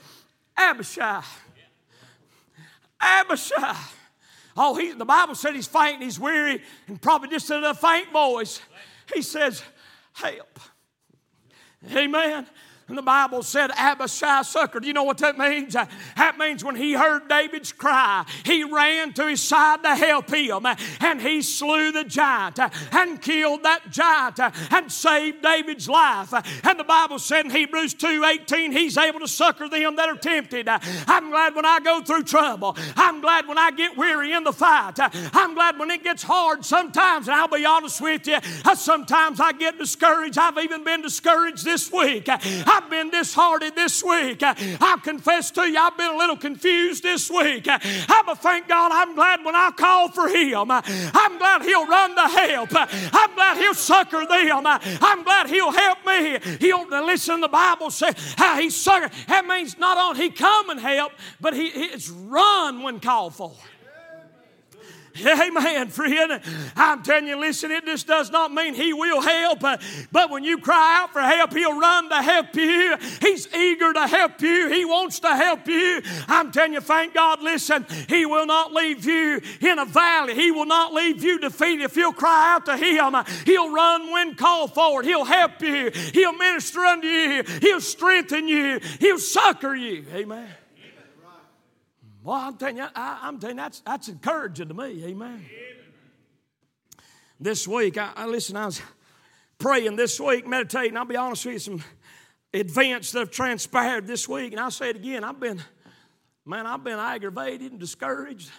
Abishai. 0.57 1.23
Abishai. 3.01 3.77
Oh, 4.57 4.77
he, 4.77 4.93
the 4.93 5.05
Bible 5.05 5.35
said 5.35 5.55
he's 5.55 5.67
faint, 5.67 6.03
he's 6.03 6.19
weary, 6.19 6.63
and 6.87 7.01
probably 7.01 7.29
just 7.29 7.51
in 7.51 7.65
a 7.65 7.75
faint 7.75 8.13
voice, 8.13 8.61
he 9.13 9.21
says, 9.21 9.63
Help. 10.13 10.61
Amen. 11.93 12.47
And 12.87 12.99
the 12.99 13.03
Bible 13.03 13.43
said 13.43 13.71
Abishai 13.71 14.43
succored. 14.43 14.85
You 14.85 14.93
know 14.93 15.05
what 15.05 15.17
that 15.19 15.39
means? 15.39 15.73
That 15.73 16.37
means 16.39 16.63
when 16.63 16.77
he 16.77 16.93
heard 16.93 17.29
David's 17.29 17.73
cry, 17.73 18.27
he 18.45 18.63
ran 18.63 19.15
to 19.15 19.27
his 19.27 19.41
side 19.41 19.83
to 19.85 19.97
help 19.97 20.29
him. 20.29 20.67
And 21.01 21.21
he 21.21 21.41
slew 21.41 21.93
the 21.93 22.05
giant 22.05 22.59
and 22.93 23.23
killed 23.23 23.63
that 23.63 23.91
giant 23.91 24.39
and 24.71 24.93
saved 24.93 25.43
David's 25.43 25.89
life. 25.89 26.35
And 26.63 26.79
the 26.79 26.85
Bible 26.85 27.19
said 27.19 27.47
in 27.47 27.51
Hebrews 27.51 27.95
2 27.95 28.23
18, 28.23 28.73
he's 28.73 28.99
able 28.99 29.21
to 29.21 29.29
succor 29.29 29.67
them 29.67 29.97
that 29.97 30.11
are 30.11 30.17
tempted. 30.17 30.69
I'm 30.69 31.31
glad 31.31 31.55
when 31.55 31.65
I 31.65 31.81
go 31.81 32.03
through 32.03 32.25
trouble. 32.25 32.77
I'm 32.97 33.23
glad 33.23 33.49
when 33.49 33.57
I 33.57 33.71
get 33.71 33.97
weary 33.97 34.33
in 34.33 34.45
the 34.45 34.53
fight. 34.53 34.97
I'm 34.99 35.55
glad 35.55 35.79
when 35.79 35.91
it 35.91 36.05
gets 36.05 36.23
hard 36.23 36.67
sometimes. 36.67 37.29
And 37.29 37.35
I'll 37.35 37.49
be 37.49 37.65
honest 37.65 38.03
with 38.03 38.27
you, 38.27 38.41
sometimes 38.75 39.41
I 39.41 39.53
get 39.53 39.79
discouraged. 39.79 40.37
I've 40.37 40.59
even 40.59 40.85
been 40.85 41.01
discouraged 41.01 41.65
this 41.65 41.91
week. 41.91 42.29
I've 42.75 42.91
been 42.91 43.11
disheartened 43.11 43.77
this 43.77 44.03
week. 44.03 44.43
I 44.43 44.99
confess 45.03 45.51
to 45.53 45.63
you, 45.63 45.79
I've 45.79 45.97
been 45.97 46.11
a 46.11 46.17
little 46.17 46.37
confused 46.37 47.03
this 47.05 47.31
week. 47.31 47.67
I'm 47.69 48.29
a 48.29 48.35
thank 48.35 48.67
God 48.67 48.91
I'm 48.93 49.15
glad 49.15 49.45
when 49.45 49.55
I 49.55 49.71
call 49.71 50.09
for 50.09 50.29
Him. 50.29 50.71
I'm 50.71 51.39
glad 51.39 51.63
He'll 51.63 51.87
run 51.87 52.17
to 52.17 52.23
help. 52.23 52.71
I'm 52.73 53.35
glad 53.35 53.59
He'll 53.59 53.75
succor 53.75 54.27
them. 54.27 54.67
I'm 54.67 55.23
glad 55.23 55.49
He'll 55.49 55.71
help 55.73 56.05
me. 56.05 56.39
He'll 56.59 56.89
listen. 57.07 57.41
The 57.41 57.49
Bible 57.49 57.91
says 57.91 58.35
how 58.37 58.59
He 58.59 58.71
succor. 58.71 59.11
That 59.29 59.47
means 59.47 59.79
not 59.79 59.97
only 59.97 60.25
He 60.25 60.31
come 60.31 60.71
and 60.71 60.81
help, 60.81 61.13
but 61.41 61.55
He 61.55 61.67
it's 61.67 62.09
run 62.09 62.83
when 62.83 62.99
called 63.01 63.35
for. 63.35 63.53
Amen, 65.27 65.89
friend. 65.89 66.41
I'm 66.75 67.03
telling 67.05 67.29
you, 67.29 67.39
listen, 67.39 67.71
it 67.71 67.85
just 67.85 68.07
does 68.07 68.31
not 68.31 68.53
mean 68.53 68.75
He 68.75 68.93
will 68.93 69.21
help, 69.21 69.63
uh, 69.63 69.77
but 70.11 70.29
when 70.29 70.43
you 70.43 70.59
cry 70.59 71.01
out 71.01 71.13
for 71.13 71.21
help, 71.21 71.53
He'll 71.53 71.79
run 71.79 72.09
to 72.09 72.17
help 72.17 72.55
you. 72.57 72.97
He's 73.21 73.53
eager 73.55 73.93
to 73.93 74.09
help 74.09 74.41
you, 74.41 74.69
He 74.69 74.85
wants 74.85 75.21
to 75.21 75.29
help 75.29 75.69
you. 75.69 76.03
I'm 76.27 76.51
telling 76.51 76.73
you, 76.73 76.81
thank 76.81 77.15
God, 77.15 77.43
listen, 77.43 77.87
He 78.09 78.27
will 78.27 78.47
not 78.47 78.73
leave 78.73 79.05
you 79.05 79.41
in 79.61 79.79
a 79.79 79.85
valley, 79.85 80.35
He 80.35 80.51
will 80.51 80.67
not 80.67 80.93
leave 80.93 81.23
you 81.23 81.39
defeated. 81.39 81.85
If 81.85 81.97
you'll 81.97 82.13
cry 82.13 82.55
out 82.55 82.67
to 82.67 82.77
Him, 82.77 83.15
uh, 83.15 83.23
He'll 83.45 83.73
run 83.73 84.11
when 84.11 84.35
called 84.35 84.75
forward, 84.75 85.05
He'll 85.05 85.25
help 85.25 85.63
you, 85.63 85.91
He'll 86.13 86.33
minister 86.33 86.81
unto 86.81 87.07
you, 87.07 87.45
He'll 87.61 87.81
strengthen 87.81 88.49
you, 88.49 88.81
He'll 88.99 89.21
succor 89.21 89.77
you. 89.77 90.05
Amen. 90.13 90.49
Well, 92.25 92.37
I'm 92.37 92.57
telling 92.57 92.79
you, 92.79 92.87
I, 92.97 93.29
am 93.29 93.39
telling 93.39 93.59
you, 93.59 93.63
that's, 93.63 93.81
that's 93.81 94.09
encouraging 94.09 94.69
to 94.69 94.75
me. 94.75 95.05
Amen. 95.05 95.45
This 97.39 97.69
week, 97.69 97.99
I, 97.99 98.13
I 98.17 98.25
listen, 98.25 98.57
I 98.57 98.65
was 98.65 98.81
praying 99.59 99.97
this 99.97 100.19
week, 100.19 100.47
meditating. 100.47 100.97
I'll 100.97 101.05
be 101.05 101.17
honest 101.17 101.45
with 101.45 101.53
you, 101.53 101.59
some 101.59 101.85
events 102.55 103.13
that 103.13 103.19
have 103.19 103.31
transpired 103.31 104.07
this 104.07 104.27
week. 104.27 104.53
And 104.53 104.61
I'll 104.61 104.71
say 104.71 104.89
it 104.89 104.97
again, 104.97 105.23
I've 105.23 105.39
been, 105.39 105.61
man, 106.47 106.67
I've 106.67 106.83
been 106.83 106.99
aggravated 106.99 107.73
and 107.73 107.79
discouraged, 107.79 108.51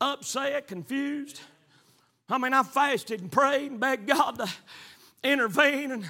upset, 0.00 0.66
confused. 0.66 1.40
I 2.28 2.38
mean, 2.38 2.52
I 2.52 2.64
fasted 2.64 3.20
and 3.20 3.30
prayed 3.30 3.70
and 3.70 3.78
begged 3.78 4.08
God 4.08 4.38
to 4.38 4.50
intervene, 5.22 5.92
and 5.92 6.04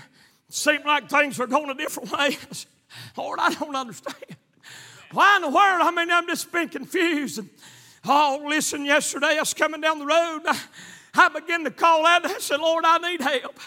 seemed 0.48 0.86
like 0.86 1.10
things 1.10 1.38
were 1.38 1.46
going 1.46 1.68
a 1.68 1.74
different 1.74 2.10
way. 2.18 2.38
Lord, 3.18 3.38
I 3.38 3.52
don't 3.52 3.76
understand. 3.76 4.36
Why 5.14 5.36
in 5.36 5.42
the 5.42 5.48
world? 5.48 5.80
I 5.80 5.90
mean, 5.92 6.10
I'm 6.10 6.26
just 6.26 6.50
been 6.50 6.68
confused. 6.68 7.38
And, 7.38 7.48
oh, 8.04 8.44
listen, 8.46 8.84
yesterday 8.84 9.36
I 9.36 9.40
was 9.40 9.54
coming 9.54 9.80
down 9.80 10.00
the 10.00 10.06
road. 10.06 10.40
I, 10.46 10.60
I 11.14 11.28
began 11.28 11.62
to 11.64 11.70
call 11.70 12.04
out. 12.04 12.26
I 12.26 12.38
said, 12.38 12.60
Lord, 12.60 12.84
I 12.84 12.98
need 12.98 13.20
help. 13.20 13.58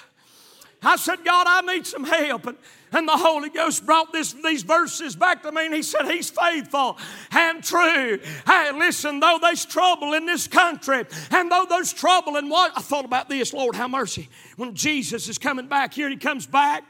I 0.84 0.98
said, 0.98 1.24
God, 1.24 1.48
I 1.48 1.62
need 1.62 1.88
some 1.88 2.04
help. 2.04 2.46
And, 2.46 2.58
and 2.92 3.08
the 3.08 3.18
Holy 3.18 3.50
Ghost 3.50 3.86
brought 3.86 4.14
this, 4.14 4.34
these 4.34 4.64
verses 4.64 5.16
back 5.16 5.42
to 5.44 5.52
me, 5.52 5.66
and 5.66 5.74
He 5.74 5.82
said, 5.82 6.06
He's 6.06 6.30
faithful 6.30 6.98
and 7.32 7.64
true. 7.64 8.20
Hey, 8.46 8.72
listen, 8.74 9.20
though 9.20 9.40
there's 9.42 9.66
trouble 9.66 10.14
in 10.14 10.26
this 10.26 10.48
country, 10.48 11.06
and 11.32 11.52
though 11.52 11.66
there's 11.68 11.94
trouble 11.94 12.36
in 12.36 12.50
what? 12.50 12.74
I 12.76 12.82
thought 12.82 13.06
about 13.06 13.28
this, 13.30 13.54
Lord, 13.54 13.76
have 13.76 13.90
mercy. 13.90 14.30
When 14.56 14.76
Jesus 14.76 15.28
is 15.30 15.38
coming 15.38 15.68
back 15.68 15.94
here, 15.94 16.10
He 16.10 16.18
comes 16.18 16.46
back. 16.46 16.84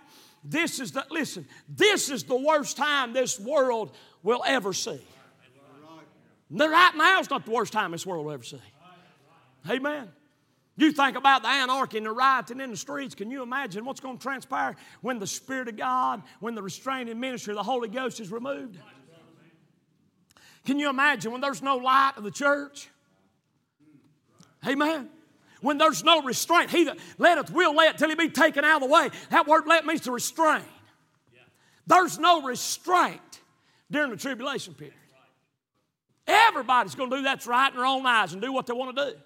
This 0.44 0.80
is 0.80 0.92
the, 0.92 1.06
listen, 1.10 1.46
this 1.68 2.10
is 2.10 2.24
the 2.24 2.38
worst 2.38 2.78
time 2.78 3.14
this 3.14 3.40
world 3.40 3.92
will 4.28 4.44
ever 4.46 4.74
see. 4.74 5.00
Right 6.52 6.92
now 6.96 7.20
is 7.22 7.30
not 7.30 7.46
the 7.46 7.52
worst 7.52 7.72
time 7.72 7.92
this 7.92 8.06
world 8.06 8.26
will 8.26 8.34
ever 8.34 8.44
see. 8.44 8.60
Amen. 9.70 10.10
You 10.76 10.92
think 10.92 11.18
about 11.18 11.42
the 11.42 11.48
anarchy 11.48 11.98
and 11.98 12.06
the 12.06 12.12
rioting 12.12 12.60
in 12.60 12.70
the 12.70 12.78
streets. 12.78 13.16
Can 13.16 13.32
you 13.32 13.42
imagine 13.42 13.86
what's 13.86 14.02
going 14.02 14.18
to 14.18 14.22
transpire 14.22 14.76
when 15.02 15.18
the 15.18 15.26
Spirit 15.26 15.70
of 15.70 15.78
God, 15.78 16.22
when 16.40 16.56
the 16.56 16.62
restraining 16.62 17.20
ministry 17.20 17.52
of 17.52 17.56
the 17.56 17.64
Holy 17.64 17.88
Ghost 17.88 18.20
is 18.20 18.30
removed? 18.30 18.78
Can 20.66 20.78
you 20.78 20.90
imagine 20.90 21.32
when 21.32 21.40
there's 21.40 21.64
no 21.64 21.78
light 21.78 22.14
of 22.18 22.26
the 22.26 22.32
church? 22.32 22.90
Amen. 24.68 25.10
When 25.62 25.78
there's 25.78 26.04
no 26.04 26.22
restraint, 26.22 26.70
he 26.70 26.84
that 26.84 26.98
letteth 27.18 27.50
will 27.50 27.74
let 27.74 27.98
till 27.98 28.10
he 28.10 28.16
be 28.16 28.30
taken 28.30 28.66
out 28.66 28.84
of 28.84 28.90
the 28.90 28.94
way. 28.94 29.10
That 29.30 29.48
word 29.48 29.68
let 29.68 29.86
means 29.86 30.02
to 30.02 30.12
restrain. 30.12 30.64
There's 31.88 32.20
no 32.20 32.42
restraint 32.42 33.22
during 33.90 34.12
the 34.12 34.18
tribulation 34.18 34.74
period. 34.74 34.94
Everybody's 36.28 36.96
going 36.96 37.10
to 37.10 37.18
do 37.18 37.24
that's 37.24 37.48
right 37.48 37.70
in 37.70 37.78
their 37.78 37.86
own 37.86 38.06
eyes 38.06 38.34
and 38.34 38.42
do 38.42 38.52
what 38.52 38.66
they 38.68 38.74
want 38.74 38.96
to 38.96 39.12
do. 39.12 39.18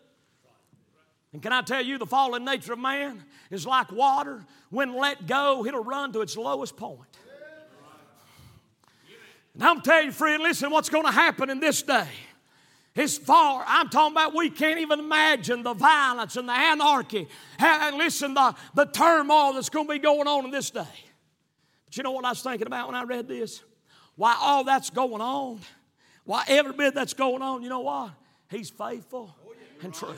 And 1.33 1.41
can 1.41 1.53
I 1.53 1.61
tell 1.61 1.81
you, 1.81 1.97
the 1.97 2.05
fallen 2.05 2.43
nature 2.43 2.73
of 2.73 2.79
man 2.79 3.23
is 3.49 3.65
like 3.65 3.91
water. 3.91 4.45
When 4.69 4.95
let 4.95 5.25
go, 5.25 5.65
it'll 5.65 5.83
run 5.83 6.11
to 6.13 6.21
its 6.21 6.35
lowest 6.35 6.75
point. 6.75 6.99
And 9.53 9.63
I'm 9.63 9.81
telling 9.81 10.07
you, 10.07 10.11
friend, 10.11 10.43
listen, 10.43 10.71
what's 10.71 10.89
going 10.89 11.05
to 11.05 11.11
happen 11.11 11.49
in 11.49 11.59
this 11.59 11.81
day 11.81 12.07
It's 12.95 13.17
far. 13.17 13.63
I'm 13.67 13.89
talking 13.89 14.13
about 14.13 14.33
we 14.33 14.49
can't 14.49 14.79
even 14.79 14.99
imagine 14.99 15.63
the 15.63 15.73
violence 15.73 16.35
and 16.35 16.47
the 16.47 16.53
anarchy. 16.53 17.27
And 17.59 17.97
listen, 17.97 18.33
the, 18.33 18.53
the 18.75 18.85
turmoil 18.85 19.53
that's 19.53 19.69
going 19.69 19.87
to 19.87 19.93
be 19.93 19.99
going 19.99 20.27
on 20.27 20.45
in 20.45 20.51
this 20.51 20.69
day. 20.69 20.85
But 21.85 21.97
you 21.97 22.03
know 22.03 22.11
what 22.11 22.25
I 22.25 22.29
was 22.29 22.41
thinking 22.41 22.67
about 22.67 22.87
when 22.87 22.95
I 22.95 23.03
read 23.03 23.27
this? 23.27 23.61
Why 24.21 24.37
all 24.39 24.63
that's 24.63 24.91
going 24.91 25.19
on, 25.19 25.61
why 26.25 26.43
every 26.47 26.73
bit 26.73 26.93
that's 26.93 27.15
going 27.15 27.41
on, 27.41 27.63
you 27.63 27.69
know 27.69 27.79
what? 27.79 28.11
He's 28.51 28.69
faithful 28.69 29.35
and 29.81 29.91
true. 29.91 30.13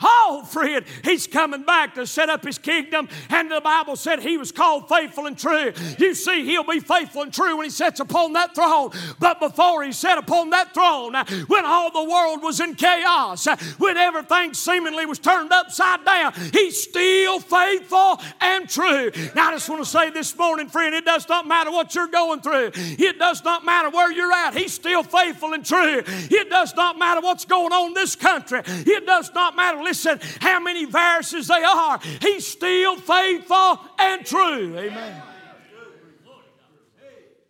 Oh, 0.00 0.44
friend, 0.48 0.84
he's 1.04 1.26
coming 1.26 1.64
back 1.64 1.94
to 1.94 2.06
set 2.06 2.28
up 2.28 2.44
his 2.44 2.58
kingdom. 2.58 3.08
And 3.30 3.50
the 3.50 3.60
Bible 3.60 3.96
said 3.96 4.20
he 4.20 4.38
was 4.38 4.52
called 4.52 4.88
faithful 4.88 5.26
and 5.26 5.38
true. 5.38 5.72
You 5.98 6.14
see, 6.14 6.44
he'll 6.44 6.64
be 6.64 6.80
faithful 6.80 7.22
and 7.22 7.32
true 7.32 7.56
when 7.56 7.64
he 7.64 7.70
sits 7.70 8.00
upon 8.00 8.34
that 8.34 8.54
throne. 8.54 8.90
But 9.18 9.40
before 9.40 9.82
he 9.82 9.92
sat 9.92 10.18
upon 10.18 10.50
that 10.50 10.74
throne, 10.74 11.14
when 11.46 11.64
all 11.64 11.90
the 11.90 12.08
world 12.08 12.42
was 12.42 12.60
in 12.60 12.74
chaos, 12.74 13.46
when 13.78 13.96
everything 13.96 14.54
seemingly 14.54 15.06
was 15.06 15.18
turned 15.18 15.52
upside 15.52 16.04
down, 16.04 16.32
he's 16.52 16.82
still 16.82 17.40
faithful 17.40 18.20
and 18.40 18.68
true. 18.68 19.10
Now, 19.34 19.48
I 19.48 19.52
just 19.52 19.68
want 19.68 19.82
to 19.82 19.90
say 19.90 20.10
this 20.10 20.36
morning, 20.36 20.68
friend, 20.68 20.94
it 20.94 21.04
does 21.04 21.28
not 21.28 21.46
matter 21.46 21.70
what 21.70 21.94
you're 21.94 22.06
going 22.08 22.40
through, 22.40 22.70
it 22.74 23.18
does 23.18 23.42
not 23.44 23.64
matter 23.64 23.90
where 23.90 24.12
you're 24.12 24.32
at. 24.32 24.54
He's 24.54 24.72
still 24.72 25.02
faithful 25.02 25.54
and 25.54 25.64
true. 25.64 26.02
It 26.06 26.50
does 26.50 26.74
not 26.76 26.98
matter 26.98 27.20
what's 27.20 27.44
going 27.44 27.72
on 27.72 27.88
in 27.88 27.94
this 27.94 28.14
country. 28.14 28.60
It 28.64 29.06
does 29.06 29.32
not 29.34 29.56
matter, 29.56 29.78
listen, 29.88 30.20
how 30.40 30.60
many 30.60 30.84
viruses 30.84 31.48
they 31.48 31.62
are. 31.62 31.98
He's 32.20 32.46
still 32.46 32.96
faithful 32.96 33.80
and 33.98 34.24
true. 34.24 34.76
Amen. 34.76 35.22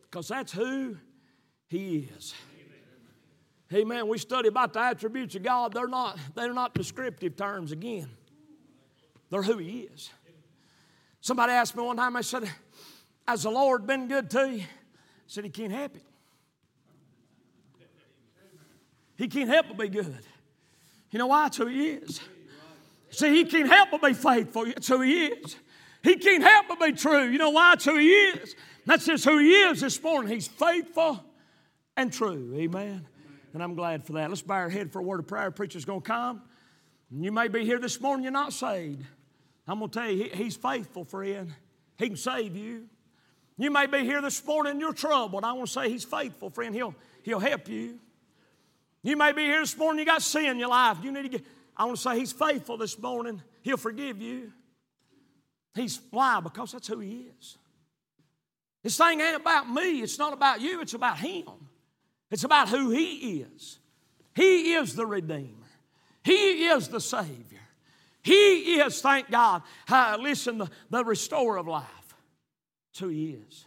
Because 0.02 0.28
that's 0.28 0.52
who 0.52 0.96
He 1.68 2.08
is. 2.16 2.34
Amen. 3.72 4.08
We 4.08 4.16
study 4.16 4.48
about 4.48 4.72
the 4.72 4.80
attributes 4.80 5.34
of 5.34 5.42
God. 5.42 5.74
They're 5.74 5.88
not, 5.88 6.18
they're 6.34 6.54
not 6.54 6.72
descriptive 6.72 7.36
terms 7.36 7.70
again. 7.72 8.08
They're 9.30 9.42
who 9.42 9.58
He 9.58 9.80
is. 9.80 10.10
Somebody 11.20 11.52
asked 11.52 11.76
me 11.76 11.82
one 11.82 11.96
time, 11.96 12.16
I 12.16 12.22
said, 12.22 12.50
Has 13.26 13.42
the 13.42 13.50
Lord 13.50 13.86
been 13.86 14.08
good 14.08 14.30
to 14.30 14.48
you? 14.48 14.62
I 14.62 14.66
said, 15.26 15.44
He 15.44 15.50
can't 15.50 15.72
help 15.72 15.96
it. 15.96 16.02
He 19.16 19.26
can't 19.26 19.50
help 19.50 19.66
but 19.68 19.78
be 19.78 19.88
good. 19.88 20.24
You 21.10 21.18
know 21.18 21.26
why? 21.28 21.44
That's 21.44 21.56
who 21.56 21.66
He 21.66 21.88
is. 21.88 22.20
See, 23.10 23.30
He 23.30 23.44
can't 23.44 23.68
help 23.68 23.90
but 23.90 24.02
be 24.02 24.12
faithful. 24.12 24.66
That's 24.66 24.88
who 24.88 25.00
He 25.00 25.26
is. 25.26 25.56
He 26.02 26.16
can't 26.16 26.42
help 26.42 26.66
but 26.68 26.80
be 26.80 26.92
true. 26.92 27.28
You 27.28 27.38
know 27.38 27.50
why? 27.50 27.72
That's 27.72 27.84
who 27.84 27.96
He 27.96 28.10
is. 28.10 28.54
That's 28.86 29.06
just 29.06 29.24
who 29.24 29.38
He 29.38 29.52
is 29.52 29.80
this 29.80 30.02
morning. 30.02 30.32
He's 30.32 30.48
faithful 30.48 31.24
and 31.96 32.12
true. 32.12 32.54
Amen. 32.56 33.06
And 33.54 33.62
I'm 33.62 33.74
glad 33.74 34.04
for 34.04 34.12
that. 34.14 34.28
Let's 34.28 34.42
bow 34.42 34.54
our 34.54 34.68
head 34.68 34.92
for 34.92 35.00
a 35.00 35.02
word 35.02 35.20
of 35.20 35.26
prayer. 35.26 35.50
Preacher's 35.50 35.84
going 35.84 36.02
to 36.02 36.06
come. 36.06 36.42
You 37.10 37.32
may 37.32 37.48
be 37.48 37.64
here 37.64 37.78
this 37.78 38.00
morning, 38.00 38.22
you're 38.24 38.32
not 38.32 38.52
saved. 38.52 39.04
I'm 39.66 39.78
going 39.78 39.90
to 39.90 39.98
tell 39.98 40.10
you, 40.10 40.30
He's 40.32 40.56
faithful, 40.56 41.04
friend. 41.04 41.54
He 41.98 42.08
can 42.08 42.16
save 42.16 42.54
you. 42.56 42.84
You 43.56 43.70
may 43.70 43.86
be 43.86 44.00
here 44.00 44.20
this 44.20 44.44
morning, 44.46 44.78
you're 44.78 44.92
troubled. 44.92 45.42
I 45.42 45.52
want 45.52 45.66
to 45.68 45.72
say 45.72 45.88
He's 45.88 46.04
faithful, 46.04 46.50
friend. 46.50 46.74
He'll, 46.74 46.94
he'll 47.22 47.40
help 47.40 47.68
you. 47.68 47.98
You 49.02 49.16
may 49.16 49.32
be 49.32 49.42
here 49.42 49.60
this 49.60 49.76
morning, 49.76 50.00
you 50.00 50.06
got 50.06 50.22
sin 50.22 50.46
in 50.46 50.58
your 50.58 50.68
life. 50.68 50.98
You 51.02 51.12
need 51.12 51.22
to 51.22 51.28
get, 51.28 51.44
I 51.76 51.84
want 51.84 51.96
to 51.96 52.02
say 52.02 52.18
He's 52.18 52.32
faithful 52.32 52.76
this 52.76 52.98
morning. 52.98 53.42
He'll 53.62 53.76
forgive 53.76 54.20
you. 54.20 54.52
He's 55.74 56.00
why? 56.10 56.40
Because 56.40 56.72
that's 56.72 56.88
who 56.88 56.98
He 56.98 57.28
is. 57.38 57.56
This 58.82 58.96
thing 58.96 59.20
ain't 59.20 59.36
about 59.36 59.70
me, 59.70 60.02
it's 60.02 60.18
not 60.18 60.32
about 60.32 60.60
you, 60.60 60.80
it's 60.80 60.94
about 60.94 61.18
Him. 61.18 61.68
It's 62.30 62.44
about 62.44 62.68
who 62.68 62.90
He 62.90 63.40
is. 63.40 63.78
He 64.34 64.74
is 64.74 64.94
the 64.94 65.06
Redeemer, 65.06 65.66
He 66.24 66.66
is 66.66 66.88
the 66.88 67.00
Savior. 67.00 67.44
He 68.20 68.80
is, 68.80 69.00
thank 69.00 69.30
God, 69.30 69.62
uh, 69.88 70.18
listen, 70.20 70.58
the, 70.58 70.68
the 70.90 71.02
restorer 71.04 71.56
of 71.56 71.66
life. 71.66 71.84
That's 72.90 73.00
who 73.00 73.08
He 73.08 73.30
is. 73.30 73.64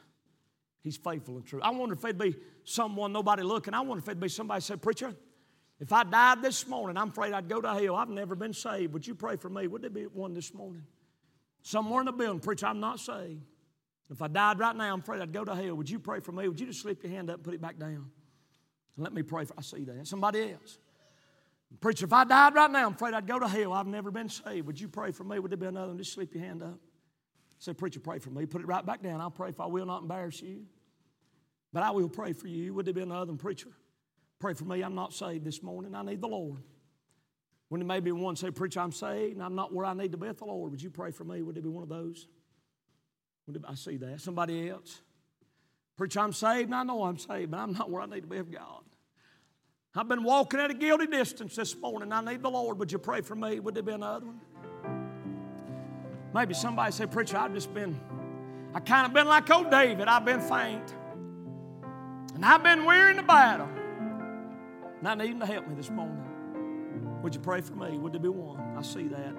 He's 0.83 0.97
faithful 0.97 1.37
and 1.37 1.45
true. 1.45 1.61
I 1.61 1.71
wonder 1.71 1.95
if 1.95 2.01
there'd 2.01 2.17
be 2.17 2.35
someone, 2.63 3.11
nobody 3.11 3.43
looking, 3.43 3.73
I 3.73 3.81
wonder 3.81 3.99
if 3.99 4.07
it'd 4.07 4.19
be 4.19 4.29
somebody 4.29 4.61
said, 4.61 4.81
Preacher, 4.81 5.15
if 5.79 5.91
I 5.91 6.03
died 6.03 6.41
this 6.41 6.67
morning, 6.67 6.95
I'm 6.95 7.09
afraid 7.09 7.33
I'd 7.33 7.49
go 7.49 7.59
to 7.59 7.73
hell. 7.73 7.95
I've 7.95 8.09
never 8.09 8.35
been 8.35 8.53
saved. 8.53 8.93
Would 8.93 9.07
you 9.07 9.15
pray 9.15 9.35
for 9.35 9.49
me? 9.49 9.67
Would 9.67 9.81
there 9.81 9.89
be 9.89 10.03
one 10.03 10.33
this 10.33 10.53
morning? 10.53 10.83
Somewhere 11.63 12.01
in 12.01 12.05
the 12.05 12.11
building, 12.11 12.39
preacher, 12.39 12.67
I'm 12.67 12.79
not 12.79 12.99
saved. 12.99 13.41
If 14.11 14.21
I 14.21 14.27
died 14.27 14.59
right 14.59 14.75
now, 14.75 14.93
I'm 14.93 14.99
afraid 14.99 15.21
I'd 15.21 15.31
go 15.31 15.45
to 15.45 15.55
hell. 15.55 15.75
Would 15.75 15.89
you 15.89 15.97
pray 15.97 16.19
for 16.19 16.33
me? 16.33 16.47
Would 16.47 16.59
you 16.59 16.67
just 16.67 16.81
slip 16.81 17.01
your 17.01 17.11
hand 17.11 17.29
up 17.29 17.37
and 17.37 17.43
put 17.43 17.53
it 17.53 17.61
back 17.61 17.79
down? 17.79 18.11
And 18.95 19.03
let 19.03 19.13
me 19.13 19.23
pray 19.23 19.45
for 19.45 19.53
I 19.57 19.61
see 19.61 19.85
that. 19.85 20.05
Somebody 20.05 20.51
else. 20.51 20.77
Preacher, 21.79 22.05
if 22.05 22.13
I 22.13 22.25
died 22.25 22.53
right 22.53 22.69
now, 22.69 22.87
I'm 22.87 22.93
afraid 22.93 23.13
I'd 23.13 23.25
go 23.25 23.39
to 23.39 23.47
hell. 23.47 23.71
I've 23.71 23.87
never 23.87 24.11
been 24.11 24.27
saved. 24.27 24.67
Would 24.67 24.79
you 24.79 24.89
pray 24.89 25.11
for 25.11 25.23
me? 25.23 25.39
Would 25.39 25.51
there 25.51 25.57
be 25.57 25.67
another 25.67 25.87
one? 25.87 25.97
Just 25.97 26.13
slip 26.13 26.33
your 26.33 26.43
hand 26.43 26.61
up. 26.61 26.77
Say, 27.59 27.73
Preacher, 27.73 28.01
pray 28.01 28.19
for 28.19 28.31
me. 28.31 28.45
Put 28.45 28.61
it 28.61 28.67
right 28.67 28.85
back 28.85 29.01
down. 29.01 29.21
I'll 29.21 29.31
pray 29.31 29.49
if 29.49 29.59
I 29.59 29.67
will 29.67 29.85
not 29.85 30.01
embarrass 30.01 30.41
you. 30.41 30.65
But 31.73 31.83
I 31.83 31.91
will 31.91 32.09
pray 32.09 32.33
for 32.33 32.47
you. 32.47 32.73
Would 32.73 32.85
there 32.85 32.93
be 32.93 33.01
another 33.01 33.33
preacher? 33.33 33.69
Pray 34.39 34.53
for 34.53 34.65
me. 34.65 34.81
I'm 34.81 34.95
not 34.95 35.13
saved 35.13 35.45
this 35.45 35.63
morning. 35.63 35.95
I 35.95 36.03
need 36.03 36.21
the 36.21 36.27
Lord. 36.27 36.63
When 37.69 37.79
there 37.79 37.87
may 37.87 38.01
be 38.01 38.11
one 38.11 38.35
say, 38.35 38.51
Preacher, 38.51 38.81
I'm 38.81 38.91
saved 38.91 39.35
and 39.35 39.43
I'm 39.43 39.55
not 39.55 39.73
where 39.73 39.85
I 39.85 39.93
need 39.93 40.11
to 40.11 40.17
be 40.17 40.27
with 40.27 40.39
the 40.39 40.45
Lord. 40.45 40.71
Would 40.71 40.81
you 40.81 40.89
pray 40.89 41.11
for 41.11 41.23
me? 41.23 41.41
Would 41.41 41.55
there 41.55 41.63
be 41.63 41.69
one 41.69 41.83
of 41.83 41.89
those? 41.89 42.27
Would 43.47 43.63
I 43.67 43.75
see 43.75 43.97
that. 43.97 44.19
Somebody 44.19 44.69
else? 44.69 45.01
Preacher, 45.95 46.19
I'm 46.19 46.33
saved 46.33 46.65
and 46.65 46.75
I 46.75 46.83
know 46.83 47.03
I'm 47.03 47.17
saved, 47.17 47.51
but 47.51 47.59
I'm 47.59 47.73
not 47.73 47.89
where 47.89 48.01
I 48.01 48.07
need 48.07 48.21
to 48.21 48.27
be 48.27 48.37
with 48.37 48.51
God. 48.51 48.83
I've 49.95 50.07
been 50.07 50.23
walking 50.23 50.59
at 50.59 50.71
a 50.71 50.73
guilty 50.73 51.07
distance 51.07 51.55
this 51.55 51.75
morning. 51.77 52.11
I 52.11 52.21
need 52.21 52.41
the 52.41 52.49
Lord. 52.49 52.79
Would 52.79 52.91
you 52.91 52.97
pray 52.97 53.21
for 53.21 53.35
me? 53.35 53.59
Would 53.59 53.75
there 53.75 53.83
be 53.83 53.91
another 53.91 54.25
one? 54.25 54.41
Maybe 56.33 56.53
somebody 56.53 56.91
say, 56.91 57.05
Preacher, 57.05 57.37
I've 57.37 57.53
just 57.53 57.73
been, 57.73 57.99
I 58.73 58.79
kind 58.79 59.05
of 59.05 59.13
been 59.13 59.27
like 59.27 59.49
old 59.49 59.69
David. 59.69 60.07
I've 60.07 60.25
been 60.25 60.39
faint. 60.41 60.95
And 62.41 62.47
I've 62.47 62.63
been 62.63 62.85
weary 62.85 63.11
in 63.11 63.17
the 63.17 63.23
battle. 63.23 63.69
And 64.97 65.07
I 65.07 65.13
need 65.13 65.29
him 65.29 65.39
to 65.41 65.45
help 65.45 65.67
me 65.67 65.75
this 65.75 65.91
morning. 65.91 67.21
Would 67.21 67.35
you 67.35 67.39
pray 67.39 67.61
for 67.61 67.75
me? 67.75 67.99
Would 67.99 68.13
there 68.13 68.19
be 68.19 68.29
one? 68.29 68.59
I 68.75 68.81
see 68.81 69.09
that. 69.09 69.35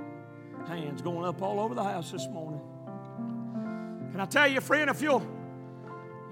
Hands 0.69 1.03
going 1.03 1.27
up 1.27 1.43
all 1.43 1.59
over 1.59 1.75
the 1.75 1.83
house 1.83 2.13
this 2.13 2.29
morning. 2.29 2.61
Can 4.13 4.21
I 4.21 4.25
tell 4.27 4.47
you, 4.47 4.61
friend, 4.61 4.89
if 4.89 5.03
you'll 5.03 5.27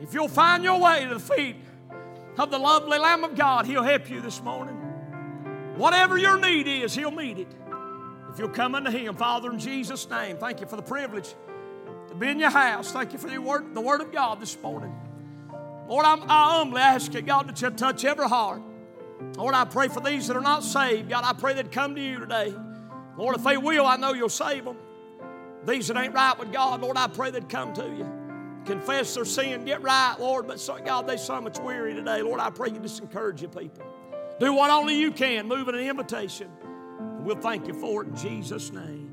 if 0.00 0.14
you'll 0.14 0.28
find 0.28 0.62
your 0.62 0.80
way 0.80 1.04
to 1.08 1.14
the 1.14 1.18
feet 1.18 1.56
of 2.38 2.52
the 2.52 2.58
lovely 2.58 3.00
Lamb 3.00 3.24
of 3.24 3.34
God, 3.34 3.66
He'll 3.66 3.82
help 3.82 4.08
you 4.08 4.20
this 4.20 4.40
morning. 4.40 4.76
Whatever 5.76 6.18
your 6.18 6.38
need 6.38 6.68
is, 6.68 6.94
He'll 6.94 7.10
meet 7.10 7.40
it. 7.40 7.52
If 8.32 8.38
you'll 8.38 8.48
come 8.48 8.76
unto 8.76 8.92
Him, 8.92 9.16
Father, 9.16 9.50
in 9.50 9.58
Jesus' 9.58 10.08
name, 10.08 10.36
thank 10.36 10.60
you 10.60 10.68
for 10.68 10.76
the 10.76 10.82
privilege 10.82 11.34
to 12.10 12.14
be 12.14 12.28
in 12.28 12.38
your 12.38 12.50
house. 12.50 12.92
Thank 12.92 13.12
you 13.12 13.18
for 13.18 13.28
the 13.28 13.38
word, 13.38 13.74
the 13.74 13.80
word 13.80 14.00
of 14.00 14.12
God 14.12 14.40
this 14.40 14.56
morning. 14.62 14.94
Lord, 15.90 16.06
I'm, 16.06 16.22
I 16.30 16.58
humbly 16.58 16.80
ask 16.80 17.12
you, 17.14 17.20
God, 17.20 17.48
that 17.48 17.60
you 17.60 17.68
touch 17.70 18.04
every 18.04 18.28
heart. 18.28 18.62
Lord, 19.36 19.56
I 19.56 19.64
pray 19.64 19.88
for 19.88 19.98
these 19.98 20.28
that 20.28 20.36
are 20.36 20.40
not 20.40 20.62
saved. 20.62 21.08
God, 21.08 21.24
I 21.24 21.32
pray 21.32 21.52
they'd 21.52 21.72
come 21.72 21.96
to 21.96 22.00
you 22.00 22.20
today. 22.20 22.54
Lord, 23.18 23.34
if 23.34 23.42
they 23.42 23.56
will, 23.56 23.84
I 23.84 23.96
know 23.96 24.12
you'll 24.12 24.28
save 24.28 24.66
them. 24.66 24.76
These 25.66 25.88
that 25.88 25.96
ain't 25.96 26.14
right 26.14 26.38
with 26.38 26.52
God, 26.52 26.80
Lord, 26.80 26.96
I 26.96 27.08
pray 27.08 27.32
they'd 27.32 27.48
come 27.48 27.72
to 27.72 27.82
you. 27.82 28.08
Confess 28.66 29.14
their 29.14 29.24
sin, 29.24 29.64
get 29.64 29.82
right, 29.82 30.14
Lord. 30.20 30.46
But 30.46 30.60
so, 30.60 30.78
God, 30.78 31.08
they 31.08 31.16
so 31.16 31.40
much 31.40 31.58
weary 31.58 31.92
today. 31.92 32.22
Lord, 32.22 32.38
I 32.38 32.50
pray 32.50 32.70
you 32.70 32.78
just 32.78 33.00
encourage 33.00 33.42
your 33.42 33.50
people. 33.50 33.84
Do 34.38 34.52
what 34.52 34.70
only 34.70 34.94
you 34.94 35.10
can, 35.10 35.48
move 35.48 35.68
in 35.68 35.74
an 35.74 35.80
invitation. 35.80 36.52
And 37.00 37.26
we'll 37.26 37.34
thank 37.34 37.66
you 37.66 37.74
for 37.74 38.04
it 38.04 38.08
in 38.10 38.16
Jesus' 38.16 38.70
name. 38.72 39.09